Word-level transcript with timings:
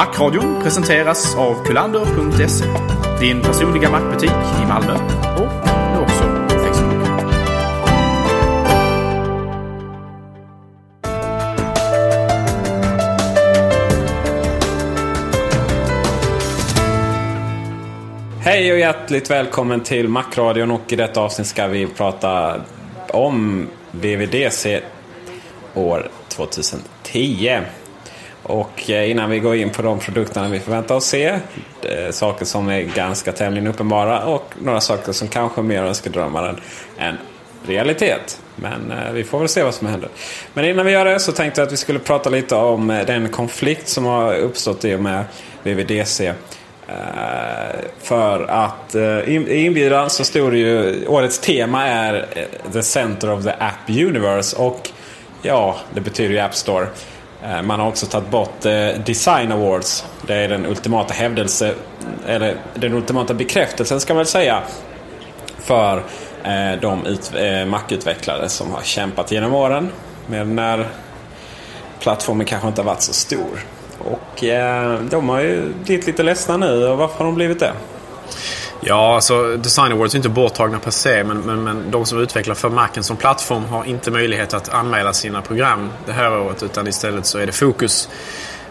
Macradion 0.00 0.62
presenteras 0.62 1.36
av 1.36 1.64
kulander.se. 1.64 2.64
Din 3.20 3.42
personliga 3.42 3.90
mackbutik 3.90 4.30
i 4.30 4.66
Malmö 4.68 4.92
och 5.36 5.68
nu 5.92 6.00
också 6.00 6.24
på 6.48 6.58
Facebook. 6.58 7.20
Hej 18.42 18.72
och 18.72 18.78
hjärtligt 18.78 19.30
välkommen 19.30 19.80
till 19.80 20.08
Macradion 20.08 20.70
och 20.70 20.92
i 20.92 20.96
detta 20.96 21.20
avsnitt 21.20 21.46
ska 21.46 21.66
vi 21.66 21.86
prata 21.86 22.60
om 23.08 23.66
VVDC 23.90 24.80
år 25.74 26.10
2010. 26.28 27.60
Och 28.50 28.90
eh, 28.90 29.10
innan 29.10 29.30
vi 29.30 29.38
går 29.38 29.56
in 29.56 29.70
på 29.70 29.82
de 29.82 29.98
produkterna 29.98 30.48
vi 30.48 30.60
förväntar 30.60 30.94
oss 30.94 31.04
se, 31.04 31.26
eh, 31.26 32.10
saker 32.10 32.44
som 32.44 32.68
är 32.68 32.80
ganska 32.80 33.32
tämligen 33.32 33.66
uppenbara 33.66 34.24
och 34.24 34.54
några 34.62 34.80
saker 34.80 35.12
som 35.12 35.28
kanske 35.28 35.60
är 35.60 35.62
mer 35.62 35.82
önskedrömmar 35.82 36.62
än, 36.98 37.18
realitet. 37.66 38.40
Men 38.56 38.90
eh, 38.90 39.12
vi 39.12 39.24
får 39.24 39.38
väl 39.38 39.48
se 39.48 39.62
vad 39.62 39.74
som 39.74 39.86
händer. 39.86 40.08
Men 40.54 40.64
innan 40.64 40.86
vi 40.86 40.92
gör 40.92 41.04
det 41.04 41.20
så 41.20 41.32
tänkte 41.32 41.60
jag 41.60 41.66
att 41.66 41.72
vi 41.72 41.76
skulle 41.76 41.98
prata 41.98 42.30
lite 42.30 42.54
om 42.54 42.86
den 43.06 43.28
konflikt 43.28 43.88
som 43.88 44.04
har 44.04 44.34
uppstått 44.34 44.84
i 44.84 44.94
och 44.94 45.00
med 45.00 45.24
VVDC. 45.62 46.32
För 48.02 48.50
att 48.50 48.94
i 49.26 49.64
inbjudan 49.64 50.10
så 50.10 50.24
stod 50.24 50.52
det 50.52 50.58
ju 50.58 51.06
årets 51.06 51.38
tema 51.38 51.86
är 51.86 52.26
The 52.72 52.82
Center 52.82 53.30
of 53.30 53.44
the 53.44 53.50
App 53.50 53.88
Universe. 53.88 54.56
Och 54.56 54.90
ja, 55.42 55.76
det 55.94 56.00
betyder 56.00 56.34
ju 56.34 56.38
App 56.38 56.54
Store. 56.54 56.86
Eh, 57.44 57.62
man 57.62 57.80
har 57.80 57.88
också 57.88 58.06
tagit 58.06 58.30
bort 58.30 58.66
eh, 58.66 58.88
Design 59.06 59.52
Awards. 59.52 60.04
Det 60.26 60.34
är 60.34 60.48
den 60.48 60.66
ultimata 60.66 61.14
hävdelse, 61.14 61.74
eller 62.26 62.56
den 62.74 62.94
ultimata 62.94 63.34
bekräftelsen 63.34 64.00
ska 64.00 64.14
man 64.14 64.18
väl 64.18 64.26
säga. 64.26 64.62
För 65.58 65.96
eh, 66.44 66.80
de 66.80 67.06
ut, 67.06 67.32
Mac-utvecklare 67.66 68.48
som 68.48 68.70
har 68.70 68.82
kämpat 68.82 69.32
genom 69.32 69.54
åren. 69.54 69.90
Med 70.26 70.48
när 70.48 70.86
plattformen 72.00 72.46
kanske 72.46 72.68
inte 72.68 72.80
har 72.80 72.86
varit 72.86 73.02
så 73.02 73.12
stor. 73.12 73.64
Och 73.98 74.44
de 75.10 75.28
har 75.28 75.40
ju 75.40 75.72
blivit 75.84 76.06
lite 76.06 76.22
ledsna 76.22 76.56
nu. 76.56 76.86
Och 76.86 76.98
varför 76.98 77.18
har 77.18 77.24
de 77.24 77.34
blivit 77.34 77.60
det? 77.60 77.72
Ja, 78.80 79.14
alltså 79.14 79.56
Design 79.56 79.92
Awards 79.92 80.14
är 80.14 80.18
inte 80.18 80.28
borttagna 80.28 80.78
per 80.78 80.90
se 80.90 81.24
men, 81.24 81.40
men, 81.40 81.64
men 81.64 81.90
de 81.90 82.06
som 82.06 82.18
utvecklar 82.18 82.54
för 82.54 82.70
Macen 82.70 83.04
som 83.04 83.16
plattform 83.16 83.64
har 83.64 83.84
inte 83.84 84.10
möjlighet 84.10 84.54
att 84.54 84.68
anmäla 84.68 85.12
sina 85.12 85.42
program 85.42 85.90
det 86.06 86.12
här 86.12 86.38
året 86.38 86.62
utan 86.62 86.86
istället 86.86 87.26
så 87.26 87.38
är 87.38 87.46
det 87.46 87.52
fokus 87.52 88.08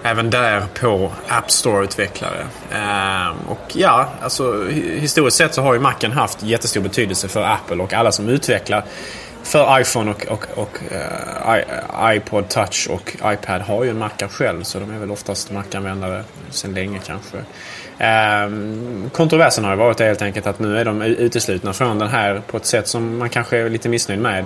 även 0.03 0.29
där 0.29 0.63
på 0.79 1.11
App 1.27 1.51
Store-utvecklare. 1.51 2.45
Eh, 2.71 3.51
och 3.51 3.71
ja, 3.73 4.09
alltså 4.21 4.67
historiskt 4.95 5.37
sett 5.37 5.53
så 5.53 5.61
har 5.61 5.73
ju 5.73 5.79
Macen 5.79 6.11
haft 6.11 6.43
jättestor 6.43 6.81
betydelse 6.81 7.27
för 7.27 7.43
Apple 7.43 7.83
och 7.83 7.93
alla 7.93 8.11
som 8.11 8.29
utvecklar 8.29 8.83
för 9.49 9.81
iPhone 9.81 10.11
och, 10.11 10.25
och, 10.27 10.45
och 10.55 10.79
uh, 10.91 12.15
iPod 12.15 12.49
Touch 12.49 12.87
och 12.89 13.15
iPad 13.25 13.61
har 13.61 13.83
ju 13.83 13.89
en 13.89 13.97
macka 13.97 14.27
själv 14.27 14.63
så 14.63 14.79
de 14.79 14.91
är 14.91 14.99
väl 14.99 15.11
oftast 15.11 15.51
mackanvändare 15.51 16.23
sedan 16.49 16.73
länge 16.73 16.99
kanske. 17.05 17.37
Um, 18.47 19.09
kontroversen 19.13 19.63
har 19.63 19.71
ju 19.71 19.77
varit 19.77 19.99
helt 19.99 20.21
enkelt 20.21 20.47
att 20.47 20.59
nu 20.59 20.77
är 20.77 20.85
de 20.85 21.01
uteslutna 21.01 21.73
från 21.73 21.99
den 21.99 22.07
här 22.07 22.41
på 22.47 22.57
ett 22.57 22.65
sätt 22.65 22.87
som 22.87 23.17
man 23.17 23.29
kanske 23.29 23.57
är 23.57 23.69
lite 23.69 23.89
missnöjd 23.89 24.21
med. 24.21 24.45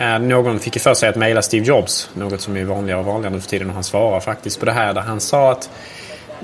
Uh, 0.00 0.18
någon 0.28 0.58
fick 0.60 0.76
ju 0.76 0.80
för 0.80 0.94
sig 0.94 1.08
att 1.08 1.16
mejla 1.16 1.42
Steve 1.42 1.66
Jobs, 1.66 2.10
något 2.14 2.40
som 2.40 2.56
är 2.56 2.64
vanligare 2.64 3.00
och 3.00 3.06
vanligare 3.06 3.34
nu 3.34 3.40
för 3.40 3.48
tiden 3.48 3.68
och 3.68 3.74
han 3.74 3.84
svarar 3.84 4.20
faktiskt 4.20 4.60
på 4.60 4.66
det 4.66 4.72
här 4.72 4.94
där 4.94 5.00
han 5.00 5.20
sa 5.20 5.52
att 5.52 5.70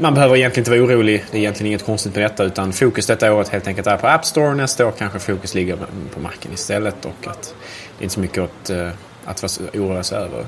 man 0.01 0.15
behöver 0.15 0.37
egentligen 0.37 0.61
inte 0.61 0.71
vara 0.71 0.97
orolig. 0.97 1.25
Det 1.31 1.37
är 1.37 1.41
egentligen 1.41 1.67
inget 1.67 1.85
konstigt 1.85 2.15
med 2.15 2.25
detta 2.25 2.45
utan 2.45 2.73
fokus 2.73 3.07
detta 3.07 3.33
året 3.33 3.49
helt 3.49 3.67
enkelt 3.67 3.87
är 3.87 3.97
på 3.97 4.07
App 4.07 4.25
Store. 4.25 4.55
Nästa 4.55 4.87
år 4.87 4.93
kanske 4.99 5.19
fokus 5.19 5.55
ligger 5.55 5.77
på 6.15 6.21
marken 6.21 6.53
istället 6.53 7.05
och 7.05 7.27
att 7.31 7.55
det 7.99 8.03
är 8.03 8.05
inte 8.05 8.15
så 8.15 8.21
mycket 8.21 8.71
eh, 8.71 8.89
att, 9.25 9.45
att 9.45 9.61
oroa 9.75 10.03
sig 10.03 10.19
över. 10.19 10.45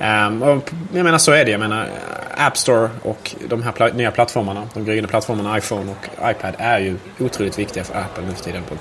Um, 0.00 0.62
jag 0.92 1.04
menar 1.04 1.18
så 1.18 1.32
är 1.32 1.44
det. 1.44 1.50
Jag 1.50 1.60
menar 1.60 1.88
App 2.36 2.56
Store 2.56 2.90
och 3.02 3.34
de 3.48 3.62
här 3.62 3.72
pl 3.72 3.96
nya 3.96 4.10
plattformarna, 4.10 4.68
de 4.74 4.84
gryende 4.84 5.08
plattformarna 5.08 5.58
iPhone 5.58 5.90
och 5.90 6.30
iPad 6.30 6.54
är 6.58 6.78
ju 6.78 6.96
otroligt 7.18 7.58
viktiga 7.58 7.84
för 7.84 7.94
Apple 7.94 8.24
nu 8.26 8.34
för 8.34 8.44
tiden 8.44 8.62
på, 8.62 8.74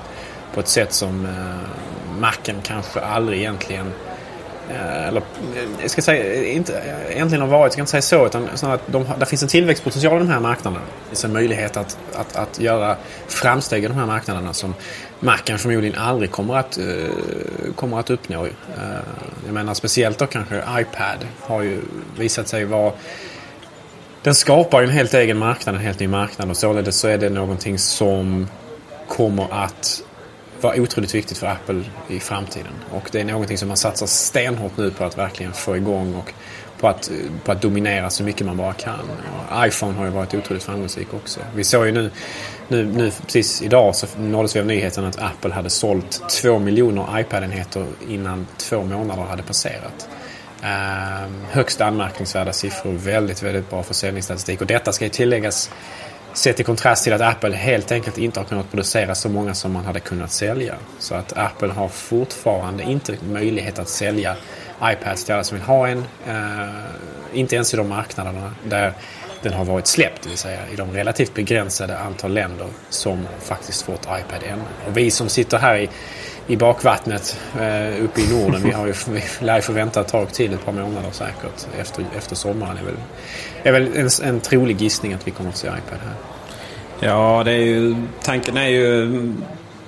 på 0.53 0.59
ett 0.59 0.68
sätt 0.68 0.94
som 0.94 1.25
uh, 1.25 2.19
Macen 2.19 2.56
kanske 2.63 3.00
aldrig 3.00 3.40
egentligen 3.40 3.91
Eh, 4.69 5.07
eller, 5.07 5.22
eh, 5.22 5.69
jag 5.81 5.91
ska 5.91 6.02
säga, 6.02 6.34
eh, 6.34 6.56
inte, 6.56 6.81
egentligen 7.09 7.41
har 7.41 7.47
varit, 7.47 7.63
jag 7.63 7.72
ska 7.72 7.81
inte 7.81 7.91
säga 7.91 8.02
så, 8.02 8.25
utan 8.25 8.47
snarare 8.56 8.75
att 8.75 8.91
de, 8.91 9.06
där 9.19 9.25
finns 9.25 9.44
en 9.44 9.50
tillväxtpotential 9.50 10.16
i 10.16 10.19
de 10.19 10.30
här 10.30 10.40
marknaderna. 10.40 10.85
Det 11.03 11.09
finns 11.09 11.25
en 11.25 11.34
möjlighet 11.34 11.78
att, 11.78 11.97
att, 12.13 12.35
att 12.35 12.59
göra 12.59 12.97
framsteg 13.28 13.84
i 13.84 13.88
de 13.88 13.94
här 13.94 14.06
marknaderna 14.06 14.53
som 14.53 14.74
marken 15.19 15.59
förmodligen 15.59 16.00
aldrig 16.00 16.31
kommer 16.31 16.56
att, 16.56 16.80
kommer 17.75 18.00
att 18.00 18.09
uppnå. 18.09 18.47
Jag 19.46 19.53
menar 19.53 19.74
speciellt 19.74 20.18
då 20.18 20.25
kanske 20.25 20.56
iPad 20.56 21.28
har 21.41 21.62
ju 21.62 21.81
visat 22.18 22.47
sig 22.47 22.66
vara 22.66 22.94
den 24.24 24.36
skapar 24.36 24.81
ju 24.81 24.88
en 24.88 24.94
helt 24.94 25.13
egen 25.13 25.38
marknad, 25.38 25.75
en 25.75 25.81
helt 25.81 26.00
ny 26.00 26.07
marknad 26.07 26.50
och 26.50 26.57
således 26.57 27.00
så 27.00 27.07
är 27.07 27.18
det 27.18 27.30
någonting 27.30 27.80
som 27.80 28.47
kommer 29.07 29.63
att 29.63 30.03
vara 30.62 30.81
otroligt 30.81 31.16
viktigt 31.16 31.38
för 31.38 31.47
Apple 31.47 31.84
i 32.08 32.20
framtiden. 32.20 32.74
Och 32.92 33.09
det 33.12 33.20
är 33.20 33.25
någonting 33.25 33.58
som 33.58 33.68
man 33.68 33.78
satsar 33.78 34.06
stenhårt 34.06 34.78
nu 34.78 34.92
på 34.92 35.03
att 35.03 35.18
verkligen 35.18 35.53
få 35.53 35.78
igång 35.78 36.16
och 36.16 36.34
på 36.80 36.88
att, 36.88 37.12
på 37.44 37.52
att 37.52 37.62
dominera 37.62 38.09
så 38.09 38.24
mycket 38.24 38.47
man 38.47 38.58
bara 38.58 38.74
kan. 38.74 39.00
Och 39.00 39.68
iPhone 39.68 39.98
har 39.98 40.06
ju 40.06 40.12
varit 40.12 40.34
otroligt 40.34 40.64
framgångsrik 40.64 41.14
också. 41.14 41.40
Vi 41.56 41.64
såg 41.64 41.86
ju 41.86 41.92
nu, 41.92 42.12
nu, 42.68 42.86
nu 42.86 43.12
precis 43.25 43.62
idag 43.62 43.96
så 43.96 44.08
nåddes 44.18 44.56
vi 44.56 44.59
av 44.59 44.66
nyheten 44.66 45.06
att 45.06 45.19
Apple 45.19 45.53
hade 45.53 45.69
sålt 45.69 46.22
två 46.42 46.59
miljoner 46.59 47.19
iPad-enheter 47.19 47.86
innan 48.09 48.48
två 48.58 48.84
månader 48.84 49.24
hade 49.24 49.44
passerat. 49.44 50.09
Um, 50.62 51.46
högst 51.50 51.81
anmärkningsvärda 51.81 52.53
siffror, 52.53 52.94
väldigt, 52.94 53.44
väldigt 53.44 53.69
bra 53.69 53.84
försäljningsstatistik. 53.84 54.62
Och 54.62 54.68
detta 54.68 54.92
ska 54.92 55.06
ju 55.06 55.09
tilläggas 55.09 55.72
Sett 56.34 56.60
i 56.60 56.64
kontrast 56.64 57.04
till 57.04 57.14
att 57.14 57.22
Apple 57.22 57.56
helt 57.56 57.92
enkelt 57.92 58.18
inte 58.18 58.40
har 58.40 58.46
kunnat 58.46 58.72
producera 58.72 59.16
så 59.16 59.30
många 59.30 59.54
som 59.54 59.72
man 59.72 59.86
hade 59.86 60.00
kunnat 60.00 60.32
sälja. 60.32 60.76
Så 61.00 61.16
att 61.16 61.38
Apple 61.38 61.68
har 61.68 61.88
fortfarande 61.88 62.84
inte 62.84 63.18
möjlighet 63.30 63.80
att 63.80 63.90
sälja 63.90 64.36
iPads 64.84 65.26
till 65.26 65.34
alla 65.34 65.44
som 65.44 65.58
vill 65.58 65.68
ha 65.68 65.88
en. 65.88 66.04
Eh, 66.28 66.70
inte 67.34 67.56
ens 67.56 67.74
i 67.74 67.78
de 67.78 67.90
marknaderna 67.90 68.54
där 68.64 68.94
den 69.42 69.54
har 69.54 69.66
varit 69.66 69.88
släppt, 69.88 70.24
det 70.24 70.30
vill 70.30 70.38
säga 70.38 70.60
i 70.74 70.76
de 70.76 70.92
relativt 70.92 71.34
begränsade 71.34 71.98
antal 71.98 72.34
länder 72.34 72.68
som 72.90 73.28
faktiskt 73.40 73.82
fått 73.82 74.02
iPad 74.02 74.44
ännu. 74.48 74.62
Och 74.88 74.98
vi 74.98 75.12
som 75.12 75.30
sitter 75.30 75.58
här 75.58 75.78
i, 75.78 75.90
i 76.50 76.58
bakvattnet 76.58 77.40
eh, 77.60 78.04
uppe 78.04 78.22
i 78.22 78.30
Norden, 78.32 78.62
vi, 78.64 78.72
har 78.72 78.88
ju, 78.88 78.94
vi 79.10 79.24
lär 79.40 79.56
ju 79.56 79.62
få 79.62 79.74
vänta 79.74 80.02
ett 80.02 80.08
tag 80.08 80.34
till, 80.34 80.54
ett 80.54 80.66
par 80.66 80.72
månader 80.72 81.12
säkert, 81.12 81.68
efter, 81.80 82.06
efter 82.18 82.36
sommaren. 82.36 82.78
är 82.78 82.84
väl, 82.84 82.96
är 83.63 83.72
väl 83.72 83.98
en, 83.98 84.10
en 84.24 84.40
trolig 84.40 84.81
gissning 84.81 85.13
att 85.13 85.28
vi 85.28 85.31
kommer 85.31 85.50
att 85.50 85.57
se 85.57 85.68
iPad 85.68 86.00
här. 86.04 86.16
Ja, 87.10 87.42
det 87.46 87.51
är 87.51 87.57
ju, 87.57 87.96
tanken 88.24 88.57
är 88.57 88.68
ju 88.68 89.34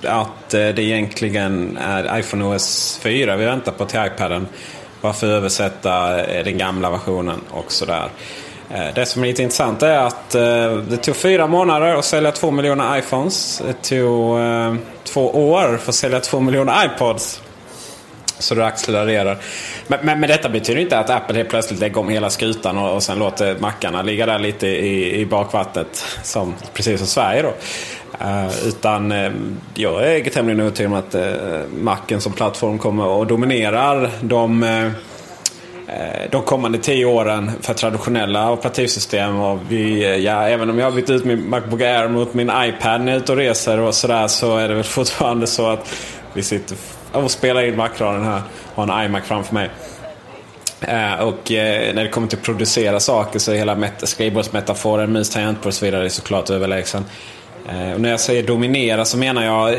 att 0.03 0.53
eh, 0.53 0.67
det 0.67 0.83
egentligen 0.83 1.77
är 1.77 2.19
iPhone 2.19 2.45
OS 2.45 2.99
4 3.01 3.35
vi 3.35 3.45
väntar 3.45 3.71
på 3.71 3.85
till 3.85 3.99
iPaden. 4.05 4.47
Varför 5.01 5.27
översätta 5.27 6.25
eh, 6.25 6.43
den 6.43 6.57
gamla 6.57 6.89
versionen 6.89 7.39
och 7.49 7.71
sådär. 7.71 8.09
Eh, 8.73 8.93
det 8.95 9.05
som 9.05 9.23
är 9.23 9.27
lite 9.27 9.43
intressant 9.43 9.83
är 9.83 9.97
att 9.97 10.35
eh, 10.35 10.77
det 10.77 10.97
tog 10.97 11.15
fyra 11.15 11.47
månader 11.47 11.95
att 11.95 12.05
sälja 12.05 12.31
två 12.31 12.51
miljoner 12.51 12.97
iPhones. 12.97 13.61
Det 13.67 13.89
tog 13.89 14.39
eh, 14.39 14.75
två 15.03 15.51
år 15.51 15.77
för 15.77 15.89
att 15.89 15.95
sälja 15.95 16.19
två 16.19 16.39
miljoner 16.39 16.85
iPods. 16.85 17.41
Så 18.39 18.55
det 18.55 18.65
accelererar. 18.65 19.37
Men, 19.87 19.99
men, 20.03 20.19
men 20.19 20.29
detta 20.29 20.49
betyder 20.49 20.81
inte 20.81 20.99
att 20.99 21.09
Apple 21.09 21.35
helt 21.35 21.49
plötsligt 21.49 21.79
lägger 21.79 21.97
om 21.97 22.09
hela 22.09 22.29
skutan 22.29 22.77
och, 22.77 22.95
och 22.95 23.03
sen 23.03 23.19
låter 23.19 23.59
mackarna 23.59 24.01
ligga 24.01 24.25
där 24.25 24.39
lite 24.39 24.67
i, 24.67 25.21
i 25.21 25.25
bakvattnet. 25.25 26.05
Som, 26.23 26.53
precis 26.73 26.97
som 26.97 27.07
Sverige 27.07 27.41
då. 27.41 27.53
Uh, 28.25 28.67
utan 28.67 29.11
uh, 29.11 29.31
jag 29.75 30.15
är 30.15 30.29
tämligen 30.29 30.59
övertygad 30.59 30.91
om 30.91 30.97
att 30.97 31.15
uh, 31.15 31.21
Macken 31.81 32.21
som 32.21 32.33
plattform 32.33 32.77
kommer 32.77 33.21
att 33.21 33.29
dominera 33.29 34.09
de, 34.21 34.63
Eh, 35.91 36.29
de 36.31 36.41
kommande 36.41 36.77
tio 36.77 37.05
åren 37.05 37.51
för 37.61 37.73
traditionella 37.73 38.51
operativsystem. 38.51 39.39
Och 39.39 39.59
vi, 39.69 40.03
eh, 40.03 40.15
ja, 40.15 40.47
även 40.47 40.69
om 40.69 40.79
jag 40.79 40.85
har 40.85 40.91
bytt 40.91 41.09
ut 41.09 41.25
min 41.25 41.49
Macbook 41.49 41.81
Air 41.81 42.07
mot 42.07 42.33
min 42.33 42.51
iPad 42.55 43.01
när 43.01 43.07
jag 43.07 43.15
är 43.15 43.23
ute 43.23 43.31
och 43.31 43.37
reser 43.37 43.79
och 43.79 43.95
sådär 43.95 44.27
så 44.27 44.57
är 44.57 44.67
det 44.67 44.73
väl 44.75 44.83
fortfarande 44.97 45.47
så 45.47 45.69
att 45.69 45.95
vi 46.33 46.43
sitter 46.43 46.77
och 47.11 47.31
spelar 47.31 47.63
in 47.63 47.77
Macradion 47.77 48.25
här. 48.25 48.41
Har 48.75 48.83
en 48.83 49.05
iMac 49.05 49.23
framför 49.23 49.53
mig. 49.53 49.69
Eh, 50.81 51.13
och 51.13 51.51
när 51.51 52.03
det 52.03 52.09
kommer 52.09 52.27
till 52.27 52.37
att 52.37 52.45
producera 52.45 52.99
saker 52.99 53.39
så 53.39 53.51
är 53.51 53.55
hela 53.55 53.87
skrivbordsmetaforen, 54.03 55.11
mus, 55.11 55.29
tangentbord 55.29 55.67
och 55.67 55.73
så 55.73 55.85
vidare 55.85 56.09
såklart 56.09 56.49
överlägsen. 56.49 57.05
Och 57.93 58.01
när 58.01 58.09
jag 58.09 58.19
säger 58.19 58.43
dominera 58.43 59.05
så 59.05 59.17
menar 59.17 59.43
jag 59.43 59.75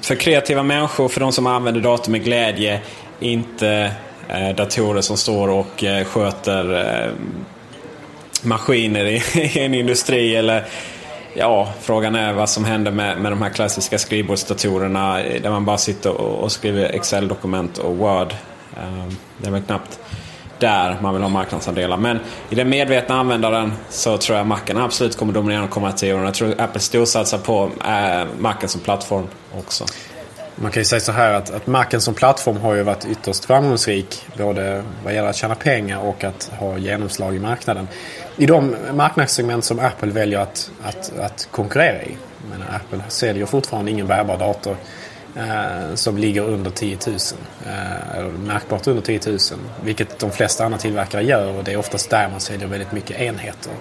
för 0.00 0.14
kreativa 0.14 0.62
människor, 0.62 1.08
för 1.08 1.20
de 1.20 1.32
som 1.32 1.46
använder 1.46 1.80
dator 1.80 2.12
med 2.12 2.24
glädje, 2.24 2.80
inte 3.20 3.92
Eh, 4.34 4.56
datorer 4.56 5.00
som 5.00 5.16
står 5.16 5.48
och 5.48 5.84
eh, 5.84 6.04
sköter 6.04 6.74
eh, 7.04 7.12
maskiner 8.42 9.04
i 9.36 9.58
en 9.58 9.74
industri. 9.74 10.36
Eller 10.36 10.64
ja, 11.34 11.72
frågan 11.80 12.14
är 12.14 12.32
vad 12.32 12.48
som 12.48 12.64
händer 12.64 12.90
med, 12.90 13.18
med 13.18 13.32
de 13.32 13.42
här 13.42 13.50
klassiska 13.50 13.98
skrivbordsdatorerna 13.98 15.16
där 15.16 15.50
man 15.50 15.64
bara 15.64 15.78
sitter 15.78 16.10
och, 16.20 16.42
och 16.42 16.52
skriver 16.52 16.84
Excel-dokument 16.84 17.78
och 17.78 17.96
Word. 17.96 18.34
Ehm, 18.76 19.16
det 19.38 19.46
är 19.46 19.52
väl 19.52 19.62
knappt 19.62 20.00
där 20.58 20.98
man 21.02 21.14
vill 21.14 21.22
ha 21.22 21.28
marknadsandelar. 21.28 21.96
Men 21.96 22.20
i 22.50 22.54
den 22.54 22.68
medvetna 22.68 23.14
användaren 23.14 23.72
så 23.90 24.18
tror 24.18 24.38
jag 24.38 24.46
Macen 24.46 24.76
absolut 24.76 25.16
kommer 25.16 25.32
dominera 25.32 25.60
de 25.60 25.68
kommande 25.68 25.98
tio 25.98 26.14
åren. 26.14 26.24
Jag 26.24 26.34
tror 26.34 26.60
Apple 26.60 26.80
storsatsar 26.80 27.38
på 27.38 27.70
äh, 27.84 28.26
Macen 28.38 28.68
som 28.68 28.80
plattform 28.80 29.28
också. 29.58 29.84
Man 30.56 30.70
kan 30.70 30.80
ju 30.80 30.84
säga 30.84 31.00
så 31.00 31.12
här 31.12 31.32
att, 31.32 31.50
att 31.50 31.66
Macen 31.66 32.00
som 32.00 32.14
plattform 32.14 32.56
har 32.56 32.74
ju 32.74 32.82
varit 32.82 33.04
ytterst 33.04 33.44
framgångsrik. 33.44 34.26
Både 34.38 34.84
vad 35.04 35.14
gäller 35.14 35.28
att 35.28 35.36
tjäna 35.36 35.54
pengar 35.54 35.98
och 35.98 36.24
att 36.24 36.50
ha 36.58 36.78
genomslag 36.78 37.36
i 37.36 37.38
marknaden. 37.38 37.88
I 38.36 38.46
de 38.46 38.76
marknadssegment 38.92 39.64
som 39.64 39.78
Apple 39.78 40.12
väljer 40.12 40.38
att, 40.38 40.70
att, 40.82 41.18
att 41.18 41.48
konkurrera 41.50 42.02
i. 42.02 42.16
Men 42.50 42.62
Apple 42.62 43.00
säljer 43.08 43.46
fortfarande 43.46 43.90
ingen 43.90 44.06
bärbar 44.06 44.38
dator 44.38 44.76
eh, 45.36 45.94
som 45.94 46.18
ligger 46.18 46.42
under 46.42 46.70
10 46.70 46.98
000. 47.06 47.16
Eh, 47.66 48.24
märkbart 48.24 48.86
under 48.86 49.02
10 49.02 49.20
000. 49.26 49.38
Vilket 49.84 50.18
de 50.18 50.30
flesta 50.30 50.64
andra 50.64 50.78
tillverkare 50.78 51.22
gör 51.22 51.56
och 51.58 51.64
det 51.64 51.72
är 51.72 51.76
oftast 51.76 52.10
där 52.10 52.28
man 52.28 52.40
säljer 52.40 52.68
väldigt 52.68 52.92
mycket 52.92 53.20
enheter. 53.20 53.72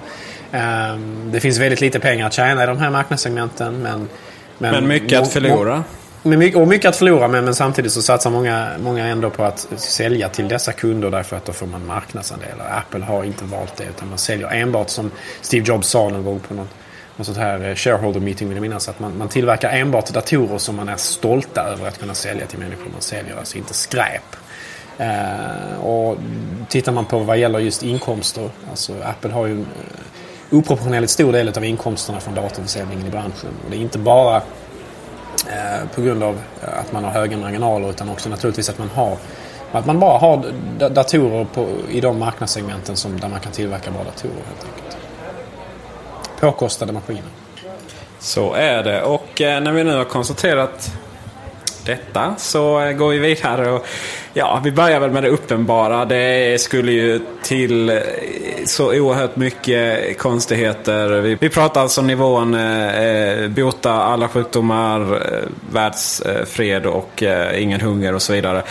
Eh, 0.52 0.98
det 1.26 1.40
finns 1.40 1.58
väldigt 1.58 1.81
lite 1.81 2.00
pengar 2.00 2.28
att 2.28 2.34
tjäna 2.34 2.64
i 2.64 2.68
de 2.68 2.78
här 2.78 2.90
marknadssegmenten. 2.90 3.81
Men, 3.81 4.10
men, 4.58 4.72
men 4.72 4.88
mycket 4.88 5.22
att 5.22 5.34
förlora. 5.34 5.84
Mycket, 6.25 6.62
och 6.62 6.68
mycket 6.68 6.90
att 6.90 6.96
förlora 6.96 7.28
men, 7.28 7.46
men, 7.46 7.56
samtidigt 7.56 7.92
så 7.92 8.02
satsar 8.02 8.30
många, 8.30 8.72
många 8.80 9.08
ändå 9.08 9.30
på 9.30 9.44
att 9.44 9.68
sälja 9.75 10.30
till 10.30 10.48
dessa 10.48 10.72
kunder 10.72 11.12
därför 11.12 11.38
att 11.38 11.46
då 11.46 11.54
får 11.54 11.68
man 11.68 11.86
marknadsandelar. 11.86 12.78
Apple 12.78 13.06
har 13.06 13.24
inte 13.24 13.46
valt 13.46 13.78
det 13.78 13.84
utan 13.84 14.10
man 14.10 14.18
säljer 14.18 14.52
enbart 14.52 14.90
som 14.90 15.12
Steve 15.42 15.66
Jobs 15.68 15.88
sa 15.88 16.10
någon 16.10 16.24
gång 16.24 16.40
på 16.40 16.54
någon 16.54 16.68
något 17.16 17.25
sånt 17.25 17.38
här 17.38 17.70
eh, 17.70 17.75
shareholder 17.75 18.20
meeting 18.20 18.48
vill 18.48 18.58
jag 18.58 18.62
minnas. 18.62 18.90
Att 18.90 19.00
man, 19.00 19.18
man 19.18 19.30
tillverkar 19.30 19.70
enbart 19.70 20.10
datorer 20.10 20.58
som 20.58 20.75
man 20.75 20.90
är 20.90 20.98
stolta 20.98 21.62
över 21.62 21.88
att 21.88 22.00
kunna 22.00 22.14
sälja 22.14 22.46
till 22.46 22.60
människor. 22.60 22.90
Man 22.92 23.02
säljer 23.02 23.38
alltså 23.38 23.58
inte 23.58 23.74
skräp. 23.74 24.36
Eh, 24.98 25.84
och 25.84 26.18
tittar 26.69 26.92
man 26.92 27.06
på 27.06 27.19
vad 27.19 27.38
gäller 27.38 27.60
just 27.60 27.84
inkomster. 27.84 28.50
Alltså 28.69 28.94
Apple 29.04 29.31
har 29.31 29.48
ju 29.48 29.54
en 29.54 29.60
eh, 29.60 30.58
oproportionerligt 30.58 31.12
stor 31.12 31.34
del 31.34 31.50
av 31.50 31.66
inkomsterna 31.66 32.19
från 32.19 32.36
datorförsäljningen 32.36 33.08
i 33.08 33.10
branschen. 33.10 33.50
Och 33.66 33.72
det 33.72 33.78
är 33.78 33.81
inte 33.81 33.98
bara 33.98 34.42
Eh, 35.50 35.88
på 35.95 36.01
grund 36.01 36.24
av 36.24 36.42
eh, 36.62 36.80
att 36.80 36.92
man 36.92 37.04
har 37.04 37.12
höga 37.12 37.38
marginaler 37.38 37.90
utan 37.90 38.10
också 38.10 38.30
naturligtvis 38.30 38.69
att 38.69 38.78
man 38.78 38.90
har 38.90 39.18
att 39.72 39.86
man 39.86 40.00
bara 40.00 40.18
har 40.18 40.45
datorer 40.90 41.45
på, 41.54 41.68
i 41.90 42.01
de 42.01 42.19
marknadssegmenten 42.19 42.95
som, 42.98 43.19
där 43.19 43.30
man 43.30 43.40
kan 43.40 43.51
tillverka 43.51 43.92
bra 43.92 44.04
datorer 44.04 44.34
helt 44.34 44.66
enkelt 44.66 44.98
påkostade 46.44 46.94
maskiner. 46.94 47.24
Så 48.19 48.54
är 48.54 48.84
det. 48.84 49.01
Och 49.01 49.42
eh, 49.42 49.62
när 49.62 49.72
vi 49.72 49.84
nu 49.84 49.95
har 49.95 50.04
konstaterat 50.04 50.92
detta 51.86 52.36
så 52.38 52.94
går 52.98 53.10
vi 53.10 53.19
vidare. 53.19 53.72
Och, 53.72 53.86
ja, 54.33 54.62
vi 54.63 54.71
börjar 54.71 55.00
väl 55.00 55.12
med 55.12 55.24
det 55.24 55.30
uppenbara. 55.30 56.06
Det 56.06 56.62
skulle 56.62 56.91
ju 56.91 57.21
till 57.41 57.89
eh, 57.89 57.97
så 58.65 59.00
oerhört 59.00 59.35
mycket 59.35 60.18
konstigheter. 60.18 61.09
Vi, 61.09 61.35
vi 61.35 61.50
pratar 61.50 61.81
alltså 61.81 62.01
om 62.01 62.07
nivån 62.07 62.53
eh, 62.53 62.97
eh 62.97 63.50
bota 63.50 63.91
alla 63.91 64.27
sjukdomar, 64.27 65.01
eh, 65.01 65.50
världsfred 65.71 66.85
eh, 66.85 66.91
och 66.91 67.24
eh, 67.24 67.63
ingen 67.63 67.81
hunger 67.81 68.15
och 68.15 68.21
så 68.21 68.33
vidare. 68.33 68.63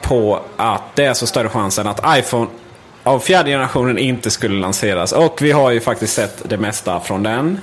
På 0.00 0.40
att 0.56 0.82
det 0.94 1.04
är 1.04 1.14
så 1.14 1.26
större 1.26 1.48
chansen 1.48 1.86
att 1.86 2.18
iPhone 2.18 2.46
av 3.02 3.20
fjärde 3.20 3.50
generationen 3.50 3.98
inte 3.98 4.30
skulle 4.30 4.60
lanseras. 4.60 5.12
Och 5.12 5.42
vi 5.42 5.52
har 5.52 5.70
ju 5.70 5.80
faktiskt 5.80 6.14
sett 6.14 6.42
det 6.48 6.58
mesta 6.58 7.00
från 7.00 7.22
den. 7.22 7.60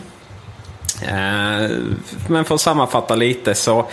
Eh, 1.01 1.69
men 2.27 2.45
för 2.45 2.55
att 2.55 2.61
sammanfatta 2.61 3.15
lite 3.15 3.55
så. 3.55 3.85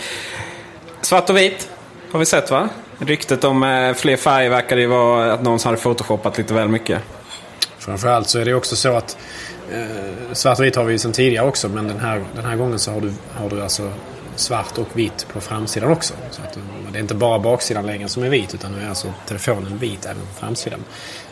Svart 1.01 1.29
och 1.29 1.37
vit 1.37 1.69
har 2.11 2.19
vi 2.19 2.25
sett 2.25 2.51
va? 2.51 2.69
Ryktet 2.99 3.43
om 3.43 3.63
eh, 3.63 3.93
fler 3.93 4.17
färger 4.17 4.49
verkade 4.49 4.81
ju 4.81 4.87
vara 4.87 5.33
att 5.33 5.43
någon 5.43 5.59
hade 5.63 5.77
photoshoppat 5.77 6.37
lite 6.37 6.53
väl 6.53 6.67
mycket. 6.67 7.01
Framförallt 7.77 8.27
så 8.27 8.39
är 8.39 8.45
det 8.45 8.53
också 8.53 8.75
så 8.75 8.95
att 8.95 9.17
eh, 9.71 10.33
svart 10.33 10.59
och 10.59 10.65
vitt 10.65 10.75
har 10.75 10.83
vi 10.83 10.91
ju 10.91 10.99
sedan 10.99 11.11
tidigare 11.11 11.47
också 11.47 11.69
men 11.69 11.87
den 11.87 11.99
här, 11.99 12.23
den 12.35 12.45
här 12.45 12.55
gången 12.55 12.79
så 12.79 12.91
har 12.91 13.01
du, 13.01 13.13
har 13.33 13.49
du 13.49 13.63
alltså 13.63 13.91
svart 14.35 14.77
och 14.77 14.87
vitt 14.93 15.27
på 15.33 15.41
framsidan 15.41 15.91
också. 15.91 16.13
Så 16.31 16.41
att, 16.41 16.57
eh, 16.57 16.63
det 16.91 16.99
är 16.99 17.01
inte 17.01 17.15
bara 17.15 17.39
baksidan 17.39 17.85
längre 17.85 18.07
som 18.07 18.23
är 18.23 18.29
vit 18.29 18.53
utan 18.53 18.71
nu 18.71 18.85
är 18.85 18.89
alltså 18.89 19.13
telefonen 19.27 19.77
vit 19.77 20.05
även 20.05 20.21
på 20.21 20.39
framsidan. 20.39 20.79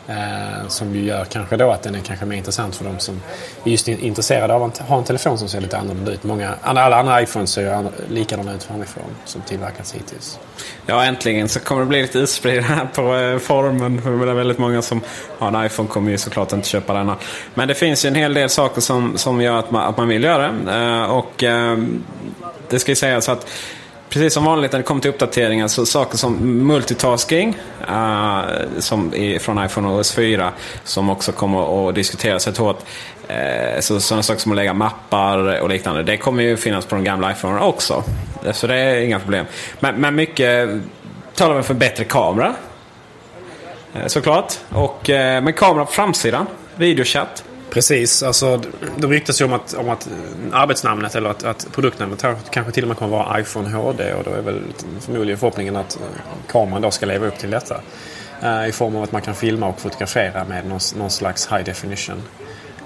Eh, 0.09 0.67
som 0.67 0.95
ju 0.95 1.03
gör 1.03 1.25
kanske 1.25 1.57
då 1.57 1.71
att 1.71 1.83
den 1.83 1.95
är 1.95 1.99
kanske 1.99 2.25
mer 2.25 2.37
intressant 2.37 2.75
för 2.75 2.85
de 2.85 2.99
som 2.99 3.21
är 3.63 3.71
just 3.71 3.87
intresserade 3.87 4.53
av 4.53 4.63
att 4.63 4.77
ha 4.77 4.97
en 4.97 5.03
telefon 5.03 5.37
som 5.37 5.49
ser 5.49 5.61
lite 5.61 5.77
annorlunda 5.77 6.11
ut. 6.11 6.23
Många, 6.23 6.53
alla 6.61 6.99
andra 6.99 7.21
iPhones 7.21 7.51
ser 7.51 7.61
ju 7.61 7.89
likadana 8.09 8.53
ut 8.53 8.63
framifrån 8.63 9.05
som 9.25 9.41
tillverkats 9.41 9.93
hittills. 9.93 10.39
Ja, 10.85 11.03
äntligen 11.03 11.49
så 11.49 11.59
kommer 11.59 11.81
det 11.81 11.87
bli 11.87 12.01
lite 12.01 12.19
utspridning 12.19 12.63
här 12.63 12.85
på 12.95 13.15
eh, 13.15 13.37
formen. 13.37 14.01
För 14.01 14.25
det 14.25 14.31
är 14.31 14.35
väldigt 14.35 14.57
många 14.57 14.81
som 14.81 15.01
har 15.37 15.47
en 15.47 15.65
iPhone 15.65 15.89
kommer 15.89 16.11
ju 16.11 16.17
såklart 16.17 16.53
inte 16.53 16.67
köpa 16.67 16.93
denna. 16.93 17.15
Men 17.53 17.67
det 17.67 17.75
finns 17.75 18.05
ju 18.05 18.07
en 18.07 18.15
hel 18.15 18.33
del 18.33 18.49
saker 18.49 18.81
som, 18.81 19.17
som 19.17 19.41
gör 19.41 19.59
att 19.59 19.71
man, 19.71 19.89
att 19.89 19.97
man 19.97 20.07
vill 20.07 20.23
göra 20.23 20.51
det. 20.51 20.73
Eh, 20.73 21.03
och 21.03 21.43
eh, 21.43 21.77
det 22.69 22.79
ska 22.79 22.91
ju 22.91 22.95
sägas 22.95 23.29
att 23.29 23.47
Precis 24.09 24.33
som 24.33 24.45
vanligt 24.45 24.71
när 24.71 24.79
det 24.79 24.83
kommer 24.83 25.01
till 25.01 25.09
uppdateringar 25.09 25.67
så 25.67 25.85
saker 25.85 26.17
som 26.17 26.37
multitasking 26.67 27.57
uh, 27.81 28.41
som 28.79 29.13
är 29.15 29.39
från 29.39 29.65
iPhone 29.65 29.87
OS 29.87 30.11
4 30.11 30.51
som 30.83 31.09
också 31.09 31.31
kommer 31.31 31.89
att 31.89 31.95
diskuteras 31.95 32.47
rätt 32.47 32.57
hårt. 32.57 32.79
Uh, 33.29 33.79
så, 33.79 33.99
sådana 33.99 34.23
saker 34.23 34.41
som 34.41 34.51
att 34.51 34.55
lägga 34.55 34.73
mappar 34.73 35.61
och 35.61 35.69
liknande. 35.69 36.03
Det 36.03 36.17
kommer 36.17 36.43
ju 36.43 36.57
finnas 36.57 36.85
på 36.85 36.95
de 36.95 37.03
gamla 37.03 37.31
iPhone 37.31 37.59
också. 37.59 38.03
Så 38.51 38.67
det 38.67 38.75
är 38.75 39.01
inga 39.01 39.19
problem. 39.19 39.45
Men, 39.79 39.95
men 39.95 40.15
mycket 40.15 40.69
talar 41.35 41.55
väl 41.55 41.63
för 41.63 41.73
bättre 41.73 42.03
kamera. 42.03 42.55
Uh, 43.95 44.07
såklart. 44.07 44.53
Och, 44.69 45.09
men 45.09 45.53
kamera 45.53 45.85
på 45.85 45.91
framsidan. 45.91 46.47
Videochatt. 46.75 47.43
Precis, 47.69 48.23
alltså 48.23 48.61
det 48.97 49.07
ryktas 49.07 49.41
ju 49.41 49.45
om 49.45 49.53
att, 49.53 49.73
om 49.73 49.89
att 49.89 50.09
arbetsnamnet 50.51 51.15
eller 51.15 51.29
att, 51.29 51.43
att 51.43 51.67
produktnamnet 51.71 52.25
kanske 52.49 52.71
till 52.71 52.83
och 52.83 52.87
med 52.87 52.97
kommer 52.97 53.17
vara 53.17 53.39
iPhone 53.39 53.69
HD 53.69 54.13
och 54.13 54.23
då 54.23 54.31
är 54.31 54.41
väl 54.41 54.61
förmodligen 55.01 55.39
förhoppningen 55.39 55.75
att 55.75 55.95
eh, 55.95 56.01
kameran 56.47 56.81
då 56.81 56.91
ska 56.91 57.05
leva 57.05 57.27
upp 57.27 57.37
till 57.37 57.49
detta. 57.49 57.81
Uh, 58.43 58.69
I 58.69 58.71
form 58.71 58.95
av 58.95 59.03
att 59.03 59.11
man 59.11 59.21
kan 59.21 59.35
filma 59.35 59.67
och 59.67 59.79
fotografera 59.79 60.43
med 60.43 60.65
någon, 60.65 60.79
någon 60.97 61.09
slags 61.09 61.51
high 61.51 61.63
definition. 61.63 62.23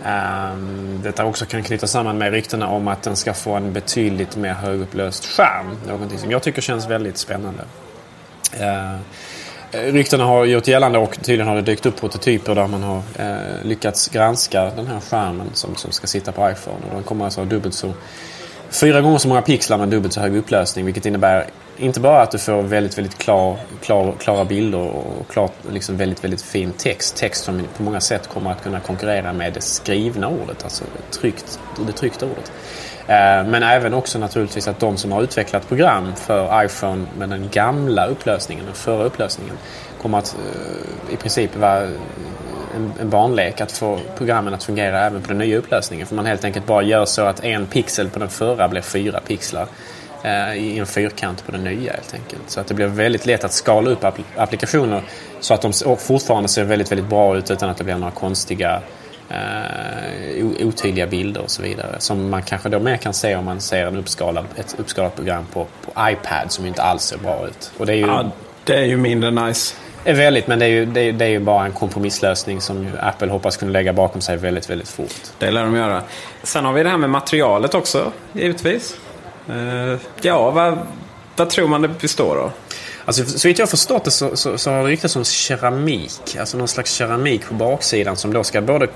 Um, 0.06 1.00
detta 1.04 1.26
också 1.26 1.46
kan 1.46 1.64
knyta 1.64 1.88
samman 1.88 2.18
med 2.18 2.32
ryktena 2.32 2.68
om 2.68 2.88
att 2.88 3.04
den 3.04 3.16
ska 3.16 3.34
få 3.34 3.54
en 3.54 3.74
betydligt 3.74 4.36
mer 4.36 4.54
högupplöst 4.54 5.26
skärm. 5.26 5.78
Någonting 5.88 6.20
som 6.20 6.32
jag 6.32 6.44
tycker 6.44 6.62
känns 6.62 6.88
väldigt 6.88 7.18
spännande. 7.18 7.64
Uh, 8.60 9.00
Eh, 9.74 9.94
ryktena 9.94 10.26
har 10.26 10.46
gjort 10.46 10.68
gällande 10.68 11.00
och 11.00 11.18
tydligen 11.22 11.48
har 11.48 11.56
det 11.56 11.62
dykt 11.62 11.86
upp 11.86 12.00
prototyper 12.00 12.56
där 12.56 12.68
man 12.68 12.84
har 12.84 13.02
eh, 13.20 13.64
lyckats 13.64 14.08
granska 14.08 14.72
den 14.76 14.88
här 14.88 15.00
skärmen 15.00 15.50
som, 15.54 15.76
som 15.76 15.92
ska 15.92 16.08
sitta 16.08 16.32
på 16.32 16.52
iPhone. 16.52 16.78
Och 16.90 16.96
den 16.96 17.04
kommer 17.04 17.26
alltså 17.26 17.42
ha 17.42 17.46
dubbelt 17.46 17.76
så, 17.76 17.94
fyra 18.70 19.02
gånger 19.02 19.18
så 19.18 19.28
många 19.28 19.42
pixlar 19.42 19.78
men 19.78 19.90
dubbelt 19.90 20.14
så 20.14 20.20
hög 20.20 20.36
upplösning. 20.36 20.86
Vilket 20.86 21.06
innebär 21.06 21.46
inte 21.78 22.00
bara 22.00 22.22
att 22.22 22.32
du 22.32 22.38
får 22.38 22.62
väldigt, 22.62 22.98
väldigt 22.98 23.18
klar, 23.18 23.58
klar, 23.82 24.14
klara 24.20 24.46
bilder 24.46 24.80
och 24.80 25.28
klart, 25.30 25.54
liksom 25.72 25.98
väldigt, 25.98 26.24
väldigt 26.24 26.42
fin 26.42 26.74
text. 26.78 27.16
Text 27.16 27.44
som 27.44 27.68
på 27.78 27.84
många 27.84 28.02
sätt 28.02 28.28
kommer 28.28 28.52
att 28.52 28.64
kunna 28.64 28.80
konkurrera 28.80 29.34
med 29.34 29.54
det 29.54 29.62
skrivna 29.62 30.28
ordet, 30.28 30.64
alltså 30.64 30.84
tryckt, 31.12 31.60
det 31.88 31.92
tryckta 31.92 32.26
ordet. 32.26 32.52
Eh, 33.12 33.44
men 33.46 33.64
även 33.64 33.94
också 33.94 34.20
naturligtvis 34.20 34.68
att 34.68 34.80
de 34.80 34.98
som 34.98 35.12
har 35.12 35.22
utvecklat 35.22 35.68
program 35.68 36.16
för 36.16 36.66
iPhone 36.66 37.06
med 37.18 37.30
den 37.30 37.50
gamla 37.52 38.08
upplösningen, 38.08 38.66
den 38.66 38.74
förra 38.74 39.04
upplösningen, 39.04 39.58
kommer 40.02 40.18
att 40.18 40.36
eh, 41.10 41.14
i 41.14 41.18
princip 41.18 41.56
vara 41.56 41.82
en, 42.76 42.94
en 43.02 43.10
barnlek 43.10 43.62
att 43.62 43.72
få 43.72 44.00
programmen 44.18 44.54
att 44.54 44.64
fungera 44.64 45.06
även 45.06 45.22
på 45.22 45.28
den 45.28 45.38
nya 45.38 45.58
upplösningen. 45.58 46.08
För 46.08 46.16
man 46.16 46.26
helt 46.26 46.44
enkelt 46.44 46.66
bara 46.66 46.82
gör 46.84 47.06
så 47.06 47.22
att 47.22 47.44
en 47.44 47.66
pixel 47.66 48.10
på 48.10 48.20
den 48.20 48.30
förra 48.30 48.68
blir 48.68 48.82
fyra 48.82 49.20
pixlar 49.20 49.68
eh, 50.24 50.54
i 50.54 50.80
en 50.80 50.86
fyrkant 50.86 51.46
på 51.46 51.52
den 51.52 51.64
nya 51.64 51.92
helt 51.92 52.14
enkelt. 52.14 52.44
Så 52.48 52.60
att 52.60 52.68
det 52.68 52.74
blir 52.74 52.88
väldigt 52.88 53.26
lätt 53.26 53.44
att 53.44 53.54
skala 53.54 53.90
upp 53.90 54.06
applikationer 54.36 55.02
så 55.40 55.54
att 55.54 55.62
de 55.62 55.74
fortfarande 55.98 56.50
ser 56.50 56.64
väldigt, 56.64 56.92
väldigt 56.92 57.10
bra 57.10 57.38
ut 57.38 57.52
utan 57.52 57.70
att 57.70 57.78
det 57.78 57.84
blir 57.84 57.96
några 57.96 58.12
konstiga 58.12 58.82
uh, 59.32 60.68
otydliga 60.68 61.08
bilder 61.08 61.42
och 61.42 61.52
så 61.52 61.62
vidare. 61.62 61.96
Som 62.00 62.30
man 62.30 62.44
kanske 62.44 62.70
då 62.70 62.80
mer 62.80 62.98
kan 62.98 63.14
se 63.14 63.36
om 63.36 63.46
man 63.46 63.62
ser 63.62 63.86
en 63.86 63.98
uppskalad, 63.98 64.46
ett 64.56 64.76
uppskalat 64.80 65.16
program 65.16 65.46
på, 65.54 65.68
på 65.86 65.92
iPad 66.00 66.52
som 66.52 66.66
inte 66.66 66.82
alls 66.82 67.04
ser 67.04 67.18
bra 67.18 67.48
ut. 67.48 67.72
Och 67.78 67.86
det 67.86 67.94
är 67.94 67.98
ju, 67.98 68.08
ja, 68.08 68.32
det 68.64 68.76
är 68.76 68.86
ju 68.86 68.98
mindre 68.98 69.32
nice. 69.32 69.76
Är 70.04 70.14
väldigt, 70.14 70.48
men 70.48 70.60
det 70.60 70.66
är, 70.66 70.70
ju, 70.70 70.86
det, 70.86 71.02
är, 71.02 71.14
det 71.14 71.26
är 71.26 71.30
ju 71.30 71.40
bara 71.40 71.66
en 71.66 71.72
kompromisslösning 71.72 72.62
som 72.62 72.90
Apple 73.02 73.32
hoppas 73.32 73.58
kunna 73.58 73.72
lägga 73.72 73.94
bakom 73.94 74.22
sig 74.22 74.38
väldigt, 74.38 74.70
väldigt 74.70 74.90
fort. 74.90 75.14
Det 75.40 75.52
lär 75.52 75.64
de 75.64 75.76
göra. 75.76 76.04
Sen 76.44 76.66
har 76.66 76.74
vi 76.74 76.84
det 76.84 76.90
här 76.90 76.98
med 76.98 77.10
materialet 77.10 77.74
också, 77.74 78.12
givetvis. 78.34 78.96
Uh, 79.50 80.00
ja, 80.22 80.52
vad, 80.52 80.78
vad 81.36 81.50
tror 81.50 81.68
man 81.68 81.82
det 81.82 81.88
består 81.88 82.38
av? 82.38 82.52
Alltså, 83.06 83.26
så 83.26 83.48
vitt 83.48 83.60
jag 83.60 83.70
förstått 83.70 84.06
det 84.06 84.12
så, 84.12 84.38
så, 84.38 84.58
så 84.58 84.72
har 84.72 84.84
det 84.84 84.90
ryktats 84.90 85.16
om 85.16 85.24
keramik. 85.26 86.38
Alltså 86.40 86.58
någon 86.58 86.68
slags 86.68 86.94
keramik 86.94 87.46
på 87.48 87.54
baksidan 87.54 88.16
som 88.18 88.34
då 88.34 88.44
ska 88.44 88.62
både 88.62 88.88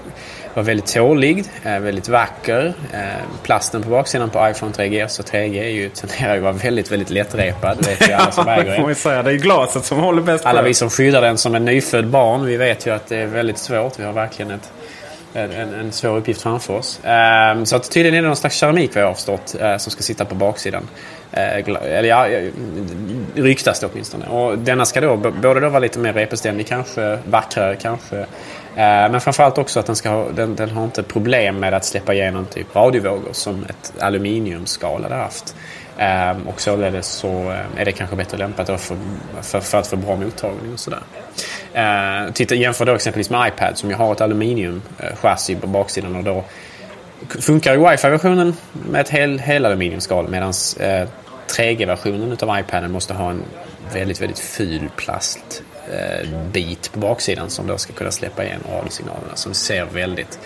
vara 0.53 0.65
väldigt 0.65 0.93
tålig, 0.93 1.43
eh, 1.63 1.79
väldigt 1.79 2.09
vacker. 2.09 2.73
Eh, 2.93 2.99
plasten 3.43 3.83
på 3.83 3.89
baksidan 3.89 4.29
på 4.29 4.49
iPhone 4.49 4.71
3G, 4.71 5.07
så 5.07 5.23
3G 5.23 5.63
är 5.63 5.69
ju, 5.69 5.89
tenderar 5.89 6.33
ju 6.33 6.37
att 6.37 6.43
vara 6.43 6.53
väldigt, 6.53 6.91
väldigt 6.91 7.09
lättrepad. 7.09 7.77
Det 7.81 7.89
vet 7.89 8.09
ju 8.09 8.13
alla 8.13 8.31
som 8.31 8.47
äger 8.49 8.87
det. 8.87 8.95
säga, 8.95 9.23
det 9.23 9.31
är 9.31 9.35
glaset 9.35 9.85
som 9.85 9.99
håller 9.99 10.21
bäst 10.21 10.45
Alla 10.45 10.61
vi 10.61 10.73
som 10.73 10.89
skyddar 10.89 11.21
den 11.21 11.37
som 11.37 11.55
en 11.55 11.65
nyfödd 11.65 12.07
barn, 12.07 12.45
vi 12.45 12.57
vet 12.57 12.87
ju 12.87 12.91
att 12.93 13.07
det 13.07 13.17
är 13.17 13.27
väldigt 13.27 13.57
svårt. 13.57 13.99
Vi 13.99 14.03
har 14.03 14.13
verkligen 14.13 14.51
ett 14.51 14.71
en, 15.35 15.73
en 15.73 15.91
svår 15.91 16.17
uppgift 16.17 16.41
framför 16.41 16.73
oss. 16.73 16.99
Um, 17.53 17.65
så 17.65 17.75
att 17.75 17.91
tydligen 17.91 18.17
är 18.17 18.21
det 18.21 18.27
någon 18.27 18.37
slags 18.37 18.55
keramik 18.55 18.95
vad 18.95 19.03
jag 19.03 19.07
har 19.07 19.13
förstått 19.13 19.55
uh, 19.61 19.77
som 19.77 19.91
ska 19.91 20.03
sitta 20.03 20.25
på 20.25 20.35
baksidan. 20.35 20.87
Eh, 21.31 21.69
eller 21.69 22.03
ja, 22.03 22.27
ryktas 23.35 23.79
det 23.79 23.87
åtminstone. 23.93 24.25
Och 24.27 24.57
denna 24.57 24.85
ska 24.85 25.01
då 25.01 25.17
både 25.17 25.59
då 25.59 25.69
vara 25.69 25.79
lite 25.79 25.99
mer 25.99 26.13
repeständig 26.13 26.67
kanske, 26.67 27.19
vackrare 27.25 27.75
kanske. 27.75 28.17
Eh, 28.17 28.25
men 28.75 29.21
framförallt 29.21 29.57
också 29.57 29.79
att 29.79 29.85
den, 29.85 29.95
ska 29.95 30.09
ha, 30.09 30.25
den, 30.35 30.55
den, 30.55 30.69
har 30.69 30.83
inte 30.83 31.03
problem 31.03 31.59
med 31.59 31.73
att 31.73 31.85
släppa 31.85 32.13
igenom 32.13 32.45
typ 32.45 32.75
radiovågor 32.75 33.33
som 33.33 33.65
ett 33.69 33.93
aluminiumskal 33.99 35.03
hade 35.03 35.15
haft. 35.15 35.55
Eh, 35.97 36.47
och 36.47 36.61
således 36.61 37.07
så 37.07 37.53
är 37.77 37.85
det 37.85 37.91
kanske 37.91 38.15
bättre 38.15 38.37
lämpat 38.37 38.67
för, 38.67 38.97
för, 39.41 39.59
för, 39.59 39.77
att 39.77 39.87
få 39.87 39.95
bra 39.95 40.15
mottagning 40.15 40.73
och 40.73 40.79
sådär. 40.79 41.01
Titta, 42.33 42.55
jämför 42.55 42.85
då 42.85 42.95
exempelvis 42.95 43.29
med 43.29 43.47
iPad 43.47 43.77
som 43.77 43.89
ju 43.89 43.95
har 43.95 44.11
ett 44.11 44.21
aluminiumchassi 44.21 45.55
på 45.55 45.67
baksidan 45.67 46.15
och 46.15 46.23
då 46.23 46.43
funkar 47.29 47.73
ju 47.73 47.89
wifi-versionen 47.89 48.55
med 48.71 49.01
ett 49.01 49.09
hel, 49.09 49.39
hel 49.39 49.65
aluminiumskal 49.65 50.29
medan 50.29 50.53
eh, 50.79 51.07
3G-versionen 51.47 52.37
av 52.41 52.59
iPaden 52.59 52.91
måste 52.91 53.13
ha 53.13 53.31
en 53.31 53.43
väldigt, 53.93 54.21
väldigt 54.21 54.39
ful 54.39 54.89
plastbit 54.95 55.63
eh, 56.53 56.91
på 56.91 56.99
baksidan 56.99 57.49
som 57.49 57.67
då 57.67 57.77
ska 57.77 57.93
kunna 57.93 58.11
släppa 58.11 58.43
igen 58.43 58.61
radiosignalerna 58.71 59.35
som 59.35 59.53
ser 59.53 59.85
väldigt, 59.85 60.39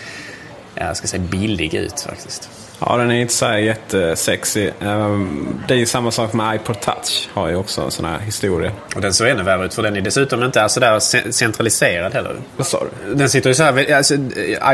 jag 0.76 0.98
ska 0.98 1.08
säga 1.08 1.24
billig 1.24 1.74
ut 1.74 2.02
faktiskt. 2.02 2.50
Ja, 2.80 2.98
den 2.98 3.12
är 3.12 3.16
inte 3.16 3.34
så 3.34 3.46
jättesexig. 3.46 4.74
Ehm, 4.80 5.60
det 5.68 5.74
är 5.74 5.78
ju 5.78 5.86
samma 5.86 6.12
sak 6.12 6.34
med 6.34 6.56
iPod 6.56 6.80
Touch. 6.80 7.30
Har 7.34 7.50
ju 7.50 7.56
också 7.56 7.82
en 7.82 7.92
sån 7.92 8.06
här 8.06 8.20
historia. 8.20 8.72
Och 8.96 9.02
den 9.02 9.14
ser 9.14 9.26
ännu 9.26 9.44
värre 9.44 9.66
ut 9.66 9.74
för 9.74 9.84
den 9.84 9.98
är 9.98 10.02
dessutom 10.02 10.44
inte 10.44 10.70
så 10.70 10.80
där 10.80 11.00
centraliserad 11.32 12.14
heller. 12.14 12.36
Vad 12.58 12.68
sa 12.68 12.84
du? 12.84 13.14
Den 13.14 13.30
sitter 13.30 13.50
ju 13.50 13.54
så 13.54 13.64
här, 13.64 13.94
alltså, 13.94 14.16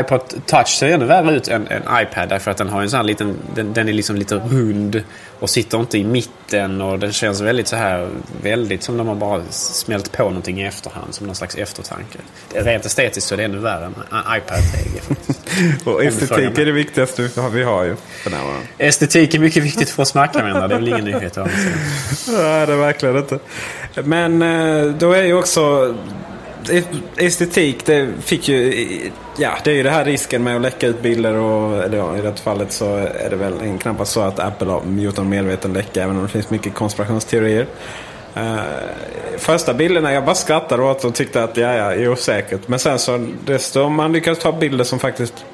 iPod 0.00 0.20
Touch 0.46 0.68
ser 0.68 0.88
ännu 0.88 1.04
värre 1.04 1.36
ut 1.36 1.48
än, 1.48 1.68
än 1.68 1.82
iPad 2.02 2.28
därför 2.28 2.50
att 2.50 2.56
den 2.56 2.68
har 2.68 2.82
en 2.82 2.90
sån 2.90 2.96
här 2.96 3.04
liten, 3.04 3.36
den, 3.54 3.72
den 3.72 3.88
är 3.88 3.92
liksom 3.92 4.16
lite 4.16 4.34
rund 4.34 5.02
och 5.40 5.50
sitter 5.50 5.80
inte 5.80 5.98
i 5.98 6.04
mitten 6.04 6.80
och 6.80 6.98
den 6.98 7.12
känns 7.12 7.40
väldigt 7.40 7.68
så 7.68 7.76
här, 7.76 8.08
väldigt 8.42 8.82
som 8.82 8.96
de 8.96 9.08
har 9.08 9.14
bara 9.14 9.42
smält 9.50 10.12
på 10.12 10.22
någonting 10.22 10.60
i 10.60 10.66
efterhand 10.66 11.14
som 11.14 11.26
någon 11.26 11.36
slags 11.36 11.54
eftertanke. 11.54 12.18
Rent 12.54 12.84
estetiskt 12.84 13.28
så 13.28 13.34
är 13.34 13.36
det 13.36 13.44
ännu 13.44 13.58
värre 13.58 13.84
än 13.84 13.92
iPad 14.38 14.58
3G 14.58 15.16
och 15.84 16.04
estetik 16.04 16.58
är 16.58 16.66
det 16.66 16.72
viktigaste 16.72 17.28
vi 17.52 17.62
har 17.62 17.84
ju 17.84 17.95
för 17.98 18.32
Estetik 18.78 19.34
är 19.34 19.38
mycket 19.38 19.62
viktigt 19.62 19.90
för 19.90 20.02
oss 20.02 20.14
Mac-användare, 20.14 20.68
det 20.68 20.74
är 20.74 20.78
väl 20.78 20.88
ingen 20.88 21.04
nyhet. 21.04 21.36
Nej, 21.36 22.66
det 22.66 22.72
är 22.72 22.76
verkligen 22.76 23.16
inte. 23.16 23.38
Men 24.04 24.42
eh, 24.42 24.84
då 24.84 25.12
är 25.12 25.22
ju 25.22 25.34
också 25.34 25.94
estetik, 27.16 27.86
det 27.86 28.08
fick 28.20 28.48
ju... 28.48 29.10
Ja, 29.38 29.58
det 29.64 29.70
är 29.70 29.74
ju 29.74 29.82
det 29.82 29.90
här 29.90 30.04
risken 30.04 30.42
med 30.42 30.56
att 30.56 30.62
läcka 30.62 30.86
ut 30.86 31.02
bilder 31.02 31.34
och 31.34 31.84
eller 31.84 31.98
ja, 31.98 32.18
i 32.18 32.20
det 32.20 32.36
fallet 32.36 32.72
så 32.72 32.96
är 32.96 33.30
det 33.30 33.36
väl 33.36 33.78
knappast 33.78 34.12
så 34.12 34.20
att 34.20 34.38
Apple 34.38 34.70
har 34.70 34.82
gjort 34.98 35.18
en 35.18 35.28
medveten 35.28 35.72
läcka 35.72 36.02
även 36.02 36.16
om 36.16 36.22
det 36.22 36.28
finns 36.28 36.50
mycket 36.50 36.74
konspirationsteorier. 36.74 37.66
Uh, 38.36 38.60
första 39.38 39.74
bilderna 39.74 40.12
jag 40.12 40.24
bara 40.24 40.34
skrattade 40.34 40.82
åt 40.82 41.04
och 41.04 41.14
tyckte 41.14 41.44
att 41.44 41.56
ja, 41.56 41.74
ja, 41.74 41.92
är 41.92 42.08
osäkert. 42.08 42.68
Men 42.68 42.78
sen 42.78 42.98
så 42.98 43.28
desto 43.44 43.88
man 43.88 44.12
lyckas 44.12 44.38
ta 44.38 44.52
bilder 44.52 44.84
som 44.84 44.98
faktiskt 44.98 45.44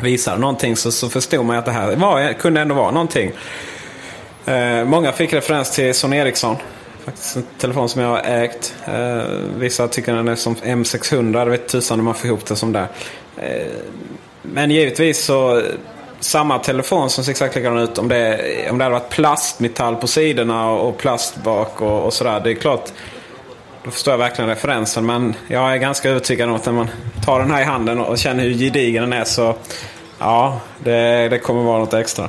visar 0.00 0.38
någonting 0.38 0.76
så, 0.76 0.92
så 0.92 1.08
förstod 1.08 1.44
man 1.44 1.56
att 1.56 1.64
det 1.64 1.72
här 1.72 1.96
var, 1.96 2.32
kunde 2.32 2.60
ändå 2.60 2.74
vara 2.74 2.90
någonting. 2.90 3.32
Eh, 4.46 4.84
många 4.84 5.12
fick 5.12 5.32
referens 5.32 5.70
till 5.70 5.94
Sony 5.94 6.16
Ericsson 6.16 6.56
faktiskt 7.10 7.36
en 7.36 7.46
telefon 7.58 7.88
som 7.88 8.02
jag 8.02 8.08
har 8.08 8.22
ägt. 8.22 8.74
Eh, 8.86 9.22
vissa 9.58 9.88
tycker 9.88 10.14
den 10.14 10.28
är 10.28 10.34
som 10.34 10.54
M600. 10.54 11.44
Det 11.44 11.50
vet 11.50 11.68
tusan 11.68 11.98
om 11.98 12.04
man 12.04 12.14
får 12.14 12.26
ihop 12.26 12.46
det 12.46 12.56
som 12.56 12.72
där. 12.72 12.86
Eh, 13.36 13.66
men 14.42 14.70
givetvis 14.70 15.24
så 15.24 15.62
samma 16.20 16.58
telefon 16.58 17.10
som 17.10 17.24
ser 17.24 17.30
exakt 17.30 17.56
likadan 17.56 17.78
ut. 17.78 17.98
Om 17.98 18.08
det, 18.08 18.40
om 18.70 18.78
det 18.78 18.84
hade 18.84 18.98
varit 18.98 19.10
plastmetall 19.10 19.96
på 19.96 20.06
sidorna 20.06 20.70
och 20.70 20.98
plast 20.98 21.36
bak 21.36 21.80
och, 21.80 22.04
och 22.04 22.12
sådär. 22.12 22.40
Det 22.40 22.50
är 22.50 22.54
klart. 22.54 22.92
Då 23.84 23.90
förstår 23.90 24.12
jag 24.12 24.18
verkligen 24.18 24.48
referensen. 24.48 25.06
Men 25.06 25.34
jag 25.48 25.72
är 25.72 25.76
ganska 25.76 26.10
övertygad 26.10 26.48
om 26.48 26.54
att 26.54 26.66
när 26.66 26.72
man 26.72 26.88
tar 27.24 27.40
den 27.40 27.50
här 27.50 27.60
i 27.60 27.64
handen 27.64 27.98
och 27.98 28.18
känner 28.18 28.44
hur 28.44 28.54
gedigen 28.54 29.02
den 29.02 29.12
är 29.12 29.24
så 29.24 29.56
ja, 30.18 30.60
det, 30.78 31.28
det 31.28 31.38
kommer 31.38 31.62
vara 31.62 31.78
något 31.78 31.94
extra. 31.94 32.24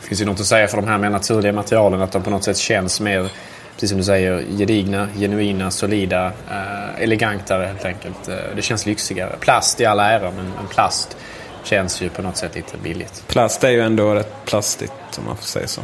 Det 0.00 0.08
finns 0.08 0.20
ju 0.20 0.24
något 0.24 0.40
att 0.40 0.46
säga 0.46 0.68
för 0.68 0.76
de 0.76 0.88
här 0.88 0.98
mer 0.98 1.10
naturliga 1.10 1.52
materialen. 1.52 2.02
Att 2.02 2.12
de 2.12 2.22
på 2.22 2.30
något 2.30 2.44
sätt 2.44 2.56
känns 2.56 3.00
mer 3.00 3.30
precis 3.74 3.88
som 3.90 3.98
du 3.98 4.04
säger, 4.04 4.44
gedigna, 4.58 5.08
genuina, 5.18 5.70
solida, 5.70 6.26
eh, 6.26 7.02
elegantare 7.02 7.66
helt 7.66 7.84
enkelt. 7.84 8.28
Eh, 8.28 8.34
det 8.56 8.62
känns 8.62 8.86
lyxigare. 8.86 9.36
Plast 9.40 9.80
i 9.80 9.86
all 9.86 10.00
ära, 10.00 10.30
men, 10.30 10.52
men 10.56 10.66
plast 10.70 11.16
känns 11.64 12.02
ju 12.02 12.08
på 12.08 12.22
något 12.22 12.36
sätt 12.36 12.54
lite 12.54 12.76
billigt. 12.76 13.24
Plast 13.26 13.64
är 13.64 13.70
ju 13.70 13.80
ändå 13.80 14.14
rätt 14.14 14.32
plastigt 14.44 14.92
om 15.18 15.24
man 15.24 15.36
får 15.36 15.44
säga 15.44 15.66
så. 15.66 15.80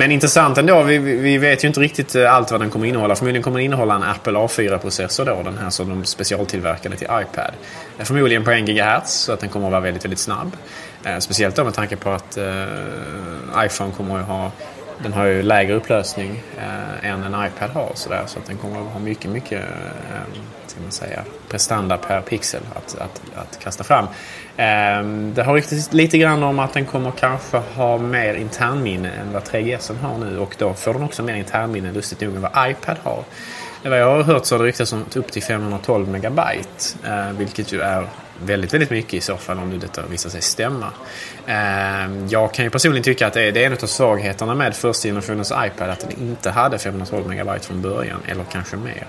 Men 0.00 0.12
intressant 0.12 0.58
ändå, 0.58 0.82
vi, 0.82 0.98
vi 0.98 1.38
vet 1.38 1.64
ju 1.64 1.68
inte 1.68 1.80
riktigt 1.80 2.14
eh, 2.14 2.34
allt 2.34 2.50
vad 2.50 2.60
den 2.60 2.70
kommer 2.70 2.86
innehålla. 2.86 3.16
Förmodligen 3.16 3.42
kommer 3.42 3.58
den 3.58 3.64
innehålla 3.64 3.94
en 3.94 4.02
Apple 4.02 4.32
A4-processor 4.32 5.24
då, 5.24 5.42
den 5.42 5.58
här 5.58 5.70
som 5.70 5.88
de 5.88 6.04
specialtillverkade 6.04 6.96
till 6.96 7.06
iPad. 7.06 7.50
Eh, 7.98 8.04
förmodligen 8.04 8.44
på 8.44 8.50
1 8.50 8.66
GHz, 8.66 9.10
så 9.10 9.32
att 9.32 9.40
den 9.40 9.48
kommer 9.48 9.66
att 9.66 9.72
vara 9.72 9.80
väldigt, 9.80 10.04
väldigt 10.04 10.18
snabb. 10.18 10.56
Eh, 11.04 11.18
speciellt 11.18 11.56
då 11.56 11.64
med 11.64 11.74
tanke 11.74 11.96
på 11.96 12.10
att 12.10 12.36
eh, 12.36 12.44
iPhone 13.56 13.92
kommer 13.96 14.18
att 14.18 14.26
ha 14.26 14.50
den 15.02 15.12
har 15.12 15.24
ju 15.24 15.42
lägre 15.42 15.74
upplösning 15.74 16.42
eh, 16.58 17.10
än 17.10 17.22
en 17.22 17.46
iPad 17.46 17.70
har 17.70 17.92
så, 17.94 18.08
där, 18.08 18.22
så 18.26 18.38
att 18.38 18.46
den 18.46 18.56
kommer 18.56 18.80
att 18.80 18.92
ha 18.92 18.98
mycket, 18.98 19.30
mycket 19.30 19.60
eh, 19.60 20.40
ska 20.66 20.80
man 20.80 20.92
säga, 20.92 21.22
prestanda 21.48 21.96
per 21.96 22.20
pixel 22.20 22.60
att, 22.74 22.98
att, 22.98 23.22
att 23.34 23.58
kasta 23.58 23.84
fram. 23.84 24.04
Eh, 24.56 25.02
det 25.34 25.42
har 25.42 25.54
ryktats 25.54 25.92
lite 25.92 26.18
grann 26.18 26.42
om 26.42 26.58
att 26.58 26.72
den 26.72 26.86
kommer 26.86 27.10
kanske 27.10 27.56
ha 27.56 27.98
mer 27.98 28.34
internminne 28.34 29.10
än 29.10 29.32
vad 29.32 29.42
3GS 29.42 30.00
har 30.02 30.18
nu 30.18 30.38
och 30.38 30.54
då 30.58 30.74
får 30.74 30.94
den 30.94 31.02
också 31.02 31.22
mer 31.22 31.34
internminne 31.34 31.92
lustigt 31.92 32.20
nog 32.20 32.36
än 32.36 32.42
vad 32.42 32.70
iPad 32.70 32.96
har. 33.02 33.24
Vad 33.84 34.00
jag 34.00 34.06
har 34.06 34.22
hört 34.22 34.46
så 34.46 34.54
har 34.54 34.58
det 34.58 34.68
ryktats 34.68 34.92
om 34.92 35.04
upp 35.14 35.32
till 35.32 35.42
512 35.42 36.08
megabyte. 36.08 36.98
Eh, 37.06 37.32
vilket 37.32 37.72
ju 37.72 37.80
är 37.80 38.06
väldigt, 38.44 38.74
väldigt 38.74 38.90
mycket 38.90 39.14
i 39.14 39.20
så 39.20 39.36
fall 39.36 39.58
om 39.58 39.70
nu 39.70 39.78
detta 39.78 40.06
visar 40.06 40.30
sig 40.30 40.42
stämma. 40.42 40.92
Ehm, 41.46 42.28
jag 42.28 42.54
kan 42.54 42.64
ju 42.64 42.70
personligen 42.70 43.04
tycka 43.04 43.26
att 43.26 43.32
det 43.32 43.42
är, 43.42 43.56
en 43.56 43.72
av 43.72 43.76
svagheterna 43.76 44.54
med 44.54 44.76
första 44.76 45.08
generationens 45.08 45.52
iPad 45.56 45.90
att 45.90 46.00
den 46.00 46.10
inte 46.20 46.50
hade 46.50 46.78
512 46.78 47.28
megabyte 47.28 47.66
från 47.66 47.82
början, 47.82 48.20
eller 48.26 48.44
kanske 48.44 48.76
mer. 48.76 49.06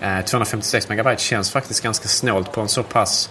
Ehm, 0.00 0.22
256 0.22 0.88
megabyte 0.88 1.22
känns 1.22 1.50
faktiskt 1.50 1.82
ganska 1.82 2.08
snålt 2.08 2.52
på 2.52 2.60
en 2.60 2.68
så 2.68 2.82
pass 2.82 3.30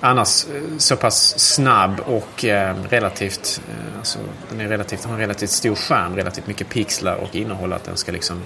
annars 0.00 0.44
eh, 0.44 0.78
så 0.78 0.96
pass 0.96 1.38
snabb 1.38 2.00
och 2.00 2.44
eh, 2.44 2.76
relativt, 2.88 3.60
eh, 3.68 3.98
alltså, 3.98 4.18
den 4.50 4.60
är 4.60 4.68
relativt, 4.68 5.04
har 5.04 5.12
en 5.12 5.18
relativt 5.18 5.50
stor 5.50 5.74
skärm, 5.74 6.16
relativt 6.16 6.46
mycket 6.46 6.68
pixlar 6.68 7.14
och 7.16 7.34
innehåll 7.34 7.72
att 7.72 7.84
den 7.84 7.96
ska 7.96 8.12
liksom 8.12 8.42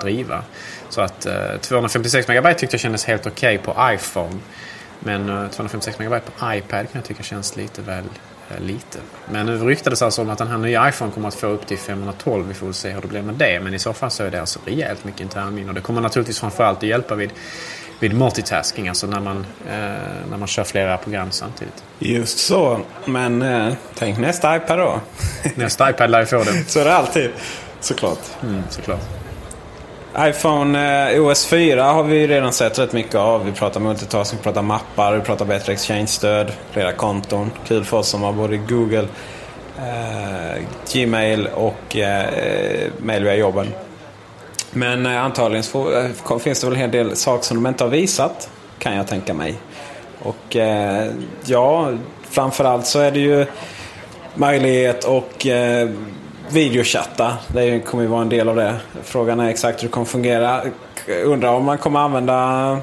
driva. 0.00 0.42
Så 0.88 1.00
att 1.00 1.26
eh, 1.26 1.56
256 1.60 2.28
MB 2.28 2.54
tyckte 2.54 2.74
jag 2.74 2.80
kändes 2.80 3.04
helt 3.04 3.26
okej 3.26 3.58
okay 3.58 3.74
på 3.74 3.94
iPhone. 3.94 4.38
Men 5.04 5.28
eh, 5.28 5.50
256 5.50 6.00
MB 6.00 6.20
på 6.38 6.54
iPad 6.54 6.68
kan 6.70 6.88
jag 6.92 7.04
tycka 7.04 7.22
känns 7.22 7.56
lite 7.56 7.82
väl 7.82 8.04
eh, 8.50 8.60
lite. 8.60 8.98
Men 9.30 9.46
nu 9.46 9.58
ryktades 9.58 10.02
alltså 10.02 10.22
om 10.22 10.30
att 10.30 10.38
den 10.38 10.48
här 10.48 10.58
nya 10.58 10.88
iPhone 10.88 11.12
kommer 11.12 11.28
att 11.28 11.34
få 11.34 11.46
upp 11.46 11.66
till 11.66 11.78
512. 11.78 12.48
Vi 12.48 12.54
får 12.54 12.66
väl 12.66 12.74
se 12.74 12.90
hur 12.90 13.00
det 13.00 13.08
blir 13.08 13.22
med 13.22 13.34
det. 13.34 13.60
Men 13.60 13.74
i 13.74 13.78
så 13.78 13.92
fall 13.92 14.10
så 14.10 14.24
är 14.24 14.30
det 14.30 14.40
alltså 14.40 14.60
rejält 14.64 15.04
mycket 15.04 15.20
internminne. 15.20 15.68
Och 15.68 15.74
det 15.74 15.80
kommer 15.80 16.00
naturligtvis 16.00 16.40
framförallt 16.40 16.78
att 16.78 16.84
hjälpa 16.84 17.14
vid, 17.14 17.30
vid 18.00 18.14
multitasking. 18.14 18.88
Alltså 18.88 19.06
när 19.06 19.20
man, 19.20 19.46
eh, 19.70 19.74
när 20.30 20.36
man 20.38 20.48
kör 20.48 20.64
flera 20.64 20.98
program 20.98 21.30
samtidigt. 21.30 21.84
Just 21.98 22.38
så. 22.38 22.80
Men 23.04 23.42
eh, 23.42 23.74
tänk 23.94 24.18
nästa 24.18 24.56
iPad 24.56 24.78
då. 24.78 25.00
Nästa 25.54 25.90
iPad 25.90 26.10
lär 26.10 26.20
ju 26.20 26.26
få 26.26 26.44
det. 26.44 26.64
så 26.66 26.80
är 26.80 26.84
det 26.84 26.94
alltid. 26.94 27.30
Såklart. 27.80 28.18
Mm, 28.42 28.62
såklart 28.70 29.00
iPhone 30.18 31.10
eh, 31.12 31.22
OS 31.26 31.46
4 31.46 31.82
har 31.82 32.02
vi 32.02 32.26
redan 32.26 32.52
sett 32.52 32.78
rätt 32.78 32.92
mycket 32.92 33.14
av. 33.14 33.44
Vi 33.44 33.52
pratar 33.52 33.80
multitasking, 33.80 34.38
vi 34.38 34.44
pratar 34.44 34.62
mappar, 34.62 35.12
vi 35.12 35.20
pratar 35.20 35.44
bättre 35.44 35.72
exchange-stöd, 35.72 36.52
flera 36.70 36.92
konton. 36.92 37.50
Kul 37.66 37.84
för 37.84 37.96
oss 37.96 38.08
som 38.08 38.22
har 38.22 38.32
både 38.32 38.56
Google, 38.56 39.08
eh, 39.78 40.62
Gmail 40.92 41.46
och 41.54 41.96
eh, 41.96 42.28
eh 42.28 42.90
mail 42.98 43.24
via 43.24 43.34
jobben. 43.36 43.68
Men 44.70 45.06
eh, 45.06 45.24
antagligen 45.24 45.64
får, 45.64 45.98
eh, 45.98 46.38
finns 46.38 46.60
det 46.60 46.66
väl 46.66 46.74
en 46.74 46.80
hel 46.80 46.90
del 46.90 47.16
saker 47.16 47.44
som 47.44 47.62
de 47.62 47.68
inte 47.68 47.84
har 47.84 47.90
visat, 47.90 48.50
kan 48.78 48.96
jag 48.96 49.06
tänka 49.06 49.34
mig. 49.34 49.54
Och 50.22 50.56
eh, 50.56 51.10
ja, 51.44 51.92
framförallt 52.30 52.86
så 52.86 53.00
är 53.00 53.10
det 53.10 53.20
ju 53.20 53.46
möjlighet 54.34 55.04
och 55.04 55.46
eh, 55.46 55.90
videochatta. 56.52 57.36
Det 57.48 57.80
kommer 57.80 58.04
ju 58.04 58.10
vara 58.10 58.22
en 58.22 58.28
del 58.28 58.48
av 58.48 58.56
det. 58.56 58.76
Frågan 59.04 59.40
är 59.40 59.48
exakt 59.48 59.82
hur 59.82 59.88
det 59.88 59.92
kommer 59.92 60.06
fungera. 60.06 60.62
Undrar 61.24 61.48
om 61.48 61.64
man 61.64 61.78
kommer 61.78 62.00
använda 62.00 62.78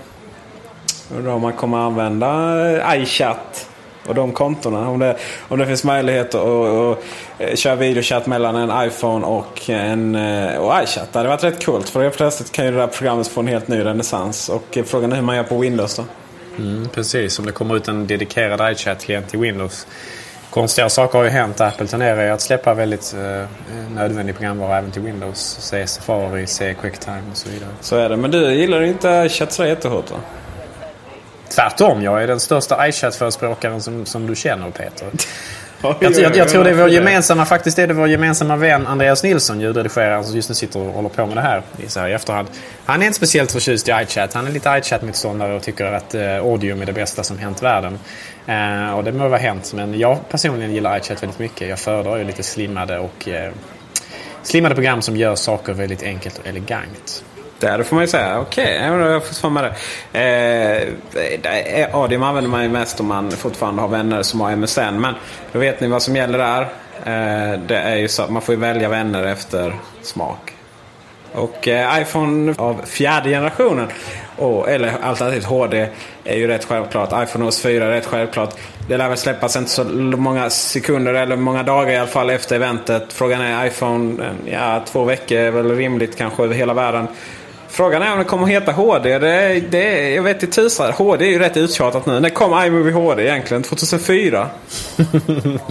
Undrar 1.17 1.31
om 1.31 1.41
man 1.41 1.53
kommer 1.53 1.77
använda 1.77 2.95
iChat 2.95 3.69
och 4.07 4.15
de 4.15 4.31
kontona. 4.31 4.89
Om 4.89 4.99
det, 4.99 5.17
om 5.47 5.59
det 5.59 5.67
finns 5.67 5.83
möjlighet 5.83 6.35
att, 6.35 6.41
att, 6.41 6.97
att 6.97 6.99
eh, 7.37 7.55
köra 7.55 7.75
videochatt 7.75 8.27
mellan 8.27 8.55
en 8.55 8.87
iPhone 8.87 9.25
och, 9.25 9.69
en, 9.69 10.15
eh, 10.15 10.57
och 10.57 10.83
iChat. 10.83 11.13
Det 11.13 11.19
hade 11.19 11.29
varit 11.29 11.43
rätt 11.43 11.65
coolt. 11.65 11.89
För 11.89 12.03
helt 12.03 12.17
plötsligt 12.17 12.51
kan 12.51 12.65
ju 12.65 12.71
det 12.71 12.77
där 12.77 12.87
programmet 12.87 13.27
få 13.27 13.39
en 13.39 13.47
helt 13.47 13.67
ny 13.67 13.85
renässans. 13.85 14.49
Och 14.49 14.77
eh, 14.77 14.83
frågan 14.83 15.11
är 15.11 15.15
hur 15.15 15.23
man 15.23 15.35
gör 15.35 15.43
på 15.43 15.57
Windows 15.57 15.95
då. 15.95 16.03
Mm, 16.57 16.89
precis, 16.89 17.39
om 17.39 17.45
det 17.45 17.51
kommer 17.51 17.75
ut 17.75 17.87
en 17.87 18.07
dedikerad 18.07 18.71
iChat-klient 18.71 19.27
till 19.27 19.39
Windows. 19.39 19.87
Konstiga 20.49 20.89
saker 20.89 21.17
har 21.17 21.25
ju 21.25 21.31
hänt. 21.31 21.61
Apple 21.61 21.87
tenderar 21.87 22.23
ju 22.23 22.29
att 22.29 22.41
släppa 22.41 22.73
väldigt 22.73 23.13
eh, 23.13 23.45
nödvändig 23.95 24.35
programvara 24.35 24.77
även 24.77 24.91
till 24.91 25.01
Windows. 25.01 25.57
Se 25.59 25.87
Safari, 25.87 26.47
se 26.47 26.73
Quicktime 26.73 27.23
och 27.31 27.37
så 27.37 27.49
vidare. 27.49 27.69
Så 27.81 27.95
är 27.95 28.09
det. 28.09 28.17
Men 28.17 28.31
du 28.31 28.53
gillar 28.53 28.81
inte 28.81 29.27
iChat 29.29 29.51
så 29.51 29.65
jättehårt 29.65 30.11
va? 30.11 30.17
Tvärtom, 31.49 32.03
jag 32.03 32.23
är 32.23 32.27
den 32.27 32.39
största 32.39 32.87
iChat-förespråkaren 32.87 33.81
som, 33.81 34.05
som 34.05 34.27
du 34.27 34.35
känner 34.35 34.71
Peter. 34.71 35.07
jag, 35.99 36.13
jag, 36.13 36.35
jag, 36.35 36.49
tror 36.49 36.63
det 36.63 36.69
är 36.69 36.73
vår 36.73 36.89
gemensamma, 36.89 37.45
faktiskt 37.45 37.79
är 37.79 37.87
det 37.87 37.93
vår 37.93 38.07
gemensamma 38.07 38.55
vän 38.55 38.87
Andreas 38.87 39.23
Nilsson, 39.23 39.61
ljudredigeraren 39.61 40.23
som 40.23 40.35
just 40.35 40.49
nu 40.49 40.55
sitter 40.55 40.79
och 40.79 40.93
håller 40.93 41.09
på 41.09 41.25
med 41.25 41.37
det 41.37 41.41
här 41.41 41.63
så 41.87 41.99
här 41.99 42.07
i 42.07 42.13
efterhand. 42.13 42.47
Han 42.85 43.01
är 43.01 43.05
inte 43.05 43.17
speciellt 43.17 43.51
förtjust 43.51 43.89
i 43.89 43.91
iChat. 43.91 44.33
Han 44.33 44.47
är 44.47 44.51
lite 44.51 44.69
iChat-motståndare 44.69 45.55
och 45.55 45.63
tycker 45.63 45.85
att 45.85 46.15
eh, 46.15 46.35
Audium 46.35 46.81
är 46.81 46.85
det 46.85 46.93
bästa 46.93 47.23
som 47.23 47.37
hänt 47.37 47.63
världen. 47.63 47.99
Eh, 48.49 48.97
och 48.97 49.03
det 49.03 49.11
må 49.11 49.27
vara 49.27 49.39
hänt, 49.39 49.73
men 49.75 49.99
jag 49.99 50.29
personligen 50.29 50.73
gillar 50.73 50.97
iChat 50.97 51.23
väldigt 51.23 51.39
mycket. 51.39 51.69
Jag 51.69 51.79
föredrar 51.79 52.17
ju 52.17 52.23
lite 52.23 52.43
slimmade 52.43 52.99
och 52.99 53.27
eh, 53.27 53.51
slimmade 54.43 54.75
program 54.75 55.01
som 55.01 55.17
gör 55.17 55.35
saker 55.35 55.73
väldigt 55.73 56.03
enkelt 56.03 56.37
och 56.37 56.47
elegant. 56.47 57.23
Där 57.59 57.83
får 57.83 57.95
man 57.95 58.03
ju 58.03 58.07
säga. 58.07 58.39
Okej, 58.39 58.63
okay, 58.63 59.07
jag 59.07 59.13
har 59.13 59.19
fått 59.19 59.37
för 59.37 59.49
mig 59.49 59.71
det. 60.11 60.93
Eh, 61.43 61.95
Adium 61.95 62.23
använder 62.23 62.49
man 62.49 62.63
ju 62.63 62.69
mest 62.69 62.99
om 62.99 63.07
man 63.07 63.31
fortfarande 63.31 63.81
har 63.81 63.89
vänner 63.89 64.23
som 64.23 64.41
har 64.41 64.55
MSN. 64.55 65.01
Men 65.01 65.13
då 65.51 65.59
vet 65.59 65.81
ni 65.81 65.87
vad 65.87 66.01
som 66.01 66.15
gäller 66.15 66.37
där. 66.37 66.61
Eh, 67.05 67.59
det 67.59 67.77
är 67.77 67.95
ju 67.95 68.07
så 68.07 68.23
att 68.23 68.29
man 68.29 68.41
får 68.41 68.55
välja 68.55 68.89
vänner 68.89 69.23
efter 69.23 69.75
smak. 70.01 70.53
Och 71.33 71.67
eh, 71.67 72.01
iPhone 72.01 72.55
av 72.57 72.81
fjärde 72.85 73.29
generationen, 73.29 73.87
och, 74.39 74.69
eller 74.69 74.93
alternativt 75.01 75.45
HD, 75.45 75.87
är 76.23 76.37
ju 76.37 76.47
rätt 76.47 76.65
självklart. 76.65 77.09
iPhone 77.23 77.45
OS 77.45 77.61
4 77.61 77.85
är 77.85 77.89
rätt 77.89 78.05
självklart. 78.05 78.55
Det 78.87 78.97
lär 78.97 79.09
väl 79.09 79.17
släppas 79.17 79.55
inte 79.55 79.71
så 79.71 79.83
många 79.83 80.49
sekunder 80.49 81.13
eller 81.13 81.35
många 81.35 81.63
dagar 81.63 81.93
i 81.93 81.97
alla 81.97 82.07
fall 82.07 82.29
efter 82.29 82.55
eventet. 82.55 83.13
Frågan 83.13 83.41
är 83.41 83.67
iPhone, 83.67 84.23
eh, 84.23 84.53
ja 84.53 84.83
två 84.85 85.03
veckor 85.03 85.37
är 85.37 85.51
väl 85.51 85.75
rimligt 85.75 86.17
kanske 86.17 86.43
över 86.43 86.55
hela 86.55 86.73
världen. 86.73 87.07
Frågan 87.71 88.01
är 88.01 88.11
om 88.13 88.19
det 88.19 88.25
kommer 88.25 88.43
att 88.43 88.49
heta 88.49 88.71
HD. 88.71 89.19
Det, 89.19 89.59
det, 89.69 90.09
jag 90.09 90.23
vet 90.23 90.43
inte 90.43 90.55
tusan. 90.55 90.91
HD 90.91 91.25
är 91.25 91.29
ju 91.29 91.39
rätt 91.39 91.57
uttjatat 91.57 92.05
nu. 92.05 92.19
När 92.19 92.29
kom 92.29 92.63
iMovie 92.63 92.93
HD 92.93 93.23
egentligen? 93.23 93.63
2004? 93.63 94.49